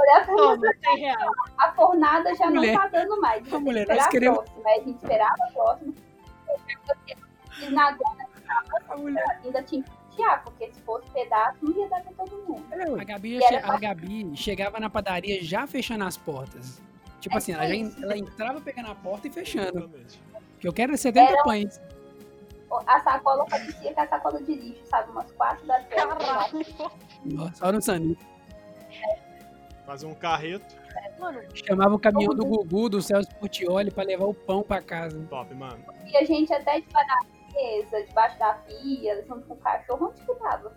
Olhava 0.00 0.26
Toma, 0.36 0.66
100 0.84 0.98
reais. 0.98 1.30
a 1.58 1.72
fornada 1.72 2.34
já 2.34 2.50
Mulher. 2.50 2.72
não 2.74 2.80
tá 2.82 2.88
dando 2.88 3.20
mais. 3.20 3.46
Que 3.46 3.58
mulher, 3.58 3.80
esperar 3.82 3.96
nós 3.96 4.06
a 4.06 4.10
queremos- 4.10 4.38
próxima. 4.38 4.68
Aí 4.68 4.80
a 4.80 4.84
gente 4.84 4.96
esperava 4.96 5.34
a 5.40 5.52
próxima. 5.52 5.94
E 7.62 7.70
na 7.70 7.90
dona 7.92 8.26
a 8.88 8.96
mulher, 8.96 9.40
ainda 9.44 9.62
tinha 9.62 9.82
que 9.82 9.90
tirar, 10.16 10.42
porque 10.44 10.72
se 10.72 10.80
fosse 10.82 11.10
pedaço, 11.10 11.56
não 11.62 11.72
ia 11.76 11.88
dar 11.88 12.00
pra 12.02 12.12
todo 12.24 12.36
mundo. 12.46 12.64
a 13.00 13.04
Gabi, 13.04 13.38
che- 13.40 13.56
a 13.56 13.78
Gabi 13.78 14.36
chegava 14.36 14.78
na 14.80 14.88
padaria 14.90 15.42
já 15.42 15.66
fechando 15.66 16.04
as 16.04 16.16
portas. 16.16 16.80
Tipo 17.20 17.34
É 17.34 17.38
assim, 17.38 17.52
ela, 17.52 17.66
já, 17.66 18.02
ela 18.02 18.16
entrava 18.16 18.60
pegando 18.60 18.90
a 18.90 18.94
porta 18.94 19.26
e 19.26 19.30
fechando. 19.32 19.78
Exatamente. 19.78 20.22
Que 20.60 20.68
eu 20.68 20.72
quero 20.72 20.92
é 20.92 20.96
70 20.96 21.32
Era- 21.32 21.42
pães. 21.42 21.80
A 22.86 23.00
sacola 23.00 23.44
parecia 23.46 23.94
que 23.94 24.00
a 24.00 24.06
sacola 24.08 24.42
de 24.42 24.54
lixo, 24.54 24.84
sabe? 24.86 25.10
Umas 25.10 25.30
quatro 25.32 25.66
da 25.66 25.80
tarde. 25.80 25.88
Caralho. 25.96 26.66
Nossa, 27.24 27.54
Só 27.54 27.72
no 27.72 27.80
Sani. 27.82 28.18
Fazer 29.86 30.06
um 30.06 30.14
carreto. 30.14 30.74
Mano, 31.18 31.40
Chamava 31.54 31.94
o 31.94 31.98
caminhão 31.98 32.34
do 32.34 32.44
Gugu, 32.44 32.88
do 32.88 33.00
Celso 33.00 33.32
Portioli, 33.36 33.90
pra 33.90 34.02
levar 34.04 34.24
o 34.26 34.34
pão 34.34 34.62
pra 34.62 34.82
casa. 34.82 35.18
Top, 35.30 35.54
mano. 35.54 35.78
E 36.04 36.16
a 36.16 36.24
gente 36.24 36.52
até 36.52 36.80
debaixo 36.80 37.08
da 37.08 37.20
mesa, 37.54 38.02
debaixo 38.04 38.38
da 38.38 38.54
pia, 38.54 39.24
junto 39.26 39.46
com 39.46 39.54
o 39.54 39.56
cachorro, 39.58 40.08
onde 40.08 40.20
que 40.22 40.34
tava? 40.34 40.72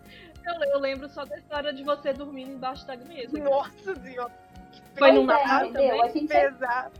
Eu, 0.46 0.70
eu 0.70 0.78
lembro 0.78 1.08
só 1.08 1.24
da 1.24 1.36
história 1.36 1.72
de 1.72 1.82
você 1.82 2.12
dormindo 2.12 2.52
embaixo 2.52 2.86
da 2.86 2.96
mesa. 2.96 3.36
Nossa 3.38 3.94
senhora. 3.96 4.32
que 4.72 4.80
Foi 4.98 5.12
no 5.12 5.26
Pois 5.26 5.38
é, 5.38 5.42
Natal 5.42 5.66
entendeu? 5.66 5.88
também? 5.90 6.02
A 6.02 6.08
gente 6.08 6.28
pesado. 6.28 6.92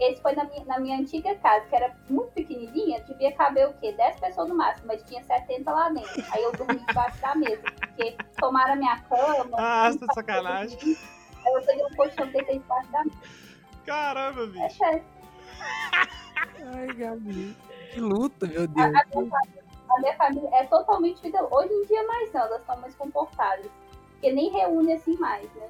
Esse 0.00 0.22
foi 0.22 0.34
na 0.34 0.44
minha, 0.44 0.64
na 0.64 0.80
minha 0.80 0.98
antiga 0.98 1.34
casa, 1.36 1.66
que 1.66 1.76
era 1.76 1.94
muito 2.08 2.32
pequenininha, 2.32 3.00
devia 3.02 3.30
caber 3.32 3.68
o 3.68 3.74
quê? 3.74 3.92
10 3.92 4.18
pessoas 4.18 4.48
no 4.48 4.54
máximo, 4.56 4.86
mas 4.88 5.02
tinha 5.04 5.22
70 5.22 5.70
lá 5.70 5.90
dentro. 5.90 6.24
Aí 6.32 6.42
eu 6.42 6.50
dormi 6.52 6.78
debaixo 6.86 7.20
da 7.20 7.34
mesa, 7.36 7.62
porque 7.78 8.16
tomaram 8.38 8.72
a 8.72 8.76
minha 8.76 8.98
cama. 9.02 9.56
Ah, 9.58 9.90
tá 10.00 10.06
de 10.06 10.14
sacanagem. 10.14 10.78
Aí 11.44 11.52
eu 11.54 11.62
peguei 11.62 11.84
um 11.84 11.94
colchão 11.96 12.26
e 12.26 12.30
deitei 12.32 12.58
debaixo 12.58 12.90
da 12.92 13.04
mesa. 13.04 13.16
Caramba, 13.86 14.42
É 14.42 14.46
bicho. 14.46 14.76
sério. 14.78 15.04
Ai, 16.74 16.86
Gabi. 16.94 17.56
Que 17.92 18.00
luta, 18.00 18.46
meu 18.46 18.66
Deus. 18.66 18.94
A 19.90 20.00
minha 20.00 20.16
família 20.16 20.48
é 20.54 20.64
totalmente 20.64 21.20
vida. 21.20 21.46
Hoje 21.50 21.72
em 21.72 21.84
dia 21.86 22.02
mais 22.06 22.32
não, 22.32 22.40
elas 22.42 22.60
estão 22.60 22.76
mais 22.80 22.94
comportadas. 22.94 23.66
Porque 24.12 24.32
nem 24.32 24.50
reúne 24.50 24.92
assim 24.94 25.16
mais, 25.18 25.52
né? 25.54 25.68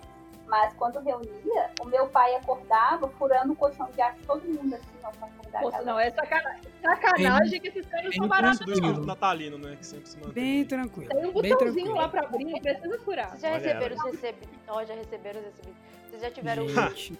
Mas 0.52 0.74
quando 0.74 1.00
reunia, 1.00 1.70
o 1.80 1.86
meu 1.86 2.06
pai 2.08 2.34
acordava 2.34 3.08
furando 3.16 3.54
o 3.54 3.56
colchão 3.56 3.88
de 3.90 4.02
ar 4.02 4.12
de 4.14 4.20
todo 4.26 4.44
mundo, 4.46 4.74
assim, 4.74 4.84
não, 5.02 5.10
pra 5.12 5.26
acordar 5.26 5.58
a 5.58 5.62
Poxa, 5.62 5.76
casa. 5.78 5.90
não, 5.90 5.98
é 5.98 6.10
sacanagem. 6.10 6.62
Sacanagem 6.82 7.60
que 7.62 7.68
esses 7.68 7.86
caras 7.86 8.14
são 8.14 8.28
baratos. 8.28 8.58
Do 8.60 8.72
espírito 8.74 9.06
natalino, 9.06 9.56
né? 9.56 9.76
Que 9.76 9.86
sempre 9.86 10.10
se 10.10 10.16
mantém. 10.18 10.32
Bem 10.34 10.64
tranquilo. 10.66 11.08
Tem 11.08 11.24
um 11.26 11.32
Bem 11.40 11.52
botãozinho 11.52 11.94
lá 11.94 12.06
pra 12.06 12.24
abrir, 12.26 12.44
não 12.44 12.60
precisa 12.60 12.98
furar. 12.98 13.30
vocês 13.30 13.40
já 13.40 13.48
Olha 13.48 13.56
receberam 13.60 13.96
ela. 13.96 14.04
os 14.04 14.12
recebidos. 14.12 14.58
Ó, 14.68 14.84
já 14.84 14.94
receberam 14.94 15.40
os 15.40 15.46
recebidos. 15.46 15.76
Vocês 16.10 16.22
já 16.22 16.30
tiveram 16.30 16.66
os- 16.66 16.72
Gente, 16.74 17.18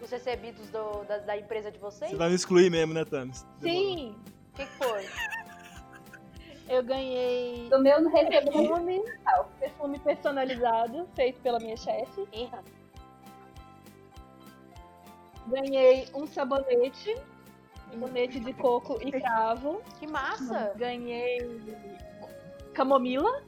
os 0.00 0.10
recebidos 0.12 0.70
do- 0.70 1.02
da, 1.04 1.18
da 1.18 1.36
empresa 1.36 1.72
de 1.72 1.78
vocês? 1.80 2.08
Você 2.12 2.16
vai 2.16 2.28
me 2.28 2.36
excluir 2.36 2.70
mesmo, 2.70 2.94
né, 2.94 3.04
Thames? 3.04 3.44
Sim, 3.60 4.14
O 4.52 4.56
que, 4.56 4.64
que 4.64 4.72
foi? 4.76 5.08
Eu 6.72 6.82
ganhei 6.82 7.68
Do 7.68 7.78
meu 7.78 8.08
recebeu 8.08 8.52
perfume, 8.52 9.02
perfume 9.60 9.98
personalizado, 9.98 11.06
feito 11.14 11.40
pela 11.40 11.58
minha 11.58 11.76
chefe. 11.76 12.26
Erra. 12.32 12.62
Ganhei 15.48 16.06
um 16.14 16.26
sabonete, 16.26 17.16
sabonete 17.90 18.40
de 18.40 18.52
coco 18.54 18.98
e 19.02 19.10
cravo. 19.10 19.82
Que 19.98 20.06
massa! 20.06 20.72
Ganhei 20.76 21.60
camomila, 22.72 23.42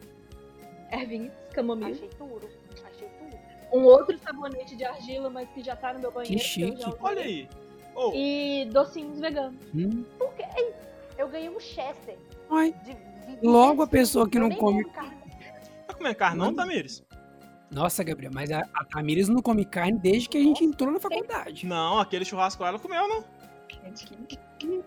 ervinhos, 0.91 1.33
camomila. 1.53 1.91
Achei 1.91 2.09
tudo. 2.11 2.49
Achei 2.85 3.09
tudo. 3.09 3.39
Um 3.73 3.85
outro 3.85 4.19
sabonete 4.19 4.77
de 4.77 4.85
argila, 4.85 5.31
mas 5.31 5.49
que 5.51 5.63
já 5.63 5.75
tá 5.77 5.93
no 5.93 6.01
meu 6.01 6.11
banheiro. 6.13 6.37
Que 6.37 6.45
chique. 6.45 6.85
Olha 7.01 7.23
aí. 7.23 7.49
Oh, 7.97 8.11
E 8.13 8.69
docinhos 8.73 9.21
veganos. 9.21 9.57
hum, 9.73 10.05
Eu 11.17 11.29
ganhei 11.29 11.49
um 11.49 11.61
Chester. 11.61 12.19
ai, 12.51 12.73
De, 12.85 12.93
de 12.95 13.14
Logo 13.43 13.83
a 13.83 13.87
25. 13.87 13.89
pessoa 13.89 14.29
que 14.29 14.39
não 14.39 14.51
come- 14.51 14.85
tá 14.85 15.95
comendo 15.95 16.17
carne 16.17 16.39
não, 16.39 16.55
Tamires? 16.55 17.05
Nossa, 17.71 18.05
Gabriel, 18.05 18.31
mas 18.33 18.51
a, 18.53 18.61
a 18.75 18.85
Tamires 18.85 19.29
não 19.29 19.43
come 19.43 19.65
carne 19.65 19.99
desde 19.99 20.29
que 20.29 20.39
a 20.39 20.41
gente 20.43 20.65
entrou 20.65 20.91
na 20.93 21.01
faculdade. 21.01 21.67
Não, 21.67 21.99
aquele 21.99 22.25
churrasco 22.25 22.63
lá 22.63 22.69
ela 22.69 22.79
comeu, 22.79 23.09
não. 23.09 23.25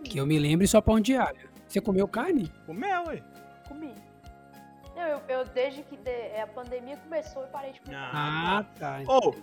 Que 0.03 0.17
eu 0.17 0.25
me 0.25 0.39
lembre 0.39 0.67
só 0.67 0.79
pão 0.81 0.99
de 0.99 1.15
alho. 1.15 1.49
Você 1.67 1.81
comeu 1.81 2.07
carne? 2.07 2.51
Comeu, 2.65 3.03
ué. 3.07 3.21
Comi. 3.67 3.93
Não, 4.95 5.03
eu, 5.03 5.21
eu 5.27 5.45
desde 5.45 5.83
que 5.83 5.97
de- 5.97 6.39
a 6.41 6.47
pandemia 6.47 6.97
começou, 6.97 7.41
eu 7.43 7.47
parei 7.49 7.73
de 7.73 7.81
comer. 7.81 7.97
Ah, 7.97 8.65
tá. 8.79 9.01
Oh, 9.07 9.33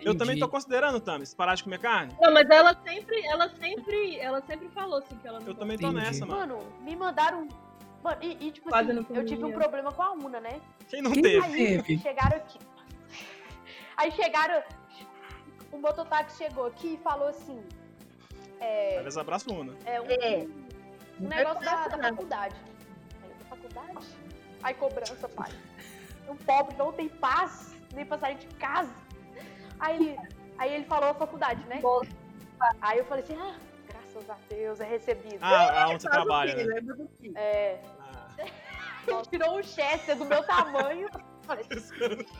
eu 0.00 0.16
também 0.16 0.38
tô 0.38 0.48
considerando, 0.48 0.98
Tamis, 0.98 1.34
parar 1.34 1.54
de 1.54 1.62
comer 1.62 1.78
carne. 1.78 2.12
Não, 2.20 2.32
mas 2.32 2.48
ela 2.50 2.74
sempre, 2.84 3.20
ela 3.26 3.48
sempre, 3.50 4.18
ela 4.18 4.42
sempre 4.46 4.68
falou 4.70 4.98
assim 4.98 5.14
que 5.16 5.28
ela 5.28 5.38
não 5.40 5.46
Eu 5.46 5.54
também 5.54 5.76
tô 5.78 5.88
Entendi. 5.88 6.04
nessa, 6.06 6.24
mano. 6.26 6.56
Mano, 6.56 6.72
me 6.82 6.96
mandaram. 6.96 7.46
Mano, 8.02 8.18
e, 8.20 8.48
e, 8.48 8.50
tipo 8.50 8.68
Quase 8.68 8.90
assim, 8.90 9.06
eu 9.10 9.24
tive 9.24 9.44
um 9.44 9.52
problema 9.52 9.92
com 9.92 10.02
a 10.02 10.12
Una, 10.12 10.40
né? 10.40 10.60
Quem 10.88 11.00
não 11.00 11.12
Quem 11.12 11.22
teve? 11.22 11.44
Aí 11.44 11.52
teve? 11.82 11.98
chegaram 11.98 12.36
aqui. 12.36 12.58
Aí 13.96 14.10
chegaram. 14.12 14.62
O 15.70 15.78
mototáxi 15.78 16.36
chegou 16.38 16.66
aqui 16.66 16.94
e 16.94 16.96
falou 16.98 17.28
assim. 17.28 17.62
É, 18.60 18.98
Aliás, 18.98 19.16
abraço, 19.16 19.52
Una. 19.52 19.74
é 19.84 20.00
um, 20.00 20.06
É. 20.06 20.46
um 21.20 21.28
negócio 21.28 21.64
da, 21.64 21.88
da 21.88 22.08
faculdade. 22.10 22.56
Aí 23.22 23.30
eu, 23.30 23.36
da 23.38 23.44
faculdade? 23.44 24.06
Aí 24.62 24.74
cobrança, 24.74 25.28
pai. 25.28 25.50
Um 26.28 26.36
pobre 26.36 26.76
não 26.76 26.92
tem 26.92 27.08
paz 27.08 27.74
nem 27.94 28.04
pra 28.04 28.18
sair 28.18 28.36
de 28.36 28.46
casa. 28.56 28.92
Aí, 29.78 30.16
aí 30.58 30.74
ele 30.74 30.84
falou 30.84 31.10
a 31.10 31.14
faculdade, 31.14 31.64
né? 31.66 31.80
Aí 32.80 32.98
eu 32.98 33.04
falei 33.04 33.24
assim, 33.24 33.36
ah, 33.36 33.56
graças 33.88 34.30
a 34.30 34.36
Deus, 34.48 34.80
é 34.80 34.84
recebido. 34.84 35.38
Ah, 35.40 35.84
aonde 35.84 36.02
você 36.02 36.08
Faz 36.08 36.20
o 36.20 36.24
trabalha, 36.24 36.54
né? 36.54 36.80
Quê? 37.20 37.32
É, 37.34 37.80
ele 39.32 39.42
tirou 39.44 39.58
um 39.58 39.62
Chester 39.62 40.16
do 40.16 40.24
meu 40.24 40.42
tamanho. 40.44 41.08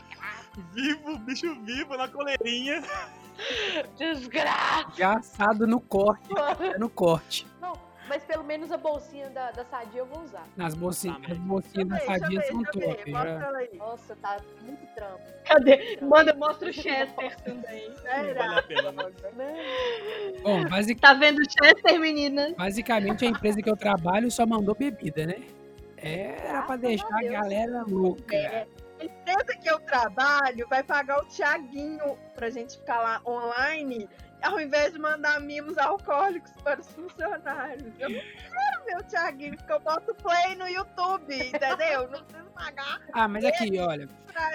Vivo, 0.73 1.17
bicho 1.19 1.53
vivo 1.63 1.97
na 1.97 2.07
coleirinha. 2.07 2.81
desgraça! 3.97 4.91
Já 4.97 5.17
assado 5.17 5.67
no 5.67 5.79
corte. 5.81 6.29
É 6.73 6.77
no 6.77 6.89
corte. 6.89 7.45
Não, 7.59 7.73
mas 8.07 8.23
pelo 8.23 8.43
menos 8.43 8.71
a 8.71 8.77
bolsinha 8.77 9.29
da, 9.31 9.51
da 9.51 9.65
Sadia 9.65 10.01
eu 10.01 10.05
vou 10.05 10.23
usar. 10.23 10.43
Nas 10.55 10.73
bolsinhas, 10.75 11.17
Tá, 11.21 11.31
as 11.31 11.37
bolsinhas 11.39 11.87
da 11.89 11.99
sadia 11.99 12.41
são 12.43 12.63
top. 12.63 13.11
Nossa, 13.77 14.15
tá 14.15 14.37
muito 14.61 14.85
trampo. 14.95 15.21
Cadê? 15.45 15.97
Manda, 16.01 16.33
mostra 16.35 16.69
o 16.69 16.73
Chester 16.73 17.35
também. 17.41 17.89
Não 17.89 18.33
vale 18.35 18.59
a 18.59 18.63
pena, 18.63 18.91
né? 18.91 19.55
Bom, 20.43 20.65
basic- 20.69 21.01
Tá 21.01 21.13
vendo 21.13 21.39
o 21.39 21.45
Chester, 21.45 21.99
menina? 21.99 22.53
basicamente 22.55 23.25
a 23.25 23.29
empresa 23.29 23.61
que 23.61 23.69
eu 23.69 23.75
trabalho 23.75 24.29
só 24.31 24.45
mandou 24.45 24.75
bebida, 24.75 25.25
né? 25.25 25.41
Era 26.03 26.63
pra 26.63 26.75
deixar 26.75 27.17
a 27.17 27.23
galera 27.23 27.83
louca. 27.83 28.35
É, 28.35 28.67
a 28.99 29.05
empresa 29.05 29.57
que 29.61 29.69
eu 29.69 29.79
trabalho 29.79 30.67
vai 30.69 30.83
pagar 30.83 31.21
o 31.21 31.25
Tiaguinho 31.25 32.17
pra 32.35 32.49
gente 32.49 32.77
ficar 32.77 32.99
lá 32.99 33.21
online, 33.25 34.09
ao 34.41 34.59
invés 34.59 34.93
de 34.93 34.99
mandar 34.99 35.39
mimos 35.39 35.77
alcoólicos 35.77 36.51
para 36.63 36.81
os 36.81 36.87
funcionários. 36.91 37.93
Eu 37.99 38.09
não 38.09 38.19
quero 38.19 38.85
meu 38.85 39.03
Tiaguinho, 39.03 39.57
porque 39.57 39.71
eu 39.71 39.79
boto 39.79 40.13
play 40.15 40.55
no 40.55 40.67
YouTube, 40.67 41.35
entendeu? 41.35 42.09
Não 42.09 42.23
preciso 42.23 42.49
pagar 42.53 43.01
Ah, 43.13 43.27
mas 43.27 43.45
aqui, 43.45 43.79
olha, 43.79 44.07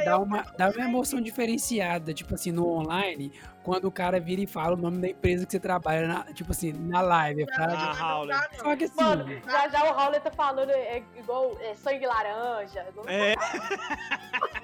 dá 0.04 0.18
uma, 0.18 0.42
dá 0.56 0.70
uma 0.70 0.84
emoção 0.84 1.20
diferenciada, 1.20 2.12
tipo 2.12 2.34
assim, 2.34 2.52
no 2.52 2.66
online, 2.68 3.32
quando 3.68 3.84
o 3.84 3.92
cara 3.92 4.18
vira 4.18 4.40
e 4.40 4.46
fala 4.46 4.72
o 4.74 4.78
nome 4.78 4.96
da 4.96 5.08
empresa 5.08 5.44
que 5.44 5.52
você 5.52 5.60
trabalha, 5.60 6.08
na- 6.08 6.24
tipo 6.32 6.52
assim, 6.52 6.72
na 6.72 7.02
live. 7.02 7.42
Ah, 7.42 7.46
Pra... 7.54 7.66
Raul. 7.92 8.28
Só 8.56 8.74
que 8.74 8.84
assim, 8.84 8.94
Mano, 8.96 9.26
já 9.44 9.68
já 9.68 9.84
o 9.84 9.94
Howler 10.00 10.22
tá 10.22 10.30
falando 10.30 10.70
é 10.70 11.02
igual 11.14 11.54
é, 11.60 11.74
sangue 11.74 12.06
laranja. 12.06 12.86
É, 13.06 13.34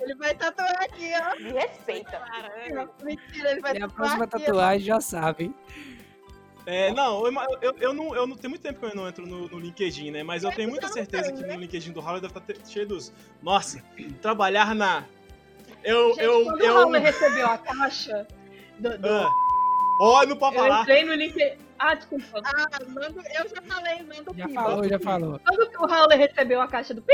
Ele 0.00 0.14
vai 0.14 0.34
tatuar 0.34 0.82
aqui, 0.82 1.10
ó. 1.14 1.36
Me 1.42 1.52
respeita. 1.52 2.20
Mentira, 3.02 3.50
ele 3.52 3.60
vai 3.60 3.72
é 3.72 3.76
a 3.76 3.80
tatuar 3.80 3.94
próxima 3.96 4.24
aqui, 4.24 4.36
ó. 4.36 4.46
tatuagem, 4.46 4.86
já 4.86 5.00
sabem. 5.00 5.54
é, 6.66 6.90
não, 6.92 7.26
eu, 7.26 7.32
eu, 7.60 7.74
eu 7.80 7.92
não, 7.92 8.14
eu 8.16 8.26
não 8.26 8.36
tem 8.36 8.48
muito 8.48 8.62
tempo 8.62 8.80
que 8.80 8.86
eu 8.86 8.94
não 8.94 9.06
entro 9.06 9.26
no, 9.26 9.48
no 9.48 9.58
LinkedIn, 9.58 10.10
né? 10.10 10.22
Mas 10.22 10.42
eu 10.42 10.50
tenho 10.52 10.70
muita 10.70 10.88
certeza 10.88 11.30
que 11.32 11.42
no 11.42 11.54
LinkedIn 11.54 11.92
do 11.92 12.00
Raul 12.00 12.20
deve 12.20 12.38
estar 12.38 12.66
cheio 12.66 12.86
dos. 12.88 13.12
Nossa, 13.42 13.82
trabalhar 14.22 14.74
na. 14.74 15.04
Eu, 15.84 16.08
Gente, 16.10 16.20
eu, 16.22 16.44
quando 16.44 16.60
eu. 16.62 16.72
o 16.72 16.76
Raul 16.78 16.92
recebeu 16.92 17.46
a 17.46 17.58
caixa 17.58 18.26
do, 18.78 18.98
do- 18.98 19.08
Ah. 19.08 19.30
Ó, 20.00 20.24
não 20.26 20.36
pode 20.36 20.56
eu 20.56 20.62
falar. 20.62 20.82
entrei 20.82 21.04
no 21.04 21.14
LinkedIn. 21.14 21.58
Ah, 21.78 21.94
desculpa. 21.94 22.40
Ah, 22.44 22.66
mando, 22.88 23.20
eu 23.20 23.48
já 23.48 23.62
falei, 23.62 24.02
manda 24.02 24.30
o 24.30 24.34
Já 24.36 24.46
pimba. 24.46 24.62
falou, 24.62 24.88
já 24.88 24.98
falou. 24.98 25.40
Quando 25.46 25.70
o 25.82 25.86
Raul 25.86 26.08
recebeu 26.08 26.60
a 26.60 26.66
caixa 26.68 26.94
do 26.94 27.02
Pi, 27.02 27.12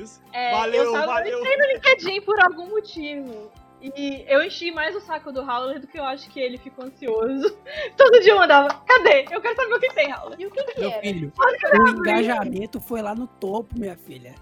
Isso. 0.00 0.20
é, 0.32 0.50
Valeu, 0.52 0.84
eu 0.84 0.92
tava 0.92 1.06
valeu. 1.06 1.38
entrei 1.40 1.56
no 1.56 1.66
LinkedIn 1.74 2.20
por 2.22 2.40
algum 2.40 2.66
motivo. 2.70 3.50
E 3.80 4.24
eu 4.28 4.42
enchi 4.42 4.72
mais 4.72 4.94
o 4.96 5.00
saco 5.00 5.32
do 5.32 5.40
Howler 5.40 5.80
do 5.80 5.86
que 5.86 5.98
eu 5.98 6.04
acho 6.04 6.28
que 6.30 6.40
ele 6.40 6.58
ficou 6.58 6.84
ansioso. 6.84 7.56
Todo 7.96 8.20
dia 8.20 8.32
eu 8.32 8.36
mandava, 8.36 8.68
cadê? 8.84 9.24
Eu 9.30 9.40
quero 9.40 9.54
saber 9.54 9.74
o 9.74 9.80
que 9.80 9.92
tem, 9.94 10.12
Howler. 10.12 10.38
E 10.40 10.46
o 10.46 10.50
que 10.50 10.64
que 10.64 10.80
Meu 10.80 10.90
era? 10.90 11.00
filho, 11.00 11.32
o 11.38 11.88
engajamento 11.88 12.80
foi 12.80 13.00
lá 13.00 13.14
no 13.14 13.26
topo, 13.28 13.78
minha 13.78 13.96
filha. 13.96 14.34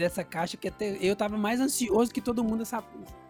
Dessa 0.00 0.24
caixa 0.24 0.56
que 0.56 0.66
até 0.66 0.96
eu 0.98 1.14
tava 1.14 1.36
mais 1.36 1.60
ansioso 1.60 2.10
que 2.10 2.22
todo 2.22 2.42
mundo 2.42 2.62
essa. 2.62 2.82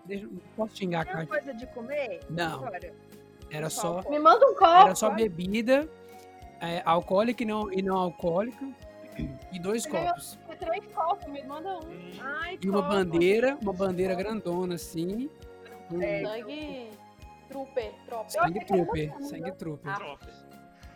Deixa, 0.04 0.28
posso 0.56 0.76
xingar 0.76 1.00
a 1.00 1.04
caixa? 1.04 1.26
coisa 1.26 1.52
de 1.52 1.66
comer? 1.66 2.20
Não, 2.30 2.64
Agora. 2.64 2.94
era 3.50 3.68
só, 3.68 4.08
Me 4.08 4.20
manda 4.20 4.46
um 4.46 4.54
copo. 4.54 4.66
era 4.86 4.94
só 4.94 5.10
bebida, 5.10 5.88
é, 6.60 6.80
alcoólica 6.84 7.42
e 7.42 7.46
não, 7.46 7.72
e 7.72 7.82
não 7.82 7.96
alcoólica, 7.96 8.64
e 9.52 9.58
dois 9.58 9.84
ganhou- 9.84 10.10
copos. 10.10 10.38
Três 10.60 10.86
copos, 10.94 11.26
me 11.26 11.42
manda 11.42 11.76
um. 11.78 11.80
Ai, 12.20 12.56
E 12.62 12.70
uma 12.70 12.82
copo. 12.84 12.94
bandeira, 12.94 13.58
uma 13.60 13.72
bandeira 13.72 14.14
grandona 14.14 14.76
assim. 14.76 15.28
Um 15.92 16.00
É. 16.00 16.24
Sangue 16.24 16.90
trooper, 17.48 17.92
tropa. 18.06 18.28
sangue 18.30 18.64
trooper, 18.64 19.12
sangue 19.22 19.52
trooper. 19.52 19.90
Ah. 19.92 19.98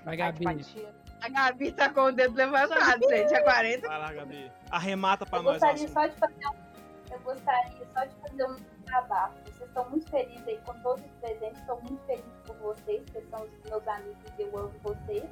Vai, 0.04 0.12
Ai, 0.12 0.16
Gabi. 0.18 0.38
que 0.38 0.44
fatia. 0.44 0.94
A 1.24 1.28
Gabi 1.30 1.72
tá 1.72 1.88
com 1.88 2.02
o 2.02 2.12
dedo 2.12 2.34
levantado, 2.36 3.08
gente. 3.08 3.32
É 3.32 3.40
40. 3.40 3.88
Vai 3.88 3.98
lá, 3.98 4.12
Gabi. 4.12 4.52
Arremata 4.70 5.24
pra 5.24 5.38
Eu 5.38 5.42
nós. 5.42 5.54
gostaria 5.54 5.88
só 5.88 6.06
de 6.06 6.16
fazer 6.16 6.46
um. 6.48 7.12
Eu 7.14 7.18
gostaria 7.20 7.86
só 7.94 8.04
de 8.04 8.14
fazer 8.16 8.44
um 8.44 8.56
desabafo. 8.84 9.34
Vocês 9.44 9.68
estão 9.68 9.88
muito 9.88 10.10
felizes 10.10 10.46
aí 10.46 10.58
com 10.66 10.74
todos 10.80 11.02
os 11.02 11.10
presentes. 11.22 11.58
Estou 11.60 11.80
muito 11.80 12.04
feliz 12.06 12.24
por 12.46 12.56
vocês, 12.56 13.02
vocês 13.10 13.24
são 13.30 13.42
os 13.42 13.70
meus 13.70 13.88
amigos 13.88 14.16
e 14.38 14.42
eu 14.42 14.58
amo 14.58 14.72
vocês. 14.82 15.24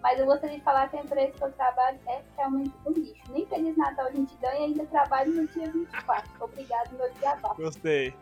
Mas 0.00 0.20
eu 0.20 0.26
gostaria 0.26 0.56
de 0.56 0.62
falar 0.62 0.88
que 0.88 0.98
a 0.98 1.00
empresa 1.00 1.32
que 1.32 1.42
eu 1.42 1.52
trabalho 1.52 1.98
é 2.06 2.22
realmente 2.36 2.74
um 2.86 2.92
lixo. 2.92 3.32
Nem 3.32 3.44
Feliz 3.46 3.76
Natal 3.76 4.06
a 4.06 4.12
gente 4.12 4.36
ganha 4.36 4.60
e 4.60 4.64
ainda 4.64 4.86
trabalho 4.86 5.32
no 5.32 5.48
dia 5.48 5.68
24. 5.68 6.30
Obrigado, 6.44 6.92
meu 6.92 7.12
desabafo. 7.14 7.56
Gostei. 7.56 8.14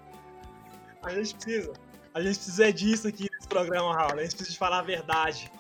A 1.03 1.11
gente 1.11 1.35
precisa. 1.35 1.73
A 2.15 2.21
gente 2.23 2.37
precisa 2.37 2.73
disso 2.73 3.09
aqui 3.09 3.29
nesse 3.31 3.49
programa, 3.49 3.93
Raul. 3.95 4.13
A 4.19 4.23
gente 4.23 4.37
precisa 4.37 4.53
de 4.53 4.59
falar 4.59 4.79
a 4.79 4.83
verdade. 4.83 5.51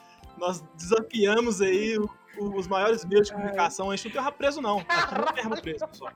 Nós 0.43 0.61
desafiamos 0.76 1.62
aí 1.62 1.97
o- 1.97 2.11
o- 2.36 2.57
os 2.59 2.66
maiores 2.66 3.05
meios 3.05 3.28
de 3.28 3.32
comunicação. 3.32 3.93
A 3.93 3.95
gente 3.97 4.07
não 4.07 4.12
terra 4.12 4.32
preso, 4.32 4.61
não. 4.61 4.78
Aqui 4.88 5.14
não 5.14 5.24
terra 5.32 5.51
preso, 5.62 5.86
pessoal. 5.86 6.12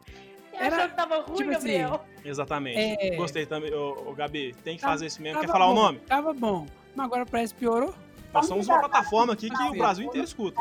Era, 0.53 0.77
Achou 0.77 0.89
que 0.89 0.97
tava 0.97 1.16
ruim, 1.20 1.37
tipo 1.37 1.51
assim, 1.51 1.53
Gabriel? 1.79 2.05
Exatamente. 2.24 2.79
É. 3.07 3.14
Gostei 3.14 3.47
também, 3.47 3.72
ô, 3.72 4.09
ô, 4.11 4.14
Gabi. 4.14 4.53
Tem 4.64 4.74
que 4.74 4.81
Tava- 4.83 4.95
fazer 4.95 5.07
isso 5.07 5.22
mesmo. 5.22 5.41
Quer 5.41 5.47
falar 5.47 5.66
o 5.66 5.74
bom, 5.74 5.83
nome? 5.83 5.99
Tava 6.01 6.33
bom. 6.33 6.66
Mas 6.97 7.07
agora 7.07 7.24
parece 7.24 7.55
piorou. 7.55 7.95
Nós 8.35 8.47
somos 8.47 8.66
uma 8.66 8.81
plataforma 8.81 9.33
aqui 9.35 9.49
que 9.49 9.62
o 9.62 9.72
Brasil 9.72 10.07
inteiro 10.07 10.27
escuta. 10.27 10.61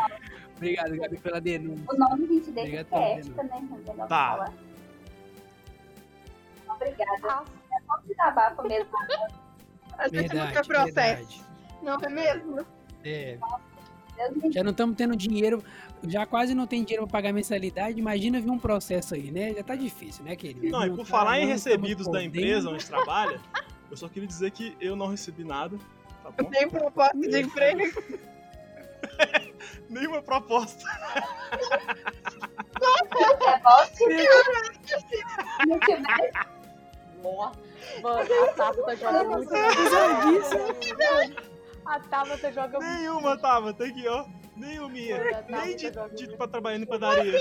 Obrigado, 0.58 0.96
Gabi, 0.98 1.18
pela 1.18 1.42
denúncia. 1.42 1.86
O 1.90 1.98
nome 1.98 2.24
a 2.26 2.28
gente 2.28 2.52
deixa 2.52 2.82
Obrigado 2.82 2.86
que 2.88 2.94
é 2.96 3.00
pela 3.00 3.06
ética, 3.06 3.44
né? 3.44 3.68
Não 3.70 3.78
tem 3.96 4.08
Tá. 4.08 4.52
Obrigada. 6.70 7.44
É 7.74 7.82
só 7.88 7.98
desabafo 8.06 8.68
mesmo. 8.68 8.90
A 9.98 10.08
gente 10.08 10.14
não 10.14 10.46
Verdade, 10.46 10.54
quer 10.54 10.66
processo. 10.68 10.94
verdade. 10.94 11.44
Não 11.82 11.96
é 11.96 12.10
mesmo? 12.10 12.66
É, 13.06 13.38
já 14.52 14.64
não 14.64 14.72
estamos 14.72 14.96
tendo 14.96 15.16
dinheiro, 15.16 15.64
já 16.08 16.26
quase 16.26 16.56
não 16.56 16.66
tem 16.66 16.84
dinheiro 16.84 17.06
pra 17.06 17.20
pagar 17.20 17.32
mensalidade. 17.32 18.00
Imagina 18.00 18.42
vir 18.42 18.50
um 18.50 18.58
processo 18.58 19.14
aí, 19.14 19.30
né? 19.30 19.54
Já 19.54 19.64
tá 19.64 19.76
difícil, 19.76 20.26
né, 20.26 20.36
querido? 20.36 20.68
Não, 20.70 20.84
e 20.86 20.90
por 20.90 21.00
tá- 21.00 21.06
falar 21.06 21.40
em 21.40 21.46
recebidos 21.46 22.08
da 22.08 22.24
empresa 22.24 22.70
onde 22.70 22.84
trabalha, 22.86 23.40
eu 23.92 23.96
só 23.96 24.10
queria 24.10 24.28
dizer 24.28 24.50
que 24.52 24.76
eu 24.82 24.96
não 24.96 25.08
recebi 25.08 25.44
nada. 25.44 25.78
Tá 26.24 26.32
bom? 26.32 26.50
Tem 26.50 26.68
proposta 26.68 27.16
de 27.18 27.42
emprego. 27.42 27.84
Nenhuma 29.88 30.20
proposta. 30.22 30.84
É 33.46 33.60
bosta. 33.60 34.06
Não 35.68 35.78
Nossa, 37.24 37.60
mano, 38.02 38.20
a 38.20 38.48
Tabata 38.54 38.96
joga 38.96 39.24
muito. 39.26 39.52
A 41.86 42.00
Tabata 42.00 42.52
joga 42.52 42.80
muito. 42.80 42.94
Nenhuma 42.94 43.38
tava, 43.38 43.74
tem 43.74 43.94
que, 43.94 44.08
ó. 44.08 44.26
Nenhuma. 44.56 44.90
Nem 44.90 45.76
de, 45.76 45.92
de 46.16 46.38
pra 46.38 46.48
trabalhar 46.48 46.78
em 46.78 46.86
padaria. 46.86 47.34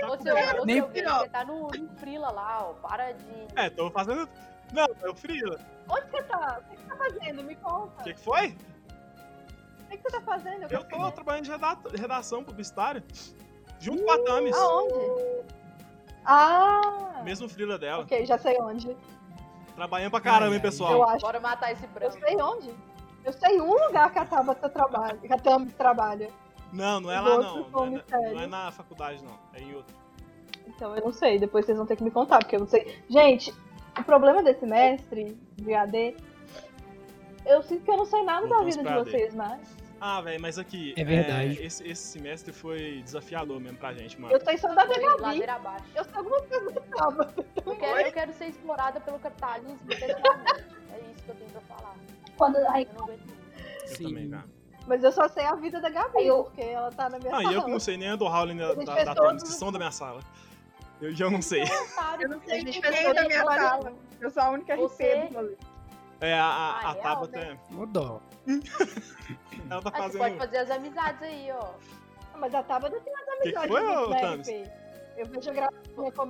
Tá 0.00 0.08
Ô, 0.08 0.22
seu, 0.22 0.34
ô, 0.62 0.64
Nem 0.64 0.76
seu 0.76 0.88
você 0.88 1.28
tá 1.28 1.44
no, 1.44 1.68
no 1.68 1.88
frila 1.98 2.30
lá, 2.30 2.58
ó. 2.68 2.72
Para 2.74 3.12
de. 3.12 3.24
É, 3.56 3.68
tô 3.68 3.90
fazendo. 3.90 4.28
Não, 4.72 4.86
eu 5.02 5.14
frio. 5.14 5.58
Onde 5.88 6.06
você 6.10 6.22
tá? 6.22 6.60
O 6.60 6.70
que 6.70 6.76
você 6.76 6.86
tá 6.88 6.96
fazendo? 6.96 7.42
Me 7.42 7.54
O 7.54 7.56
conta. 7.58 8.04
que, 8.04 8.14
que 8.14 8.20
foi? 8.20 8.56
O 9.86 9.88
que 9.90 9.96
você 9.98 10.10
tá 10.16 10.20
fazendo? 10.20 10.62
Eu 10.62 10.68
quero 10.68 10.84
tô 10.88 10.96
saber. 11.00 11.12
trabalhando 11.12 11.44
de 11.44 11.50
reda- 11.50 11.78
redação 11.98 12.44
publicitária. 12.44 13.02
Junto 13.80 14.04
com 14.04 14.10
a 14.12 14.18
Tamis. 14.24 14.56
Aonde? 14.56 15.44
Ah! 16.24 17.22
Mesmo 17.24 17.48
frila 17.48 17.78
dela. 17.78 18.02
Ok, 18.04 18.24
já 18.24 18.38
sei 18.38 18.58
onde. 18.60 18.96
Trabalhando 19.74 20.10
pra 20.10 20.20
caramba, 20.20 20.54
hein, 20.54 20.60
pessoal. 20.60 20.92
Eu 20.92 21.08
acho. 21.08 21.20
Bora 21.20 21.40
matar 21.40 21.72
esse 21.72 21.84
Eu 21.84 21.90
branco. 21.90 22.18
sei 22.20 22.36
onde. 22.40 22.74
Eu 23.24 23.32
sei 23.32 23.60
um 23.60 23.72
lugar 23.86 24.12
que 24.12 24.18
a 24.18 24.24
Tabata 24.24 24.68
trabalha. 24.68 25.16
Que 25.18 25.32
a 25.32 25.38
Tami 25.38 25.70
trabalha. 25.72 26.30
Não, 26.72 27.00
não 27.00 27.10
é 27.10 27.20
lá 27.20 27.38
não. 27.38 27.68
Não 27.70 27.86
é, 27.86 27.90
na, 27.90 28.30
não 28.32 28.40
é 28.40 28.46
na 28.46 28.70
faculdade, 28.70 29.22
não. 29.24 29.38
É 29.52 29.60
em 29.60 29.74
outro. 29.74 29.94
Então 30.66 30.96
eu 30.96 31.04
não 31.04 31.12
sei. 31.12 31.38
Depois 31.38 31.66
vocês 31.66 31.76
vão 31.76 31.86
ter 31.86 31.96
que 31.96 32.04
me 32.04 32.10
contar, 32.10 32.38
porque 32.38 32.56
eu 32.56 32.60
não 32.60 32.66
sei. 32.66 33.02
Gente, 33.08 33.52
o 33.98 34.04
problema 34.04 34.42
desse 34.42 34.64
mestre 34.64 35.36
de 35.56 35.74
AD. 35.74 36.16
Eu 37.44 37.62
sinto 37.62 37.84
que 37.84 37.90
eu 37.90 37.96
não 37.96 38.04
sei 38.04 38.22
nada 38.22 38.46
Não 38.46 38.58
da 38.58 38.64
vida 38.64 38.82
de 38.82 38.88
AD. 38.88 39.10
vocês, 39.10 39.34
mas. 39.34 39.60
Ah, 40.00 40.20
velho, 40.22 40.40
mas 40.40 40.58
aqui. 40.58 40.94
É 40.96 41.04
verdade. 41.04 41.62
esse, 41.62 41.86
esse 41.86 42.02
semestre 42.02 42.52
foi 42.52 43.02
desafiador 43.04 43.60
mesmo 43.60 43.76
pra 43.76 43.92
gente, 43.92 44.18
mano. 44.18 44.32
Eu 44.32 44.40
sei 44.40 44.56
só 44.56 44.68
da 44.68 44.86
Gabi. 44.86 45.02
Eu 45.94 46.04
sei 46.04 46.14
alguma 46.14 46.40
coisa 46.40 46.70
da 46.70 46.80
Tabata. 46.80 47.46
Eu 47.66 47.76
quero, 47.76 48.00
eu 48.00 48.12
quero 48.12 48.32
ser 48.32 48.46
explorada 48.46 48.98
pelo 49.00 49.18
capitalismo 49.18 49.78
pessoalmente. 49.86 50.64
É 50.92 51.00
isso 51.00 51.22
que 51.24 51.28
eu 51.28 51.34
tenho 51.34 51.50
pra 51.50 51.60
falar. 51.76 51.94
Quando. 52.40 52.56
Aí, 52.70 52.88
Eu 52.96 53.86
Sim. 53.86 54.04
também, 54.08 54.30
cara. 54.30 54.44
Mas 54.86 55.04
eu 55.04 55.12
só 55.12 55.28
sei 55.28 55.44
a 55.44 55.54
vida 55.54 55.78
da 55.80 55.90
Gabi, 55.90 56.26
eu- 56.26 56.44
porque 56.44 56.62
ela 56.62 56.90
tá 56.90 57.08
na 57.10 57.18
minha 57.18 57.30
Ah, 57.30 57.36
sala. 57.42 57.52
e 57.52 57.54
eu 57.54 57.62
que 57.64 57.70
não 57.70 57.78
sei 57.78 57.96
nem 57.98 58.08
a 58.08 58.16
do 58.16 58.26
Raul 58.26 58.46
nem 58.46 58.56
da, 58.56 58.72
da, 58.74 59.14
da 59.14 59.34
que 59.36 59.46
são 59.48 59.70
da 59.70 59.78
minha 59.78 59.90
sala. 59.90 60.20
Eu 61.00 61.14
já 61.14 61.30
não 61.30 61.40
sei. 61.42 61.62
Eu 62.20 62.28
não 62.28 62.40
sei 62.42 62.54
A 62.54 62.58
gente 62.60 62.80
ninguém 62.82 63.14
da 63.14 63.24
minha 63.24 63.44
sala. 63.44 63.92
Eu 64.20 64.30
sou 64.30 64.42
a 64.42 64.50
única 64.50 64.76
Você- 64.76 65.14
RP 65.14 65.28
do 65.28 65.34
rolê. 65.36 65.56
É, 66.22 66.34
a, 66.34 66.44
a, 66.44 66.48
Ah, 66.48 66.88
a 66.88 66.92
real, 66.92 67.02
Tabata, 67.02 67.38
né? 67.38 67.58
Ô, 67.78 67.86
dó. 67.86 68.20
ela 69.70 69.82
tá 69.82 69.90
Ah, 69.94 70.02
você 70.02 70.18
fazendo. 70.18 70.18
pode 70.18 70.36
fazer 70.38 70.56
as 70.58 70.70
amizades 70.70 71.22
aí, 71.22 71.48
ó. 71.52 71.70
Mas 72.38 72.54
a 72.54 72.62
Tabata 72.62 73.00
tem 73.00 73.12
umas 73.12 73.24
que 73.24 73.30
amizades 73.30 73.68
foi, 73.70 73.86
ô, 73.86 74.08
na 74.10 74.20
Thames? 74.20 74.48
RP. 74.48 74.70
Eu 75.20 75.26
vejo 75.26 75.50
a. 75.50 75.70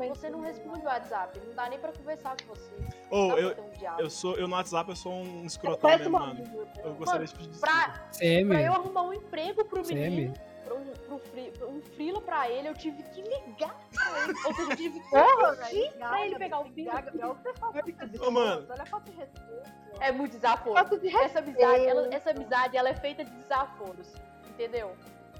Você 0.09 0.29
não 0.31 0.41
responde 0.41 0.81
o 0.81 0.85
WhatsApp, 0.85 1.41
não 1.47 1.55
dá 1.55 1.69
nem 1.69 1.79
pra 1.79 1.93
conversar 1.93 2.37
com 2.43 2.53
você. 2.53 2.73
Dá 2.77 2.89
pra 3.09 3.41
eu, 3.41 3.51
um 3.51 4.01
eu 4.01 4.11
sou. 4.11 4.37
Eu 4.37 4.49
no 4.49 4.57
WhatsApp 4.57 4.91
eu 4.91 4.97
sou 4.97 5.13
um 5.13 5.47
escrotão 5.47 5.91
mesmo, 5.91 6.11
mano. 6.11 6.33
amigo. 6.33 6.67
Eu 6.83 6.95
gostaria 6.95 7.25
de 7.25 7.33
pedir 7.33 7.51
desculpa. 7.51 7.73
Pra, 7.73 8.09
é 8.21 8.45
pra 8.45 8.63
eu 8.63 8.73
arrumar 8.73 9.03
um 9.03 9.15
emprego 9.15 9.65
pro 9.65 9.81
é 9.81 9.95
menino, 9.95 10.35
pro, 10.65 11.21
pro, 11.21 11.71
um 11.71 11.81
frila 11.81 12.21
pra 12.21 12.51
ele, 12.51 12.67
eu 12.67 12.75
tive 12.75 13.01
que 13.05 13.23
ligar 13.23 13.79
pra 13.95 14.25
ele. 14.25 14.35
Ou 14.45 14.55
seja, 14.57 14.73
eu 14.73 14.77
tive 14.77 15.01
que 15.01 15.11
pedir 15.11 15.91
velho. 15.91 15.99
pra 15.99 16.27
ele 16.27 16.37
pegar 16.37 16.61
o 16.61 16.65
filho. 16.65 16.93
Gabriel, 16.93 17.37
você 17.41 17.55
faz 17.55 17.87
isso. 17.87 18.25
Ô, 18.25 18.31
mano. 18.33 18.67
Olha 18.69 18.83
a 18.83 18.87
falta 18.87 19.09
de 19.09 19.17
respeito. 19.17 19.71
É 20.01 20.11
muito 20.11 20.33
desaforo. 20.33 20.75
Falta 20.75 20.99
de 20.99 21.17
Essa 21.17 21.39
amizade, 21.39 21.87
ela, 21.87 22.13
essa 22.13 22.31
amizade, 22.31 22.77
ela 22.77 22.89
é 22.89 22.95
feita 22.95 23.25
de 23.25 23.31
desaforos. 23.31 24.13
Entendeu? 24.49 24.97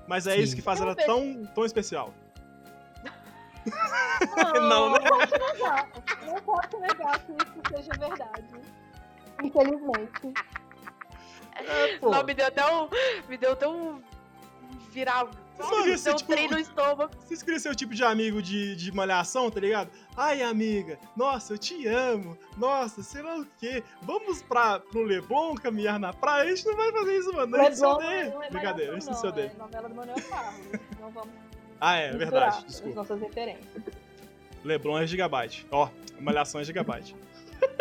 Mas 0.07 0.29
é 0.29 0.37
Sim. 0.37 0.41
isso 0.41 0.55
que 0.55 0.63
faz 0.63 0.79
Eu 0.79 0.87
ela 0.87 0.95
tão, 0.95 1.45
tão 1.53 1.65
especial. 1.65 2.15
Não, 4.55 4.69
Não, 4.69 4.93
né? 4.93 4.99
não 4.99 5.19
posso 5.19 5.39
negar. 5.39 5.89
Não 6.27 6.35
posso 6.43 6.81
negar 6.81 7.19
que 7.21 7.33
isso 7.33 7.63
seja 7.69 7.91
verdade. 7.99 8.45
Infelizmente. 9.43 10.35
É. 11.57 11.99
Não, 12.01 12.25
me 12.25 12.35
deu 12.35 12.47
até 12.47 12.73
um. 12.73 12.89
Me 13.29 13.37
deu 13.37 13.53
até 13.53 13.69
um. 13.69 14.03
Virar. 14.91 15.29
Você 15.57 15.77
queria 15.77 15.99
ser, 15.99 16.05
Deu 16.05 16.13
um 16.15 16.17
tipo, 16.17 16.33
trem 16.33 16.49
no 16.49 16.59
estômago. 16.59 17.11
Vocês 17.19 17.43
queriam 17.43 17.61
ser 17.61 17.69
o 17.69 17.75
tipo 17.75 17.95
de 17.95 18.03
amigo 18.03 18.41
de, 18.41 18.75
de 18.77 18.91
malhação, 18.93 19.51
tá 19.51 19.61
ligado? 19.61 19.91
Ai, 20.17 20.43
amiga, 20.43 20.99
nossa, 21.15 21.53
eu 21.53 21.59
te 21.59 21.87
amo. 21.87 22.37
Nossa, 22.57 23.03
sei 23.03 23.21
lá 23.21 23.37
o 23.37 23.47
quê. 23.59 23.85
Vamos 24.01 24.43
pra, 24.43 24.81
pro 24.81 25.03
Leblon 25.03 25.55
caminhar 25.57 26.01
na 26.01 26.15
praia? 26.15 26.45
A 26.45 26.55
gente 26.55 26.67
não 26.67 26.77
vai 26.77 26.91
fazer 26.91 27.19
isso, 27.19 27.33
mano. 27.35 27.57
Se 27.57 27.63
Leblon 27.63 27.93
odeia. 27.93 28.31
não 28.31 28.43
é 28.43 28.51
Brincadeira, 28.51 28.97
a 28.97 29.01
gente 29.01 29.11
não. 29.11 29.29
É 29.37 29.53
novela 29.59 29.89
do 29.89 29.95
Manuel 29.95 30.23
Carlos. 30.31 30.67
Não 30.99 31.11
vamos 31.11 31.50
Ah, 31.81 31.97
é, 31.97 32.13
verdade, 32.13 32.59
as 32.59 32.65
desculpa. 32.67 32.95
nossas 32.97 33.21
referências. 33.21 33.83
Leblon 34.65 34.99
é 34.99 35.07
gigabyte. 35.07 35.67
Ó, 35.71 35.89
malhação 36.21 36.61
é 36.61 36.65
gigabyte. 36.65 37.17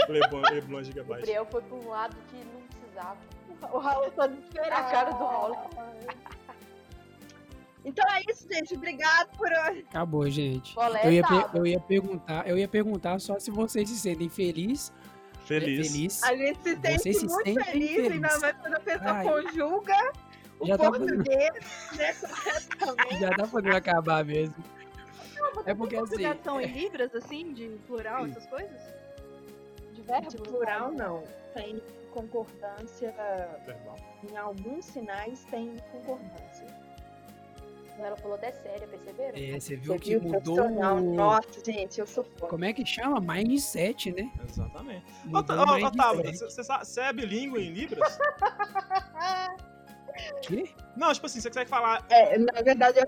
Leblon, 0.08 0.42
Leblon 0.42 0.78
é 0.80 0.82
O 0.82 0.86
gigabyte. 0.86 1.20
Gabriel 1.20 1.46
foi 1.52 1.62
pra 1.62 1.76
um 1.78 1.88
lado 1.90 2.16
que 2.30 2.38
não 2.38 2.62
precisava. 2.80 3.18
O 3.74 3.78
Raul 3.78 4.10
tá 4.12 4.28
desesperado. 4.28 4.88
A 4.88 4.90
cara 4.92 5.12
do 5.12 5.18
Raul. 5.26 5.58
Então 7.84 8.06
é 8.14 8.22
isso, 8.30 8.48
gente. 8.52 8.74
Obrigado 8.76 9.36
por. 9.38 9.52
Acabou, 9.52 10.30
gente. 10.30 10.74
Colé 10.74 11.06
Eu 11.06 11.12
ia, 11.12 11.24
eu 11.54 11.66
ia 11.68 11.80
perguntar, 11.80 12.48
eu 12.48 12.58
ia 12.58 12.68
perguntar 12.68 13.20
só 13.20 13.40
se 13.40 13.52
vocês 13.52 13.90
se 13.90 13.98
sentem 13.98 14.30
felizes. 14.30 14.94
Feliz. 15.46 15.92
Feliz. 15.92 16.24
A 16.24 16.36
gente 16.36 16.60
se 16.62 16.76
sente 16.76 17.00
Vocês 17.00 17.24
muito 17.24 17.44
feliz, 17.44 17.66
felizes. 17.66 18.12
ainda 18.12 18.40
mais 18.40 18.58
quando 18.62 18.74
a 18.76 18.80
pessoa 18.80 19.12
Ai. 19.12 19.24
conjuga 19.26 20.12
o 20.60 20.66
Já 20.66 20.78
tá 20.78 20.92
português, 20.92 21.50
né, 21.96 22.14
corretamente. 22.14 23.20
Já 23.20 23.30
tá 23.32 23.48
podendo 23.48 23.76
acabar 23.76 24.26
mesmo. 24.26 24.56
É 25.66 25.74
porque 25.74 25.96
assim. 25.96 26.10
Conjugação 26.16 26.60
em 26.62 26.66
libras, 26.68 27.16
assim, 27.16 27.54
de 27.54 27.70
plural, 27.88 28.26
essas 28.26 28.46
coisas? 28.48 28.82
De 29.94 30.02
verbo? 30.02 30.30
De 30.30 30.38
plural, 30.38 30.92
não. 30.92 31.24
Tem 31.54 31.82
concordância. 32.12 33.14
Verbal. 33.66 33.96
Em 34.30 34.36
alguns 34.38 34.86
sinais 34.86 35.44
tem 35.46 35.76
concordância. 35.92 36.68
Ela 37.98 38.16
falou 38.16 38.38
até 38.38 38.54
séria, 38.54 38.88
perceberam? 38.88 39.38
É, 39.38 39.60
você 39.60 39.76
viu 39.76 39.92
Você 39.94 40.00
que 40.00 40.18
viu? 40.18 40.22
mudou. 40.32 40.58
O- 40.62 41.02
Nossa, 41.02 41.62
gente, 41.66 42.00
eu 42.00 42.08
sou 42.08 42.24
fã. 42.24 42.48
Como 42.48 42.64
é 42.64 42.72
que 42.72 42.86
chama? 42.86 43.20
Mindset, 43.20 44.14
né? 44.14 44.32
Exatamente. 44.48 45.06
Ô, 45.34 45.44
Tá- 45.44 45.56
ô. 45.56 45.86
Otávio, 45.86 46.24
você 46.24 47.02
é 47.02 47.12
bilíngue 47.12 47.60
em 47.62 47.74
Libras? 47.74 48.18
Quê? 50.42 50.70
Não, 50.96 51.14
tipo 51.14 51.26
assim, 51.26 51.40
você 51.40 51.50
consegue 51.50 51.70
falar. 51.70 52.06
É, 52.10 52.38
na 52.38 52.62
verdade, 52.62 53.00
eu, 53.00 53.08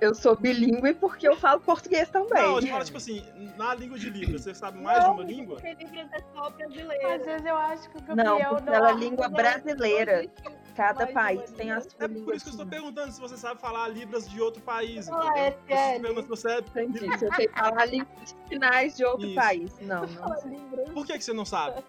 eu 0.00 0.14
sou 0.14 0.36
bilíngue 0.36 0.94
porque 0.94 1.28
eu 1.28 1.36
falo 1.36 1.60
português 1.60 2.08
também. 2.08 2.42
Não, 2.42 2.56
eu 2.56 2.60
te 2.62 2.70
falo, 2.70 2.84
tipo 2.84 2.96
assim, 2.98 3.24
na 3.56 3.74
língua 3.74 3.98
de 3.98 4.10
Libras, 4.10 4.42
você 4.42 4.54
sabe 4.54 4.78
mais 4.78 5.04
de 5.04 5.10
uma 5.10 5.22
língua? 5.24 5.56
Porque 5.56 5.74
Libras 5.74 6.08
é 6.12 6.20
só 6.34 6.46
Às 6.46 6.52
brasileiro. 6.54 7.24
vezes 7.24 7.46
eu 7.46 7.56
acho 7.56 7.90
que 7.90 7.96
o 7.98 8.16
Não, 8.16 8.24
Gabriel 8.38 8.54
porque 8.54 8.70
ela 8.70 8.90
é 8.90 8.94
língua 8.94 9.28
brasileira. 9.28 10.28
Cada 10.76 11.06
Mais 11.06 11.12
país 11.14 11.50
tem 11.50 11.72
a 11.72 11.78
língua. 11.78 11.90
sua 11.90 12.04
É 12.04 12.08
por 12.08 12.34
isso 12.36 12.44
que 12.44 12.50
eu 12.50 12.52
estou 12.52 12.66
perguntando 12.66 13.10
se 13.10 13.20
você 13.20 13.36
sabe 13.36 13.60
falar 13.60 13.88
libras 13.88 14.28
de 14.30 14.40
outro 14.40 14.62
país. 14.62 15.08
Ah, 15.08 15.32
é 15.36 15.56
sério? 15.68 16.22
se 16.22 16.28
você 16.28 16.48
é 16.52 16.58
Entendi. 16.58 17.18
Se 17.18 17.24
eu 17.24 17.34
sei 17.34 17.48
falar 17.48 17.84
língua 17.86 18.06
de 18.22 18.48
sinais 18.48 18.96
de 18.96 19.04
outro 19.04 19.26
Isso. 19.26 19.34
país. 19.34 19.76
Não, 19.80 20.06
não. 20.06 20.36
sei. 20.40 20.58
Por 20.94 21.04
que, 21.04 21.18
que 21.18 21.24
você 21.24 21.32
não 21.32 21.44
sabe? 21.44 21.82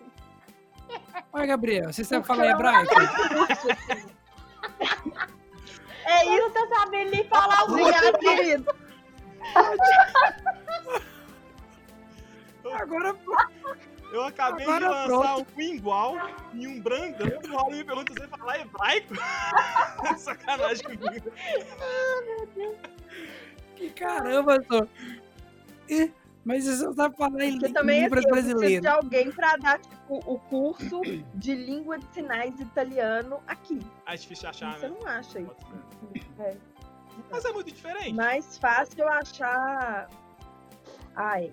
Olha, 1.32 1.45
Gabriel, 1.45 1.93
você 1.93 2.03
sabe 2.03 2.26
falar 2.26 2.47
hebraico? 2.47 2.91
É 6.06 6.26
Eu 6.26 6.32
isso, 6.34 6.42
não 6.42 6.52
tô 6.52 6.76
sabendo 6.76 7.12
nem 7.12 7.24
falar 7.28 7.62
o 7.64 7.72
obrigado, 7.72 8.20
querido. 8.20 8.76
Agora, 12.74 13.16
Eu 14.12 14.24
acabei 14.24 14.66
Agora 14.66 14.80
de 14.80 14.92
lançar 15.12 15.34
pronto. 15.36 15.48
um 15.56 15.62
igual 15.62 16.16
e 16.54 16.68
um 16.68 16.82
brandão. 16.82 17.28
O 17.44 17.56
Raul 17.56 17.72
me 17.72 17.84
pergunta 17.84 18.14
se 18.14 18.20
você 18.20 18.28
falar 18.28 18.60
hebraico. 18.60 19.14
Sacanagem 20.18 20.84
comigo. 20.98 21.32
que 23.76 23.90
caramba, 23.92 24.58
só. 24.68 24.88
Ih, 25.90 26.12
Mas 26.46 26.64
você 26.64 26.78
só 26.78 26.94
sabe 26.94 27.16
falar 27.18 27.44
em 27.44 27.60
Porque 27.60 27.74
também 27.74 28.02
libras 28.04 28.26
assim, 28.26 28.30
eu 28.30 28.34
preciso 28.34 28.56
brasileiras. 28.58 28.82
de 28.82 28.88
alguém 28.88 29.32
pra 29.32 29.56
dar 29.58 29.80
tipo, 29.80 30.16
o 30.26 30.40
curso 30.40 31.02
de 31.36 31.54
língua 31.56 32.00
de 32.00 32.06
sinais 32.14 32.60
italiano 32.60 33.40
aqui. 33.46 33.80
Ah, 34.06 34.14
é 34.14 34.18
difícil 34.18 34.50
achar, 34.50 34.80
Você 34.80 34.88
né? 34.88 34.96
não 35.00 35.08
acha 35.08 35.40
isso. 35.40 35.56
É. 36.40 36.56
Mas 37.30 37.44
é 37.46 37.52
muito 37.52 37.68
diferente. 37.72 38.14
Mais 38.14 38.58
fácil 38.58 39.08
achar. 39.08 40.10
Ai. 41.16 41.52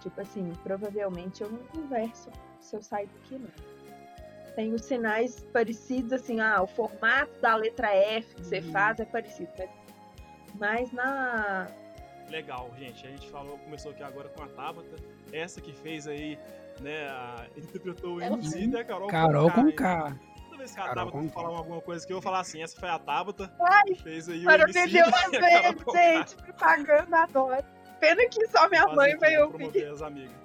Tipo 0.00 0.20
assim, 0.20 0.50
provavelmente 0.64 1.42
eu 1.42 1.50
não 1.50 1.58
converso 1.66 2.30
se 2.58 2.74
eu 2.74 2.82
sair 2.82 3.06
daqui, 3.08 3.38
não. 3.38 3.50
Tem 4.56 4.72
os 4.74 4.82
sinais 4.84 5.40
parecidos, 5.52 6.12
assim, 6.12 6.40
ah, 6.40 6.62
o 6.62 6.66
formato 6.66 7.32
da 7.40 7.54
letra 7.54 7.94
F 7.94 8.34
que 8.34 8.44
você 8.44 8.58
Uhum. 8.60 8.72
faz 8.72 8.98
é 9.00 9.04
parecido. 9.04 9.50
Mas, 9.56 9.70
mas 10.58 10.92
na. 10.92 11.68
Legal, 12.32 12.70
gente. 12.78 13.06
A 13.06 13.10
gente 13.10 13.28
falou, 13.28 13.58
começou 13.58 13.92
aqui 13.92 14.02
agora 14.02 14.26
com 14.30 14.42
a 14.42 14.48
Tabata. 14.48 14.96
Essa 15.30 15.60
que 15.60 15.70
fez 15.70 16.06
aí, 16.08 16.38
né? 16.80 17.08
A, 17.10 17.46
interpretou 17.56 18.14
o 18.16 18.22
MC, 18.22 18.66
né? 18.66 18.82
Carol, 18.82 19.06
Carol 19.08 19.50
com? 19.50 19.70
K. 19.70 20.16
Toda 20.48 20.56
vez 20.56 20.74
que 20.74 20.80
a 20.80 20.84
Carol 20.84 21.12
Tabata 21.12 21.28
falar 21.28 21.58
alguma 21.58 21.80
coisa 21.82 22.06
que 22.06 22.12
eu 22.12 22.16
vou 22.16 22.22
falar 22.22 22.40
assim, 22.40 22.62
essa 22.62 22.80
foi 22.80 22.88
a 22.88 22.98
Tabata. 22.98 23.52
Ai, 23.60 23.94
Fez 23.96 24.30
aí 24.30 24.40
o 24.40 24.44
para 24.46 24.62
MC. 24.62 24.72
vender 24.86 25.02
uma 25.04 25.18
e 25.18 25.36
a 25.36 25.40
Carol 25.40 25.62
vez, 25.62 25.82
com 25.82 25.92
K. 25.92 26.16
gente, 26.16 26.36
propaganda 26.36 27.18
adoro. 27.18 27.64
Pena 28.00 28.26
que 28.28 28.46
só 28.48 28.68
minha 28.70 28.82
Fazer 28.82 28.96
mãe 28.96 29.16
vai 29.18 29.30
pra 29.34 29.44
ouvir. 29.44 29.58
promover 29.58 29.90
as 29.92 30.02
amigas. 30.02 30.42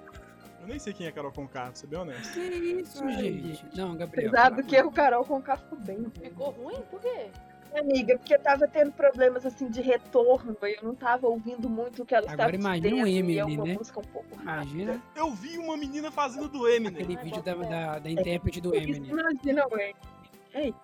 Eu 0.60 0.66
nem 0.68 0.78
sei 0.78 0.92
quem 0.92 1.06
é 1.06 1.12
Carol 1.12 1.32
Conká, 1.32 1.62
pra 1.66 1.74
ser 1.74 1.86
bem 1.86 1.98
honesto. 2.00 2.34
Que 2.34 2.40
isso, 2.40 3.02
Ai, 3.02 3.14
gente? 3.14 3.64
Não, 3.74 3.96
Gabriel. 3.96 4.28
Apesar 4.28 4.50
do 4.50 4.62
que 4.62 4.78
o 4.82 4.90
Carol 4.92 5.24
com 5.24 5.40
K 5.40 5.56
ficou 5.56 5.78
bem. 5.78 6.12
Ficou 6.20 6.50
ruim? 6.50 6.82
Por 6.90 7.00
quê? 7.00 7.30
Amiga, 7.74 8.18
porque 8.18 8.36
tava 8.38 8.66
tendo 8.66 8.92
problemas 8.92 9.44
assim 9.44 9.68
de 9.68 9.80
retorno, 9.80 10.56
e 10.62 10.76
eu 10.76 10.82
não 10.82 10.94
tava 10.94 11.26
ouvindo 11.26 11.68
muito 11.68 12.02
o 12.02 12.06
que 12.06 12.14
ela 12.14 12.30
Agora 12.30 12.54
estava 12.54 12.76
imagina 12.76 12.88
o 12.88 12.90
dizendo, 12.90 13.08
e 13.08 13.18
Eminem, 13.18 13.38
é 13.38 13.44
uma 13.44 13.64
né? 13.64 13.74
música 13.74 14.00
um 14.00 14.04
pouco 14.04 14.36
rápida. 14.36 14.52
Imagina 14.52 15.02
Eu 15.14 15.30
vi 15.32 15.58
uma 15.58 15.76
menina 15.76 16.10
fazendo 16.10 16.48
do 16.48 16.68
Eminem. 16.68 16.94
aquele 17.02 17.16
Ai, 17.16 17.24
vídeo 17.24 17.42
da, 17.42 17.54
da, 17.54 17.98
da 17.98 18.10
intérprete 18.10 18.60
do 18.60 18.74
Eminem. 18.74 19.10
Imagina 19.10 19.66
o 19.66 19.74
Eminem. 19.74 19.94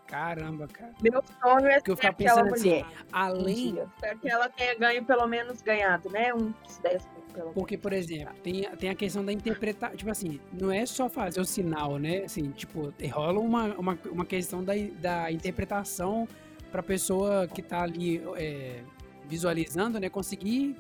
Caramba, 0.07 0.69
cara. 0.69 0.93
Meu 1.03 1.23
sonho 1.43 1.67
é 1.67 1.75
Porque 1.77 1.91
eu 1.91 1.97
ser 1.97 2.15
ficava 2.15 2.15
aquela 2.15 2.43
pensando 2.45 2.55
assim, 2.55 2.69
mulher. 2.69 2.85
um 2.85 3.07
além. 3.11 3.79
Espero 3.95 4.19
que 4.21 4.29
ela 4.29 4.49
tenha 4.49 4.75
ganho, 4.79 5.05
pelo 5.05 5.27
menos 5.27 5.63
ganhado, 5.63 6.11
né? 6.11 6.33
Uns 6.33 6.79
10 6.83 7.05
mil, 7.07 7.23
pelo 7.33 7.39
menos. 7.47 7.55
Porque, 7.55 7.77
por 7.77 7.93
exemplo, 7.93 8.35
tem, 8.43 8.63
tem 8.77 8.91
a 8.91 8.95
questão 8.95 9.25
da 9.25 9.33
interpretação. 9.33 9.97
Tipo 9.97 10.11
assim, 10.11 10.39
não 10.53 10.71
é 10.71 10.87
só 10.87 11.09
fazer 11.09 11.41
o 11.41 11.45
sinal, 11.45 11.99
né? 11.99 12.19
Assim, 12.25 12.51
tipo, 12.51 12.93
rola 13.11 13.41
uma, 13.41 13.75
uma, 13.75 13.99
uma 14.13 14.25
questão 14.25 14.63
da, 14.63 14.75
da 15.01 15.33
interpretação 15.33 16.29
pra 16.75 16.83
pessoa 16.83 17.47
que 17.47 17.63
tá 17.63 17.83
ali 17.85 18.21
é, 18.35 18.81
visualizando, 19.29 20.01
né? 20.01 20.09
Conseguir. 20.09 20.77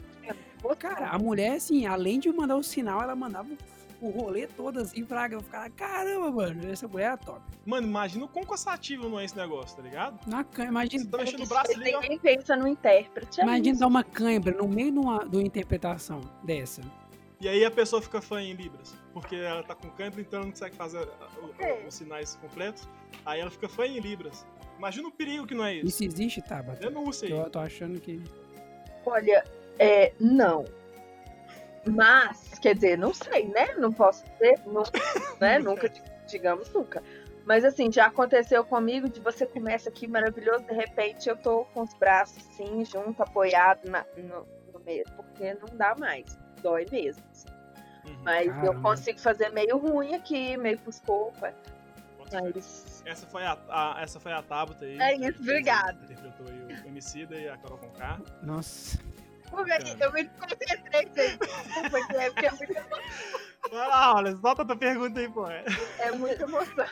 Cara, 0.76 1.10
a 1.10 1.18
mulher, 1.18 1.52
assim, 1.52 1.86
além 1.86 2.18
de 2.18 2.32
mandar 2.32 2.56
o 2.56 2.62
sinal, 2.64 3.00
ela 3.00 3.14
mandava 3.14 3.48
o 4.00 4.08
rolê 4.10 4.46
todo 4.48 4.80
assim 4.80 5.04
pra 5.04 5.28
eu 5.30 5.40
ficar, 5.40 5.70
caramba, 5.70 6.30
mano, 6.32 6.68
essa 6.68 6.88
mulher 6.88 7.12
é 7.12 7.16
top. 7.18 7.40
Mano, 7.64 7.86
imagina 7.86 8.24
o 8.24 8.28
quão 8.28 8.44
cansativo 8.44 9.08
não 9.08 9.20
é 9.20 9.24
esse 9.26 9.36
negócio, 9.36 9.76
tá 9.76 9.82
ligado? 9.82 10.18
Na 10.26 10.42
Você 10.42 10.62
imagina, 10.64 11.06
tá 11.06 11.18
mexendo 11.18 11.44
o 11.44 11.46
braço 11.46 11.70
ali, 11.72 11.94
ó. 11.94 12.00
Ninguém 12.00 12.18
pensa 12.18 12.56
no 12.56 12.66
intérprete. 12.66 13.40
é 13.40 13.44
imagina 13.44 13.70
isso. 13.70 13.80
dar 13.80 13.86
uma 13.86 14.02
cãibra 14.02 14.56
no 14.56 14.66
meio 14.66 14.90
de 14.90 14.98
uma, 14.98 15.24
de 15.24 15.36
uma 15.36 15.42
interpretação 15.46 16.22
dessa. 16.42 16.80
E 17.40 17.48
aí 17.48 17.64
a 17.64 17.70
pessoa 17.70 18.00
fica 18.02 18.20
fã 18.22 18.40
em 18.42 18.54
Libras. 18.54 18.94
Porque 19.12 19.36
ela 19.36 19.62
tá 19.62 19.74
com 19.74 19.88
cãibra, 19.90 20.20
então 20.20 20.38
ela 20.38 20.46
não 20.46 20.52
consegue 20.52 20.74
fazer 20.76 20.98
o- 21.42 21.62
É. 21.62 21.84
os 21.86 21.94
sinais 21.94 22.36
completos. 22.40 22.88
Aí 23.24 23.40
ela 23.40 23.50
fica 23.50 23.68
fã 23.68 23.86
em 23.86 24.00
Libras. 24.00 24.46
Imagina 24.78 25.08
o 25.08 25.12
perigo 25.12 25.46
que 25.46 25.54
não 25.54 25.64
é 25.64 25.74
isso. 25.74 25.86
Isso 25.86 26.04
existe, 26.04 26.42
Tabata? 26.42 26.80
Denúncia 26.80 27.26
aí. 27.26 27.32
Eu 27.32 27.50
tô 27.50 27.58
achando 27.58 28.00
que. 28.00 28.20
Olha, 29.06 29.44
é, 29.78 30.12
não. 30.20 30.64
Mas, 31.86 32.58
quer 32.58 32.74
dizer, 32.74 32.96
não 32.96 33.12
sei, 33.12 33.46
né? 33.48 33.74
Não 33.76 33.92
posso 33.92 34.24
dizer, 34.32 34.60
não, 34.66 34.82
né? 35.40 35.58
nunca, 35.58 35.90
digamos 36.26 36.72
nunca. 36.72 37.02
Mas 37.44 37.62
assim, 37.62 37.92
já 37.92 38.06
aconteceu 38.06 38.64
comigo 38.64 39.08
de 39.08 39.20
você 39.20 39.44
começa 39.44 39.90
aqui 39.90 40.08
maravilhoso, 40.08 40.64
de 40.64 40.72
repente 40.72 41.28
eu 41.28 41.36
tô 41.36 41.66
com 41.74 41.82
os 41.82 41.92
braços 41.94 42.38
assim, 42.48 42.82
junto, 42.86 43.22
apoiado 43.22 43.84
na, 43.86 44.02
no, 44.16 44.46
no 44.72 44.80
meio, 44.84 45.04
porque 45.14 45.52
não 45.54 45.76
dá 45.76 45.94
mais, 45.94 46.38
dói 46.62 46.86
mesmo. 46.90 47.22
assim. 47.30 47.48
Uhum. 48.06 48.16
Mas 48.22 48.46
eu 48.46 48.54
Caramba. 48.54 48.80
consigo 48.80 49.20
fazer 49.20 49.50
meio 49.50 49.76
ruim 49.76 50.14
aqui, 50.14 50.56
meio 50.56 50.78
puscopa, 50.78 51.52
Bota 51.52 51.52
fé. 51.52 51.73
Mas 52.32 53.02
Essa 53.06 53.26
foi 53.26 53.44
a, 53.44 53.58
a- 53.68 53.96
essa 54.00 54.18
foi 54.20 54.32
a 54.32 54.42
Tabata 54.42 54.84
aí. 54.84 54.98
É 55.00 55.16
isso, 55.16 55.40
obrigado. 55.40 56.02
Interpretou 56.04 56.46
aí 56.48 56.82
o 56.84 56.88
Emicida 56.88 57.34
e 57.36 57.48
a 57.48 57.56
Carol 57.56 57.78
Conká. 57.78 58.20
Nossa. 58.42 58.98
Eu 59.52 60.12
me 60.12 60.24
concentrei. 60.24 61.04
Desculpa, 61.38 62.06
que 62.08 62.16
é, 62.16 62.30
porque 62.30 62.46
é, 62.46 62.50
muito, 62.50 62.74
Vai 63.70 63.88
lá, 63.88 64.14
olha, 64.16 64.36
solta 64.36 64.62
a 64.62 64.64
tua 64.64 64.76
pergunta 64.76 65.20
aí, 65.20 65.28
pô. 65.28 65.46
é 65.48 66.10
muita 66.12 66.42
emoção. 66.42 66.86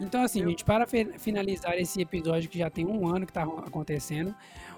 Então, 0.00 0.22
assim, 0.22 0.40
Eu- 0.42 0.48
gente, 0.50 0.64
para 0.64 0.86
fi- 0.86 1.18
finalizar 1.18 1.76
esse 1.78 2.00
episódio 2.00 2.48
que 2.50 2.58
já 2.58 2.68
tem 2.68 2.84
um 2.86 3.06
ano 3.08 3.26
que 3.26 3.32
tá 3.32 3.42
acontecendo, 3.42 4.34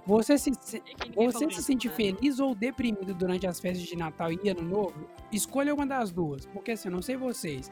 você 0.07 0.39
se, 0.39 0.51
você 0.53 1.39
se 1.39 1.45
isso, 1.47 1.63
sente 1.63 1.89
né? 1.89 1.95
feliz 1.95 2.39
ou 2.39 2.55
deprimido 2.55 3.13
durante 3.15 3.47
as 3.47 3.59
festas 3.61 3.87
de 3.87 3.97
Natal 3.97 4.31
e 4.33 4.49
Ano 4.49 4.63
Novo? 4.63 5.09
Escolha 5.33 5.75
uma 5.75 5.87
das 5.87 6.11
duas, 6.13 6.47
porque 6.47 6.73
assim, 6.73 6.89
eu 6.89 6.93
não 6.93 7.03
sei 7.03 7.17
vocês. 7.17 7.71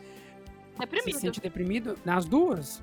Você 0.74 0.80
Deprimido. 0.80 1.14
se 1.14 1.20
sente 1.20 1.40
deprimido 1.40 1.96
nas 2.04 2.24
duas? 2.26 2.82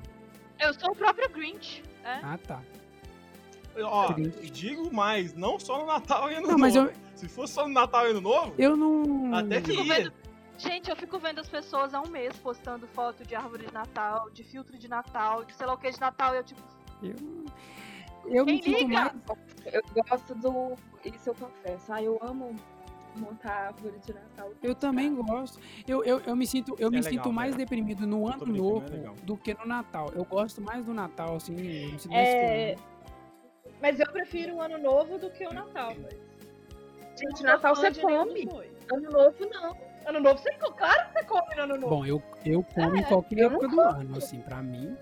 Eu 0.58 0.72
sou 0.74 0.92
o 0.92 0.96
próprio 0.96 1.28
Grinch. 1.30 1.82
É. 2.04 2.20
Ah, 2.22 2.38
tá. 2.38 2.60
Ó, 3.82 4.12
Triste. 4.12 4.50
digo 4.50 4.92
mais, 4.94 5.34
não 5.34 5.58
só 5.58 5.78
no 5.80 5.86
Natal 5.86 6.30
e 6.30 6.34
Ano 6.34 6.46
Não, 6.48 6.58
mas 6.58 6.74
Novo. 6.74 6.88
eu, 6.90 6.94
Se 7.14 7.28
fosse 7.28 7.54
só 7.54 7.66
no 7.66 7.72
Natal 7.74 8.06
e 8.06 8.10
Ano 8.10 8.20
Novo, 8.20 8.54
eu 8.58 8.76
não. 8.76 9.34
até 9.34 9.60
que 9.60 9.72
ia. 9.72 9.84
vendo- 10.02 10.12
Gente, 10.58 10.90
eu 10.90 10.96
fico 10.96 11.18
vendo 11.18 11.40
as 11.40 11.48
pessoas 11.48 11.92
há 11.94 12.00
um 12.00 12.08
mês 12.08 12.36
postando 12.36 12.86
foto 12.86 13.24
de 13.26 13.34
árvore 13.34 13.66
de 13.66 13.72
Natal, 13.72 14.30
de 14.30 14.44
filtro 14.44 14.78
de 14.78 14.86
Natal, 14.88 15.44
de 15.44 15.54
sei 15.54 15.66
lá 15.66 15.74
o 15.74 15.78
que 15.78 15.90
de 15.90 15.98
Natal, 16.00 16.34
e 16.34 16.38
eu 16.38 16.44
tipo, 16.44 16.60
Eu, 17.02 17.16
eu 18.26 18.44
me 18.44 18.58
Quem 18.58 18.74
sinto 18.76 18.88
liga? 18.88 19.00
mais. 19.00 19.14
Eu 19.72 19.82
gosto 20.08 20.34
do. 20.34 20.76
Isso 21.04 21.30
eu 21.30 21.34
confesso. 21.34 21.92
Ah, 21.92 22.02
eu 22.02 22.18
amo 22.22 22.54
montar 23.16 23.66
árvore 23.68 23.98
de 23.98 24.14
Natal. 24.14 24.50
Eu 24.62 24.74
também 24.74 25.14
gosto. 25.14 25.60
Eu, 25.86 26.02
eu, 26.04 26.20
eu 26.20 26.34
me 26.34 26.46
sinto, 26.46 26.74
eu 26.78 26.88
É 26.88 26.90
me 26.90 26.96
legal, 26.96 27.12
sinto 27.12 27.32
mais 27.32 27.54
deprimido 27.54 28.06
no 28.06 28.26
Ano 28.26 28.44
é 28.44 28.46
Novo 28.58 28.90
legal. 28.90 29.14
do 29.22 29.36
que 29.36 29.52
no 29.54 29.66
Natal. 29.66 30.10
Eu 30.14 30.24
gosto 30.24 30.60
mais 30.62 30.86
do 30.86 30.94
Natal, 30.94 31.36
assim. 31.36 31.52
eu 31.56 31.92
me 31.92 31.98
sinto 31.98 32.12
mais 32.12 32.28
É. 32.28 32.76
Mas 33.80 33.98
eu 34.00 34.06
prefiro 34.12 34.54
o 34.56 34.60
ano 34.62 34.78
novo 34.78 35.18
do 35.18 35.28
que 35.30 35.46
o 35.46 35.52
Natal. 35.52 35.92
Mas... 36.00 36.14
Gente, 37.20 37.42
Natal 37.42 37.74
você 37.76 37.92
come. 38.00 38.48
Ano 38.92 39.10
novo 39.10 39.36
não. 39.52 39.76
Ano 40.06 40.20
novo 40.20 40.38
você 40.38 40.52
come. 40.54 40.76
Claro 40.76 41.08
que 41.08 41.12
você 41.18 41.24
come 41.24 41.54
no 41.56 41.62
ano 41.62 41.74
novo. 41.76 41.88
Bom, 41.96 42.06
eu, 42.06 42.22
eu 42.46 42.62
como 42.74 42.96
em 42.96 43.00
É, 43.00 43.04
qualquer 43.04 43.38
eu 43.40 43.50
não 43.50 43.56
época 43.58 43.68
do 43.68 43.80
ano, 43.80 44.16
assim, 44.16 44.40
pra 44.40 44.62
mim. 44.62 44.96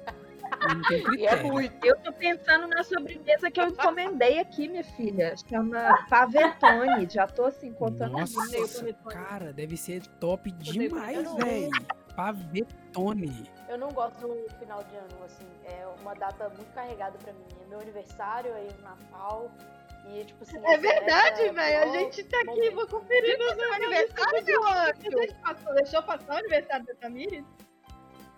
E 1.17 1.27
é 1.27 1.43
muito. 1.43 1.85
Eu 1.85 1.97
tô 2.01 2.13
pensando 2.13 2.67
na 2.69 2.83
sobremesa 2.83 3.51
que 3.51 3.61
eu 3.61 3.69
encomendei 3.69 4.39
aqui, 4.39 4.69
minha 4.69 4.85
filha. 4.85 5.35
Chama 5.49 6.07
Pavetone. 6.09 7.09
Já 7.09 7.27
tô 7.27 7.47
assim, 7.47 7.73
contando 7.73 8.13
Nossa, 8.13 8.47
ideias. 8.49 8.83
cara, 9.09 9.53
deve 9.53 9.77
ser 9.77 10.07
top 10.19 10.51
demais, 10.53 11.33
velho. 11.35 11.71
Pavetone. 12.15 13.51
Eu 13.69 13.79
não 13.79 13.89
gosto 13.91 14.21
do 14.21 14.51
final 14.59 14.83
de 14.85 14.97
ano, 14.97 15.25
assim. 15.25 15.47
É 15.65 15.87
uma 16.01 16.15
data 16.15 16.49
muito 16.49 16.73
carregada 16.73 17.17
pra 17.19 17.33
mim. 17.33 17.47
É 17.63 17.67
meu 17.69 17.81
aniversário, 17.81 18.53
aí 18.55 18.69
o 18.79 18.83
Natal. 18.83 19.51
E, 20.09 20.25
tipo 20.25 20.43
assim. 20.43 20.59
É 20.65 20.77
verdade, 20.77 21.43
época 21.43 21.53
velho. 21.55 21.83
A 21.83 21.87
gente 21.99 22.25
tá 22.25 22.41
aqui, 22.41 22.71
vou 22.71 22.87
conferir 22.87 23.39
no 23.39 23.55
seu 23.55 23.73
aniversário, 23.73 24.45
meu 24.45 24.67
anjo. 24.67 25.75
Deixou 25.75 26.03
passar 26.03 26.35
o 26.35 26.39
aniversário 26.39 26.87
da 26.87 26.95
Tamires? 26.95 27.45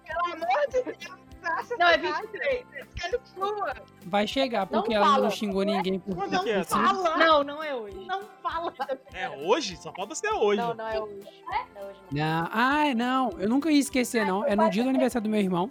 Pelo 0.05 0.35
amor 0.35 0.67
de 0.69 0.83
Deus. 0.83 1.22
Acham 1.45 1.79
Não, 1.79 1.87
é 1.89 1.99
que 1.99 2.07
23. 2.13 2.67
é 3.05 3.19
sua? 3.25 3.75
Vai 4.07 4.27
chegar, 4.27 4.61
Não 4.71 4.81
porque 4.81 4.95
ela 4.95 5.07
não 5.07 5.15
fala. 5.15 5.31
xingou 5.31 5.63
ninguém 5.63 5.99
por 5.99 6.15
Quando 6.15 6.35
é 6.35 6.39
que 6.41 6.51
é? 6.51 6.65
Fala! 6.65 7.17
Não, 7.17 7.45
não 7.45 7.63
é 7.63 7.75
hoje. 7.75 7.97
Não 8.07 8.23
fala! 8.43 8.73
É 9.13 9.29
hoje? 9.31 9.77
Só 9.77 9.93
falta 9.93 10.15
ser 10.15 10.31
hoje. 10.31 10.61
Não, 10.61 10.75
não 10.75 10.89
é 10.89 11.01
hoje. 11.01 11.15
Não 11.45 11.55
é 11.55 11.85
hoje, 11.85 12.01
não. 12.11 12.19
Não, 12.43 12.49
ai, 12.53 12.95
não, 12.95 13.31
eu 13.39 13.49
nunca 13.49 13.71
ia 13.71 13.79
esquecer, 13.81 14.27
não. 14.27 14.45
É 14.45 14.55
no 14.57 14.69
dia 14.71 14.83
do 14.85 14.91
aniversário 14.91 15.25
do 15.25 15.31
meu 15.31 15.41
irmão. 15.41 15.69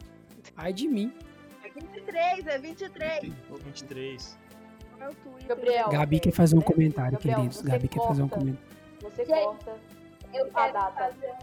Ai 0.57 0.73
de 0.73 0.87
mim. 0.87 1.13
É 1.63 1.69
23, 1.69 2.47
é 2.47 2.57
23. 2.59 3.33
23. 3.63 4.37
Qual 4.97 5.09
é 5.09 5.11
o 5.11 5.15
Twitter? 5.15 5.47
Gabriel. 5.47 5.89
Gabi 5.89 6.19
quer 6.19 6.31
fazer 6.31 6.57
um 6.57 6.61
comentário, 6.61 7.13
Gabriel, 7.13 7.37
queridos. 7.37 7.57
você 7.57 7.67
Gabi 7.69 7.87
quer 7.87 7.99
fazer 8.07 8.21
um 8.23 8.27
corta. 8.27 8.45
comentário. 8.45 8.71
Você 9.01 9.25
corta. 9.25 9.75
Eu 10.33 10.49
A 10.53 10.67
data. 10.69 10.91
fazer 10.91 11.33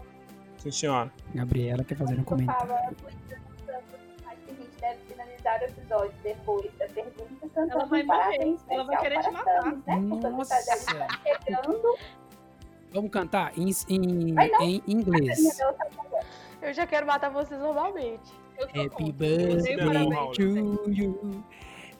Sim, 0.57 0.71
senhora. 0.71 1.11
Gabriela 1.33 1.83
quer 1.83 1.95
fazer 1.95 2.15
um 2.15 2.19
Eu 2.19 2.23
comentário. 2.25 2.73
Finalizar 5.49 5.61
o 5.61 5.65
episódio 5.65 6.13
depois 6.23 6.71
da 6.77 6.87
pergunta. 6.87 7.35
cantando 7.41 7.71
Ela 7.71 7.85
vai 7.85 8.03
parabéns 8.03 8.61
morrer. 8.61 8.73
Ela 8.73 8.83
vai 8.83 8.97
querer 8.99 9.19
te 9.21 9.31
matar. 9.31 9.61
Thanos, 9.61 9.85
né? 9.85 10.07
Toda 10.09 10.29
Nossa. 10.29 10.55
chegando. 11.23 11.97
Vamos 12.91 13.11
cantar 13.11 13.57
em, 13.57 13.69
em, 13.89 14.35
em 14.61 14.83
inglês. 14.87 15.59
Eu 16.61 16.73
já 16.73 16.85
quero 16.85 17.07
matar 17.07 17.29
vocês 17.29 17.59
normalmente. 17.59 18.31
Happy 18.61 19.11
birthday 19.11 19.77
parabéns. 19.77 20.37
to 20.37 20.91
you. 20.91 21.43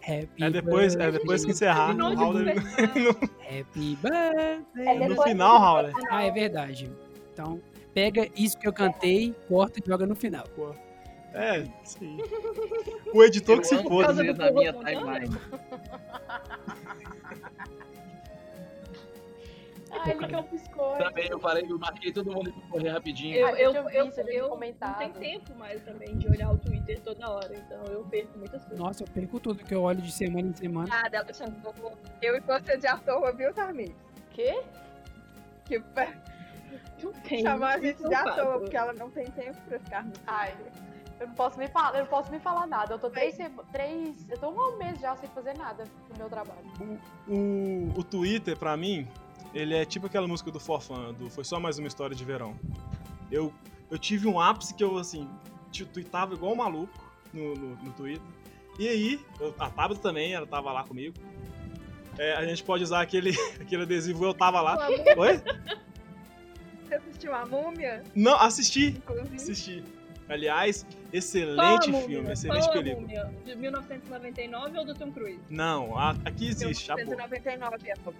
Happy 0.01 0.43
É 0.43 0.49
depois, 0.49 0.95
é 0.95 1.11
depois 1.11 1.45
que 1.45 1.51
encerrar. 1.51 1.95
O 1.95 2.15
de. 2.15 2.51
Happy 3.61 3.95
birthday. 3.95 4.87
É 4.87 5.07
No 5.07 5.21
final, 5.21 5.59
Raul. 5.59 5.91
Ah, 6.09 6.23
é 6.23 6.31
verdade. 6.31 6.91
Então, 7.31 7.61
pega 7.93 8.27
isso 8.35 8.57
que 8.57 8.67
eu 8.67 8.73
cantei, 8.73 9.33
corta 9.47 9.79
e 9.79 9.87
joga 9.87 10.05
no 10.05 10.15
final. 10.15 10.45
É, 11.33 11.63
sim. 11.83 12.17
O 13.13 13.23
editor 13.23 13.59
que 13.59 13.67
se 13.67 13.75
Eu 13.75 13.83
foda. 13.83 14.13
do 14.13 14.23
na 14.33 14.51
minha 14.51 14.69
apontando? 14.69 14.99
timeline. 14.99 15.37
Ai, 19.91 20.11
ele 20.11 20.27
quer 20.27 20.37
um 20.37 20.43
biscoito. 20.43 21.03
Também 21.03 21.27
eu 21.29 21.39
parei, 21.39 21.65
eu 21.67 21.79
marquei 21.79 22.13
todo 22.13 22.31
mundo 22.31 22.53
pra 22.53 22.61
correr 22.69 22.89
rapidinho. 22.89 23.35
Eu, 23.35 23.47
Ah, 23.47 23.51
eu, 23.53 23.57
eu 23.57 23.73
eu, 23.73 23.89
eu, 23.89 24.11
tinha 24.11 24.23
não 24.79 24.93
tenho 24.93 25.13
tempo 25.13 25.55
mais 25.55 25.81
também 25.83 26.15
de 26.15 26.27
olhar 26.27 26.51
o 26.51 26.57
Twitter 26.59 26.99
toda 27.01 27.27
hora, 27.27 27.55
então 27.55 27.83
eu 27.85 28.03
perco 28.05 28.37
muitas 28.37 28.61
coisas. 28.63 28.79
Nossa, 28.79 29.03
eu 29.03 29.07
perco 29.07 29.39
tudo 29.39 29.63
que 29.63 29.73
eu 29.73 29.81
olho 29.81 29.99
de 30.01 30.11
semana 30.11 30.47
em 30.47 30.53
semana. 30.53 30.87
Nada, 30.87 31.19
Alexandre. 31.19 31.55
Eu 32.21 32.37
e 32.37 32.39
você 32.39 32.77
de 32.77 32.85
à 32.85 32.97
toa, 32.97 33.31
viu, 33.31 33.51
Tarmis? 33.51 33.91
Quê? 34.31 34.61
Que 35.65 35.79
Não 37.03 37.11
tem. 37.23 37.41
chamou 37.41 37.65
a 37.67 37.79
gente 37.79 38.03
eu 38.03 38.09
de 38.09 38.15
à 38.15 38.23
toa, 38.35 38.59
porque 38.59 38.77
ela 38.77 38.93
não 38.93 39.09
tem 39.09 39.25
tempo 39.31 39.57
pra 39.67 39.79
ficar 39.79 40.05
no 40.05 40.13
Ai, 40.27 40.53
eu 41.19 41.27
não 41.27 41.35
posso 41.35 41.57
nem 41.59 41.67
falar, 41.67 41.93
eu 41.95 42.01
não 42.01 42.07
posso 42.09 42.31
nem 42.31 42.39
falar 42.39 42.65
nada. 42.67 42.93
Eu 42.93 42.99
tô 42.99 43.09
três, 43.09 43.37
três, 43.71 44.29
eu 44.29 44.37
tô 44.37 44.49
um 44.49 44.77
mês 44.77 44.99
já 44.99 45.15
sem 45.17 45.29
fazer 45.29 45.57
nada 45.57 45.83
no 46.11 46.17
meu 46.17 46.29
trabalho. 46.29 46.59
O, 47.27 47.91
o 47.99 48.03
Twitter, 48.03 48.57
pra 48.57 48.75
mim, 48.77 49.07
ele 49.53 49.75
é 49.75 49.85
tipo 49.85 50.05
aquela 50.07 50.27
música 50.27 50.51
do 50.51 50.59
Forfã, 50.59 51.13
do 51.13 51.29
Foi 51.29 51.43
Só 51.43 51.59
Mais 51.59 51.77
Uma 51.77 51.87
História 51.87 52.15
de 52.15 52.23
Verão. 52.23 52.55
Eu, 53.31 53.53
eu 53.91 53.97
tive 53.97 54.27
um 54.27 54.39
ápice 54.39 54.73
que 54.73 54.83
eu, 54.83 54.97
assim, 54.97 55.29
tweetava 55.93 56.33
igual 56.33 56.53
um 56.53 56.55
maluco 56.55 56.93
no, 57.33 57.53
no, 57.55 57.75
no 57.75 57.91
Twitter. 57.93 58.21
E 58.77 58.87
aí, 58.87 59.25
eu- 59.39 59.53
a 59.59 59.69
Tabata 59.69 59.99
também, 60.01 60.33
ela 60.33 60.47
tava 60.47 60.71
lá 60.71 60.83
comigo. 60.83 61.15
É, 62.17 62.33
a 62.35 62.45
gente 62.45 62.63
pode 62.63 62.83
usar 62.83 63.01
aquele, 63.01 63.31
aquele 63.61 63.83
adesivo 63.83 64.25
Eu 64.25 64.33
Tava 64.33 64.59
Lá. 64.61 64.77
Oi? 65.17 65.41
Você 66.87 66.95
assistiu 66.95 67.33
a 67.35 67.45
múmia? 67.45 68.03
Não, 68.15 68.35
assisti, 68.39 68.87
Inclusive. 68.97 69.35
assisti. 69.35 69.83
Aliás, 70.29 70.85
excelente 71.11 71.89
múmia? 71.89 72.07
filme, 72.07 72.23
Qual 72.25 72.33
excelente 72.33 72.69
a 72.69 72.71
película. 72.71 73.01
múmia? 73.01 73.33
De 73.45 73.55
1999 73.55 74.77
ou 74.77 74.85
do 74.85 74.93
Tom 74.93 75.11
Cruise? 75.11 75.39
Não, 75.49 75.97
a- 75.97 76.15
aqui 76.23 76.47
existe, 76.49 76.85
já 76.87 76.93
pô. 76.95 77.01
199, 77.01 77.91
amor. 77.91 78.13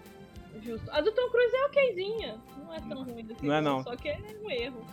Justo. 0.62 0.90
A 0.92 1.00
do 1.02 1.12
Tom 1.12 1.30
Cruise 1.30 1.56
é 1.56 1.66
okzinha. 1.68 2.38
Não 2.66 2.74
é 2.74 2.80
tão 2.82 3.04
ruim 3.04 3.28
assim. 3.32 3.46
Não 3.48 3.54
é, 3.54 3.62
não. 3.62 3.84
Só 3.84 3.96
que 3.96 4.10
é 4.10 4.18
um 4.44 4.50
erro. 4.50 4.86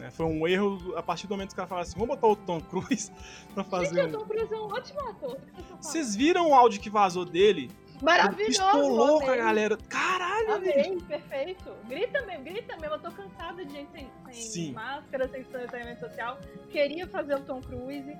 É, 0.00 0.10
foi 0.10 0.24
um 0.26 0.48
erro 0.48 0.94
a 0.96 1.02
partir 1.02 1.26
do 1.26 1.30
momento 1.32 1.48
que 1.48 1.52
os 1.52 1.56
caras 1.56 1.68
falaram 1.68 1.86
assim: 1.88 1.98
vamos 1.98 2.14
botar 2.14 2.28
o 2.28 2.36
Tom 2.36 2.60
Cruise 2.60 3.10
pra 3.52 3.64
fazer 3.64 3.94
Gente, 4.02 4.14
o 4.14 4.16
um. 4.16 4.20
Tom 4.20 4.26
Cruise 4.28 4.54
é 4.54 4.56
um 4.56 4.66
ótimo 4.72 5.00
ator. 5.08 5.36
O? 5.72 5.76
Vocês 5.82 6.14
viram 6.16 6.48
o 6.50 6.54
áudio 6.54 6.80
que 6.80 6.88
vazou 6.88 7.24
dele? 7.24 7.70
Maravilhoso! 8.02 8.46
Pistolou 8.46 9.20
com 9.20 9.26
a 9.26 9.32
amei. 9.32 9.44
galera. 9.44 9.78
Caralho. 9.88 10.52
Amei, 10.54 10.98
perfeito. 11.06 11.70
Grita 11.86 12.22
mesmo, 12.22 12.44
grita 12.44 12.76
mesmo. 12.78 12.94
Eu 12.96 13.00
tô 13.00 13.10
cansada 13.10 13.64
de 13.64 13.72
gente 13.72 13.90
sem, 13.92 14.10
sem 14.32 14.34
Sim. 14.34 14.72
máscara, 14.72 15.28
sem 15.28 15.42
distanciamento 15.42 16.00
social. 16.00 16.38
Queria 16.70 17.06
fazer 17.06 17.34
o 17.34 17.40
Tom 17.40 17.60
Cruise. 17.60 18.16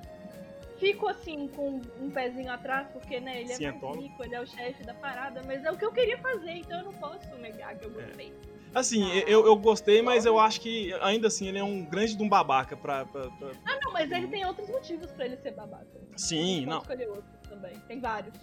Fico 0.79 1.09
assim, 1.09 1.47
com 1.49 1.81
um 2.01 2.11
pezinho 2.11 2.51
atrás, 2.51 2.89
porque 2.93 3.21
né, 3.21 3.33
ele 3.43 3.45
é 3.45 3.47
mais 3.49 3.57
Cientólogo. 3.59 4.01
rico, 4.03 4.25
ele 4.25 4.35
é 4.35 4.41
o 4.41 4.47
chefe 4.47 4.83
da 4.83 4.95
parada, 4.95 5.43
mas 5.47 5.63
é 5.63 5.71
o 5.71 5.77
que 5.77 5.85
eu 5.85 5.93
queria 5.93 6.17
fazer, 6.19 6.53
então 6.53 6.79
eu 6.79 6.85
não 6.87 6.93
posso 6.95 7.35
negar 7.37 7.75
que 7.77 7.85
eu 7.85 7.91
É. 8.01 8.03
gostei. 8.05 8.35
Assim, 8.75 9.07
eu, 9.27 9.45
eu 9.45 9.57
gostei, 9.57 10.01
mas 10.01 10.25
eu 10.25 10.39
acho 10.39 10.59
que 10.61 10.95
ainda 11.03 11.27
assim 11.27 11.49
ele 11.49 11.59
é 11.59 11.63
um 11.65 11.85
grande 11.85 12.17
de 12.17 12.23
um 12.23 12.29
babaca 12.29 12.77
pra. 12.79 13.05
pra- 13.05 13.29
pra- 13.29 13.51
Ah, 13.67 13.79
não, 13.83 13.93
mas 13.93 14.11
ele 14.11 14.29
tem 14.29 14.43
outros 14.47 14.71
motivos 14.71 15.11
pra 15.13 15.27
ele 15.27 15.37
ser 15.39 15.51
babaca. 15.51 15.87
Sim, 16.17 16.65
não. 16.65 16.79
escolher 16.79 17.09
outros 17.09 17.41
também. 17.49 17.75
Tem 17.89 18.01
vários. 18.01 18.35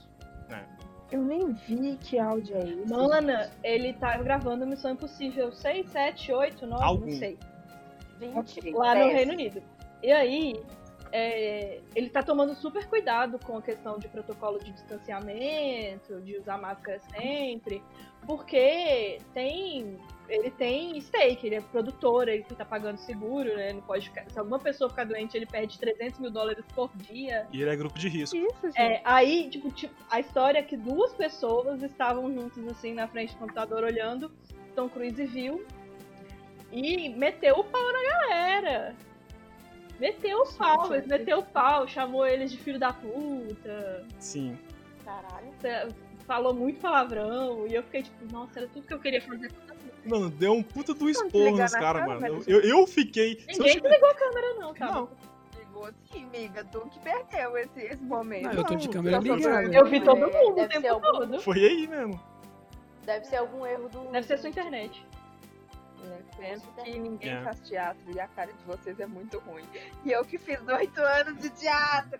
Eu 1.11 1.21
nem 1.21 1.53
vi 1.53 1.97
que 2.01 2.19
áudio 2.19 2.57
é 2.57 2.63
esse. 2.69 2.89
Mana, 2.93 3.49
ele 3.63 3.93
tá 3.93 4.17
gravando 4.17 4.67
Missão 4.67 4.91
Impossível 4.91 5.51
6, 5.51 5.89
7, 5.89 6.33
8, 6.33 6.67
9, 6.67 6.83
Algum. 6.83 7.05
não 7.05 7.11
sei. 7.13 7.37
20. 8.19 8.37
Ok, 8.37 8.73
lá 8.73 8.95
no 8.95 9.01
dez. 9.01 9.13
Reino 9.13 9.33
Unido. 9.33 9.63
E 10.03 10.11
aí, 10.11 10.61
é, 11.11 11.79
ele 11.95 12.09
tá 12.09 12.21
tomando 12.21 12.53
super 12.55 12.85
cuidado 12.87 13.39
com 13.39 13.57
a 13.57 13.61
questão 13.61 13.97
de 13.97 14.07
protocolo 14.07 14.59
de 14.59 14.71
distanciamento, 14.71 16.21
de 16.21 16.37
usar 16.37 16.57
máscara 16.57 16.99
sempre, 17.15 17.81
porque 18.25 19.19
tem. 19.33 19.97
Ele 20.29 20.49
tem 20.51 20.99
stake, 20.99 21.47
ele 21.47 21.55
é 21.55 21.61
produtor, 21.61 22.27
ele 22.27 22.43
tá 22.43 22.65
pagando 22.65 22.97
seguro, 22.97 23.55
né? 23.55 23.73
Não 23.73 23.81
pode 23.81 24.09
ficar, 24.09 24.29
se 24.29 24.37
alguma 24.37 24.59
pessoa 24.59 24.89
ficar 24.89 25.05
doente, 25.05 25.37
ele 25.37 25.45
perde 25.45 25.79
300 25.79 26.19
mil 26.19 26.31
dólares 26.31 26.65
por 26.75 26.89
dia. 26.97 27.47
E 27.51 27.61
ele 27.61 27.69
é 27.69 27.75
grupo 27.75 27.97
de 27.97 28.09
risco. 28.09 28.35
Isso, 28.35 28.61
gente. 28.63 28.79
É, 28.79 29.01
aí, 29.05 29.49
tipo, 29.49 29.71
tipo, 29.71 29.95
a 30.09 30.19
história 30.19 30.59
é 30.59 30.63
que 30.63 30.75
duas 30.75 31.13
pessoas 31.13 31.81
estavam 31.81 32.31
juntas, 32.33 32.67
assim, 32.67 32.93
na 32.93 33.07
frente 33.07 33.33
do 33.33 33.39
computador 33.39 33.83
olhando. 33.83 34.31
Tom 34.75 34.89
Cruise 34.89 35.25
viu 35.25 35.65
e 36.71 37.09
meteu 37.09 37.59
o 37.59 37.63
pau 37.63 37.93
na 37.93 38.03
galera. 38.03 38.95
Meteu 39.99 40.41
o 40.41 40.53
pau, 40.53 40.93
Gente, 40.93 41.07
meteu 41.07 41.39
o 41.39 41.43
pau, 41.43 41.87
chamou 41.87 42.25
eles 42.25 42.51
de 42.51 42.57
filho 42.57 42.77
da 42.77 42.93
puta, 42.93 44.05
Sim. 44.19 44.57
Caralho. 45.03 45.51
falou 46.27 46.53
muito 46.53 46.79
palavrão, 46.79 47.65
e 47.65 47.73
eu 47.73 47.81
fiquei 47.83 48.03
tipo, 48.03 48.31
nossa, 48.31 48.59
era 48.59 48.67
tudo 48.67 48.85
que 48.85 48.93
eu 48.93 48.99
queria 48.99 49.21
fazer. 49.21 49.51
Mano, 50.07 50.29
deu 50.29 50.53
um 50.53 50.63
puta 50.63 50.93
do 50.93 51.09
esporro 51.09 51.31
desligar 51.31 51.57
nesse 51.63 51.73
na 51.75 51.79
cara, 51.81 51.99
câmera, 51.99 52.19
mano. 52.33 52.43
Eu, 52.47 52.61
eu 52.61 52.87
fiquei. 52.87 53.33
eu 53.33 53.37
Ninguém 53.37 53.53
tivesse- 53.55 53.81
desligou 53.81 54.09
a 54.09 54.15
câmera, 54.15 54.53
não, 54.55 54.73
tá? 54.73 54.85
Não. 54.91 55.09
Ligou 55.57 55.89
sim, 56.11 56.25
amiga. 56.25 56.63
Tu 56.65 56.79
que 56.89 56.99
perdeu 56.99 57.57
esse, 57.57 57.79
esse 57.81 58.03
momento. 58.03 58.43
Não, 58.45 58.53
eu 58.53 58.63
tô 58.63 58.75
de 58.75 58.89
câmera 58.89 59.17
ligada. 59.19 59.73
Eu 59.75 59.85
vi 59.85 60.01
todo 60.01 60.23
É, 60.25 60.43
mundo 60.43 60.61
o 60.61 60.67
tempo 60.67 60.87
algum- 60.87 61.01
todo. 61.11 61.41
Foi 61.41 61.57
aí 61.63 61.87
mesmo. 61.87 62.19
Deve 63.05 63.25
ser 63.25 63.37
algum 63.37 63.65
erro 63.65 63.87
do. 63.89 63.99
Deve 64.11 64.25
ser 64.27 64.37
sua 64.37 64.49
internet. 64.49 65.05
Penso 66.37 66.65
que 66.83 66.97
ninguém 66.99 67.31
É. 67.33 67.41
faz 67.41 67.59
teatro 67.61 68.03
e 68.13 68.19
a 68.19 68.27
cara 68.27 68.53
de 68.53 68.63
vocês 68.65 68.99
é 68.99 69.05
muito 69.07 69.39
ruim. 69.39 69.63
E 70.05 70.11
eu 70.11 70.23
que 70.23 70.37
fiz 70.37 70.59
oito 70.67 71.01
anos 71.01 71.41
de 71.41 71.49
teatro. 71.49 72.19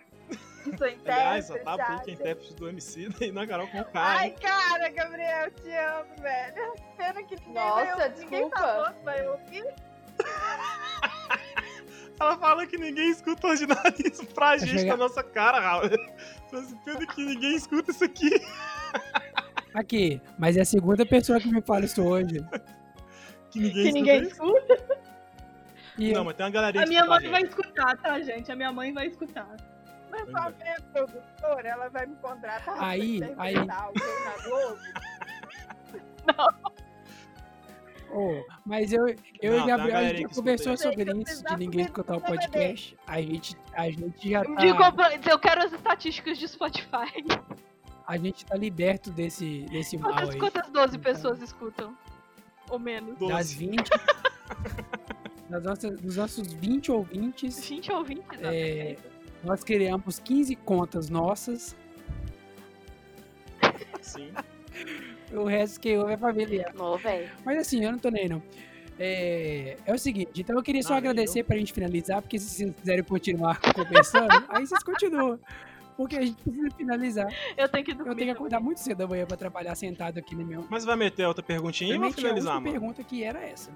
Sou 0.76 0.86
Aliás, 1.06 1.48
intérprete. 1.48 1.68
a 1.68 1.76
Tabu 1.86 2.02
que 2.04 2.10
é 2.10 2.14
intérprete 2.14 2.54
do 2.54 2.68
MC 2.68 3.08
e 3.20 3.32
na 3.32 3.46
Carol 3.46 3.68
com 3.68 3.78
o 3.78 3.84
Ai, 3.94 4.30
cara. 4.32 4.68
cara, 4.68 4.88
Gabriel, 4.90 5.50
te 5.52 5.70
amo, 5.70 6.10
velho. 6.20 6.74
Ninguém 7.46 7.54
Nossa, 7.54 7.96
vai, 7.96 8.08
ninguém 8.10 8.28
desculpa. 8.28 8.58
falou, 8.58 8.92
vai 9.04 9.26
ouvir. 9.28 9.64
Ela 12.20 12.36
fala 12.38 12.66
que 12.66 12.76
ninguém 12.76 13.10
escuta 13.10 13.46
o 13.46 13.50
ordinário 13.50 13.94
pra 14.34 14.56
gente 14.58 14.80
chegar- 14.80 14.96
na 14.96 15.04
nossa 15.04 15.22
cara, 15.22 15.60
Raul. 15.60 15.82
Pena 16.84 17.06
que 17.06 17.24
ninguém 17.24 17.54
escuta 17.54 17.92
isso 17.92 18.02
aqui. 18.04 18.30
Aqui, 19.74 20.20
mas 20.36 20.56
é 20.56 20.62
a 20.62 20.64
segunda 20.64 21.06
pessoa 21.06 21.38
que 21.38 21.46
me 21.52 21.62
fala 21.62 21.84
isso 21.84 22.02
hoje. 22.02 22.44
Que 23.50 23.60
ninguém 23.60 23.72
Que 23.72 23.80
escuta 23.88 23.98
ninguém 23.98 24.22
escuta. 24.24 24.98
E 25.96 26.12
Não, 26.12 26.22
mas 26.22 26.36
tem 26.36 26.44
uma 26.44 26.52
galerinha 26.52 26.84
A 26.84 26.86
minha 26.86 27.06
mãe 27.06 27.30
vai 27.30 27.40
gente. 27.40 27.48
escutar, 27.50 27.96
tá, 27.96 28.20
gente? 28.20 28.52
A 28.52 28.56
minha 28.56 28.70
mãe 28.70 28.92
vai 28.92 29.06
escutar. 29.06 29.56
Mas 30.10 30.30
só 30.30 30.50
é. 30.60 30.76
produtora, 30.92 31.66
ela 31.68 31.88
vai 31.88 32.04
me 32.06 32.14
contratar 32.16 32.76
Aí, 32.78 33.22
aí. 33.38 33.56
alguém 33.56 33.66
na 33.66 33.90
Globo. 34.44 34.78
Ô, 38.10 38.42
mas 38.64 38.92
eu, 38.92 39.06
eu 39.42 39.56
Não, 39.58 39.64
e 39.64 39.66
Gabriel, 39.66 39.96
a 39.98 40.04
gente 40.08 40.22
já 40.22 40.28
conversou 40.28 40.76
sobre 40.76 41.04
isso. 41.22 41.44
de 41.44 41.56
ninguém 41.56 41.82
escutar 41.84 42.16
o 42.16 42.20
podcast. 42.20 42.96
A 43.06 43.20
gente, 43.20 43.56
a 43.74 43.90
gente 43.90 44.30
já 44.30 44.42
De 44.42 44.54
tá, 44.72 44.76
compra- 44.90 45.20
Eu 45.30 45.38
quero 45.38 45.62
as 45.64 45.72
estatísticas 45.72 46.38
de 46.38 46.48
Spotify. 46.48 47.12
a 48.06 48.16
gente 48.16 48.46
tá 48.46 48.56
liberto 48.56 49.10
desse, 49.10 49.66
desse 49.70 49.98
mal 49.98 50.12
Quantas, 50.12 50.30
aí. 50.30 50.38
quantas 50.40 50.70
12 50.70 50.96
Então. 50.96 51.12
pessoas 51.12 51.42
escutam? 51.42 51.96
Ou 52.70 52.78
menos? 52.78 53.18
Das 53.18 53.28
Doze. 53.28 53.54
20, 53.56 53.90
das 55.50 55.64
nossas, 55.64 56.00
dos 56.00 56.16
nossos 56.16 56.52
20 56.52 56.90
ouvintes, 56.92 57.68
20 57.68 57.92
ouvintes, 57.92 58.38
É. 58.42 58.96
nós 59.44 59.62
criamos 59.62 60.18
15 60.18 60.56
contas 60.56 61.10
nossas. 61.10 61.76
Sim. 64.00 64.32
O 65.32 65.44
resto 65.44 65.80
que 65.80 65.96
ouve 65.96 66.12
é 66.12 66.16
familiar. 66.16 66.72
Não, 66.74 66.96
velho. 66.96 67.28
Mas 67.44 67.58
assim, 67.58 67.84
eu 67.84 67.92
não 67.92 67.98
tô 67.98 68.08
nem 68.10 68.28
não. 68.28 68.42
É, 68.98 69.76
é 69.86 69.94
o 69.94 69.98
seguinte, 69.98 70.40
então 70.40 70.56
eu 70.56 70.62
queria 70.62 70.82
só 70.82 70.90
nem 70.90 70.98
agradecer 70.98 71.44
pra 71.44 71.56
gente 71.56 71.72
finalizar, 71.72 72.20
porque 72.20 72.36
se 72.38 72.48
vocês 72.48 72.74
quiserem 72.74 73.04
continuar 73.04 73.60
conversando, 73.72 74.44
aí 74.48 74.66
vocês 74.66 74.82
continuam. 74.82 75.38
Porque 75.96 76.16
a 76.16 76.22
gente 76.22 76.40
precisa 76.42 76.68
finalizar. 76.76 77.26
Eu 77.56 77.68
tenho 77.68 77.84
que 77.84 77.90
Eu 77.92 77.96
dormir. 77.96 78.14
tenho 78.16 78.26
que 78.26 78.30
acordar 78.36 78.60
muito 78.60 78.78
cedo 78.78 79.02
amanhã 79.02 79.26
pra 79.26 79.36
trabalhar 79.36 79.74
sentado 79.74 80.18
aqui 80.18 80.34
no 80.34 80.44
meu. 80.46 80.64
Mas 80.70 80.84
vai 80.84 80.96
meter 80.96 81.26
outra 81.26 81.42
perguntinha 81.42 81.94
e 81.94 81.96
a 81.96 82.12
finalizar, 82.12 82.54
última 82.54 82.60
mano. 82.60 82.70
pergunta 82.70 83.02
que 83.04 83.22
era 83.24 83.40
essa. 83.44 83.70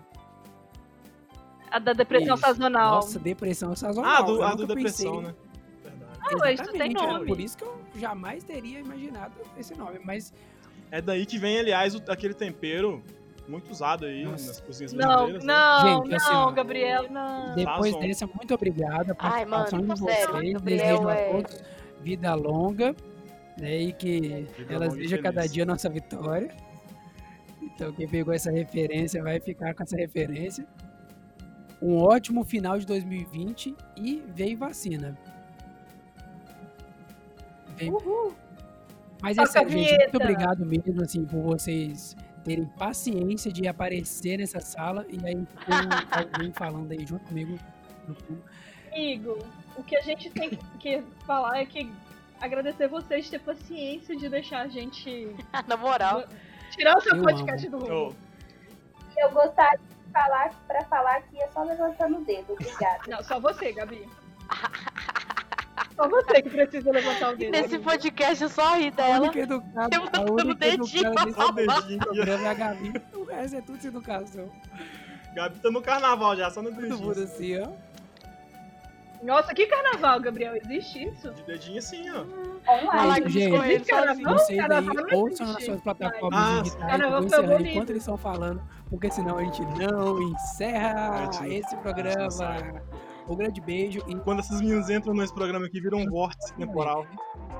A 1.70 1.78
da 1.78 1.92
depressão 1.92 2.34
Isso. 2.34 2.44
sazonal. 2.44 2.94
Nossa, 2.96 3.18
depressão 3.18 3.74
sazonal. 3.74 4.10
Ah, 4.10 4.22
do, 4.22 4.36
eu 4.36 4.42
a 4.42 4.50
do 4.54 4.58
pensei. 4.58 4.74
depressão, 4.76 5.22
né? 5.22 5.34
Verdade. 5.82 6.12
Ah, 6.20 6.36
ué, 6.42 6.52
isso 6.54 6.64
tem 6.72 6.80
era 6.96 7.12
nome. 7.12 7.26
Por 7.26 7.40
isso 7.40 7.56
que 7.56 7.64
eu 7.64 7.80
jamais 7.96 8.44
teria 8.44 8.78
imaginado 8.80 9.34
esse 9.58 9.74
nome. 9.74 9.98
Mas 10.04 10.32
É 10.92 11.00
daí 11.00 11.26
que 11.26 11.38
vem, 11.38 11.58
aliás, 11.58 11.94
o- 11.96 12.02
aquele 12.08 12.34
tempero 12.34 13.02
muito 13.48 13.70
usado 13.72 14.04
aí 14.04 14.24
Nossa. 14.24 14.46
nas 14.48 14.60
cozinhas 14.60 14.92
Não, 14.92 15.08
brasileiras. 15.08 15.44
né? 15.44 15.52
não, 15.52 16.02
Gente, 16.04 16.14
assim, 16.14 16.32
não, 16.32 16.52
Gabriel, 16.54 17.10
não. 17.10 17.54
depois 17.56 17.92
Sazon. 17.94 18.06
dessa, 18.06 18.26
muito 18.26 18.54
obrigada 18.54 19.14
por 19.14 19.26
Ai, 19.26 19.44
mano, 19.44 19.64
participação 19.64 20.06
de 20.06 20.12
sério, 20.12 20.32
vocês. 20.32 20.62
Desejo 20.62 21.08
a 21.08 21.14
é- 21.14 21.32
todos 21.32 21.64
vida 22.02 22.34
longa. 22.34 22.94
Né, 23.58 23.76
e 23.82 23.92
que 23.92 24.46
Vida 24.56 24.74
ela 24.74 24.86
longa 24.86 24.98
e 24.98 25.02
seja 25.02 25.18
cada 25.18 25.46
dia 25.46 25.62
a 25.64 25.66
nossa 25.66 25.88
vitória. 25.90 26.54
Então 27.60 27.92
quem 27.92 28.08
pegou 28.08 28.32
essa 28.32 28.50
referência 28.50 29.22
vai 29.22 29.38
ficar 29.40 29.74
com 29.74 29.82
essa 29.82 29.96
referência. 29.96 30.66
Um 31.80 31.98
ótimo 31.98 32.44
final 32.44 32.78
de 32.78 32.86
2020 32.86 33.74
e 33.96 34.22
veio 34.34 34.56
vacina. 34.56 35.18
Veio- 37.76 38.34
Mas 39.22 39.38
é 39.38 39.46
sério, 39.46 39.70
gente, 39.70 39.96
muito 39.98 40.16
obrigado 40.16 40.66
mesmo 40.66 41.00
assim, 41.00 41.24
por 41.24 41.40
vocês 41.42 42.16
terem 42.44 42.66
paciência 42.76 43.52
de 43.52 43.68
aparecer 43.68 44.36
nessa 44.36 44.60
sala 44.60 45.06
e 45.08 45.18
aí 45.24 45.46
alguém 46.10 46.52
falando 46.52 46.90
aí 46.90 47.06
junto 47.06 47.24
comigo 47.26 47.56
no 48.08 48.14
fundo. 48.16 48.42
Amigo, 48.92 49.38
o 49.76 49.82
que 49.84 49.96
a 49.96 50.02
gente 50.02 50.28
tem 50.30 50.50
que 50.78 51.02
falar 51.24 51.60
é 51.60 51.64
que 51.64 51.90
agradecer 52.40 52.88
vocês 52.88 53.30
ter 53.30 53.38
paciência 53.38 54.16
de 54.16 54.28
deixar 54.28 54.62
a 54.62 54.68
gente 54.68 55.34
Na 55.68 55.76
moral. 55.76 56.24
tirar 56.72 56.96
o 56.96 57.00
seu 57.00 57.16
Eu 57.16 57.22
podcast 57.22 57.68
do 57.68 57.76
Ô, 57.76 57.80
rumo. 57.80 58.16
Eu 59.16 59.30
gostaria 59.30 59.78
de 59.78 60.12
falar 60.12 60.50
pra 60.66 60.84
falar 60.86 61.22
que 61.22 61.40
é 61.40 61.48
só 61.52 61.62
levantando 61.62 62.18
o 62.18 62.24
dedo. 62.24 62.52
Obrigada. 62.54 63.00
Não, 63.08 63.22
só 63.22 63.38
você, 63.38 63.72
Gabi. 63.72 64.06
Só 65.94 66.08
você 66.08 66.42
que 66.42 66.50
precisa 66.50 66.90
levantar 66.90 67.32
o 67.34 67.36
dedo. 67.36 67.50
Nesse 67.52 67.78
podcast 67.78 68.42
eu 68.42 68.48
só 68.48 68.76
ri 68.76 68.88
A 68.88 68.90
dela. 68.90 69.26
única 69.26 69.40
a 69.76 69.86
levantando 69.86 70.30
o 70.30 70.34
única 70.34 70.54
dedinho 70.54 71.06
educada 71.06 71.26
desse 71.26 71.40
Só 71.40 71.48
o 71.48 71.52
dedinho 71.52 71.98
programa 71.98 72.42
é 72.44 72.48
a 72.50 72.54
Gabi. 72.54 72.92
O 73.14 73.24
resto 73.24 73.56
é 73.56 73.60
tudo 73.60 73.80
sem 73.80 73.88
educação. 73.88 74.50
Gabi 75.34 75.58
tá 75.60 75.70
no 75.70 75.82
carnaval 75.82 76.36
já, 76.36 76.50
só 76.50 76.62
no 76.62 76.70
Todo 76.70 76.80
mundo 76.98 77.14
dedinho. 77.14 77.24
assim, 77.24 77.58
ó. 77.60 77.92
Nossa, 79.22 79.54
que 79.54 79.66
carnaval, 79.66 80.18
Gabriel? 80.20 80.56
Existe 80.56 81.04
isso? 81.04 81.30
De 81.30 81.42
dedinho 81.44 81.78
assim, 81.78 82.04
ó. 82.10 82.24
Online. 82.72 83.28
Gente, 83.30 83.84
carnaval? 83.84 84.32
Vocês 84.38 84.50
aí 84.50 84.56
Carnaval 84.68 84.94
não 84.94 85.18
ouçam 85.20 85.46
nas 85.52 85.64
suas 85.64 85.80
plataformas 85.80 86.40
Ah, 86.40 86.62
digitais, 86.62 87.00
eu 87.00 87.42
bonito. 87.46 87.70
enquanto 87.70 87.90
eles 87.90 88.02
estão 88.02 88.16
falando, 88.16 88.60
porque 88.90 89.10
senão 89.12 89.38
a 89.38 89.44
gente 89.44 89.62
não 89.62 90.20
encerra 90.22 91.30
Gente, 91.32 91.54
esse 91.54 91.76
programa. 91.76 92.82
Um 93.28 93.36
grande 93.36 93.60
beijo 93.60 94.00
e 94.08 94.14
Quando 94.16 94.40
esses 94.40 94.60
meninos 94.60 94.90
entram 94.90 95.14
nesse 95.14 95.32
programa 95.32 95.66
aqui, 95.66 95.80
viram 95.80 95.98
um 95.98 96.10
vórtice 96.10 96.52
temporal. 96.54 97.06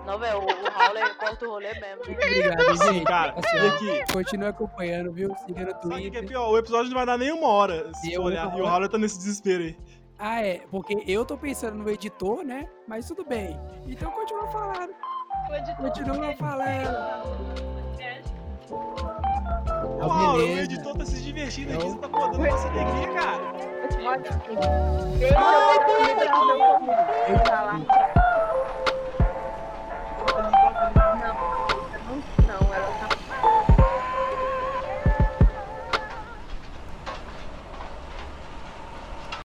Não, 0.06 0.18
velho, 0.18 0.38
o, 0.38 0.42
o 0.42 0.82
Howler 0.82 1.16
corta 1.16 1.46
o 1.46 1.50
rolê 1.50 1.72
mesmo. 1.80 2.02
obrigado, 2.02 2.92
gente. 2.92 3.04
Cara, 3.04 3.34
Assim, 3.36 3.56
e 3.56 3.68
aqui? 4.00 4.12
Continue 4.12 4.46
acompanhando, 4.48 5.12
viu? 5.12 5.32
Siga 5.46 5.64
no 5.64 5.70
Sabe 5.70 5.86
o 5.86 5.90
que 5.90 5.94
é 5.94 6.00
Twitter. 6.00 6.26
pior? 6.26 6.50
O 6.50 6.58
episódio 6.58 6.90
não 6.90 6.96
vai 6.96 7.06
dar 7.06 7.16
nem 7.18 7.30
uma 7.32 7.46
hora, 7.48 7.92
se 7.94 8.12
Eu 8.12 8.22
olhar. 8.22 8.48
vou- 8.48 8.58
E 8.58 8.62
o 8.62 8.66
Howler 8.66 8.88
tá 8.88 8.98
nesse 8.98 9.18
desespero 9.18 9.62
aí. 9.62 9.76
Ah, 10.18 10.40
é, 10.44 10.60
porque 10.70 11.02
eu 11.06 11.24
tô 11.24 11.36
pensando 11.38 11.76
no 11.78 11.88
editor, 11.88 12.44
né? 12.44 12.68
Mas 12.88 13.06
tudo 13.06 13.24
bem. 13.24 13.58
Então 13.86 14.10
continua 14.10 14.46
falando. 14.48 14.92
Continua 15.78 16.36
falando. 16.36 17.62
Ô, 19.84 20.10
Ah, 20.10 20.34
o 20.34 20.40
editor 20.40 20.96
tá 20.96 21.04
se 21.04 21.20
divertindo 21.20 21.72
aqui, 21.74 21.86
Então- 21.86 21.92
você 21.92 21.98
tá 21.98 22.08
podando 22.08 22.38
nossa 22.46 22.68
alegria, 22.68 23.08
cara. 23.14 23.52
Beijo, 25.18 25.34
eu 25.34 25.40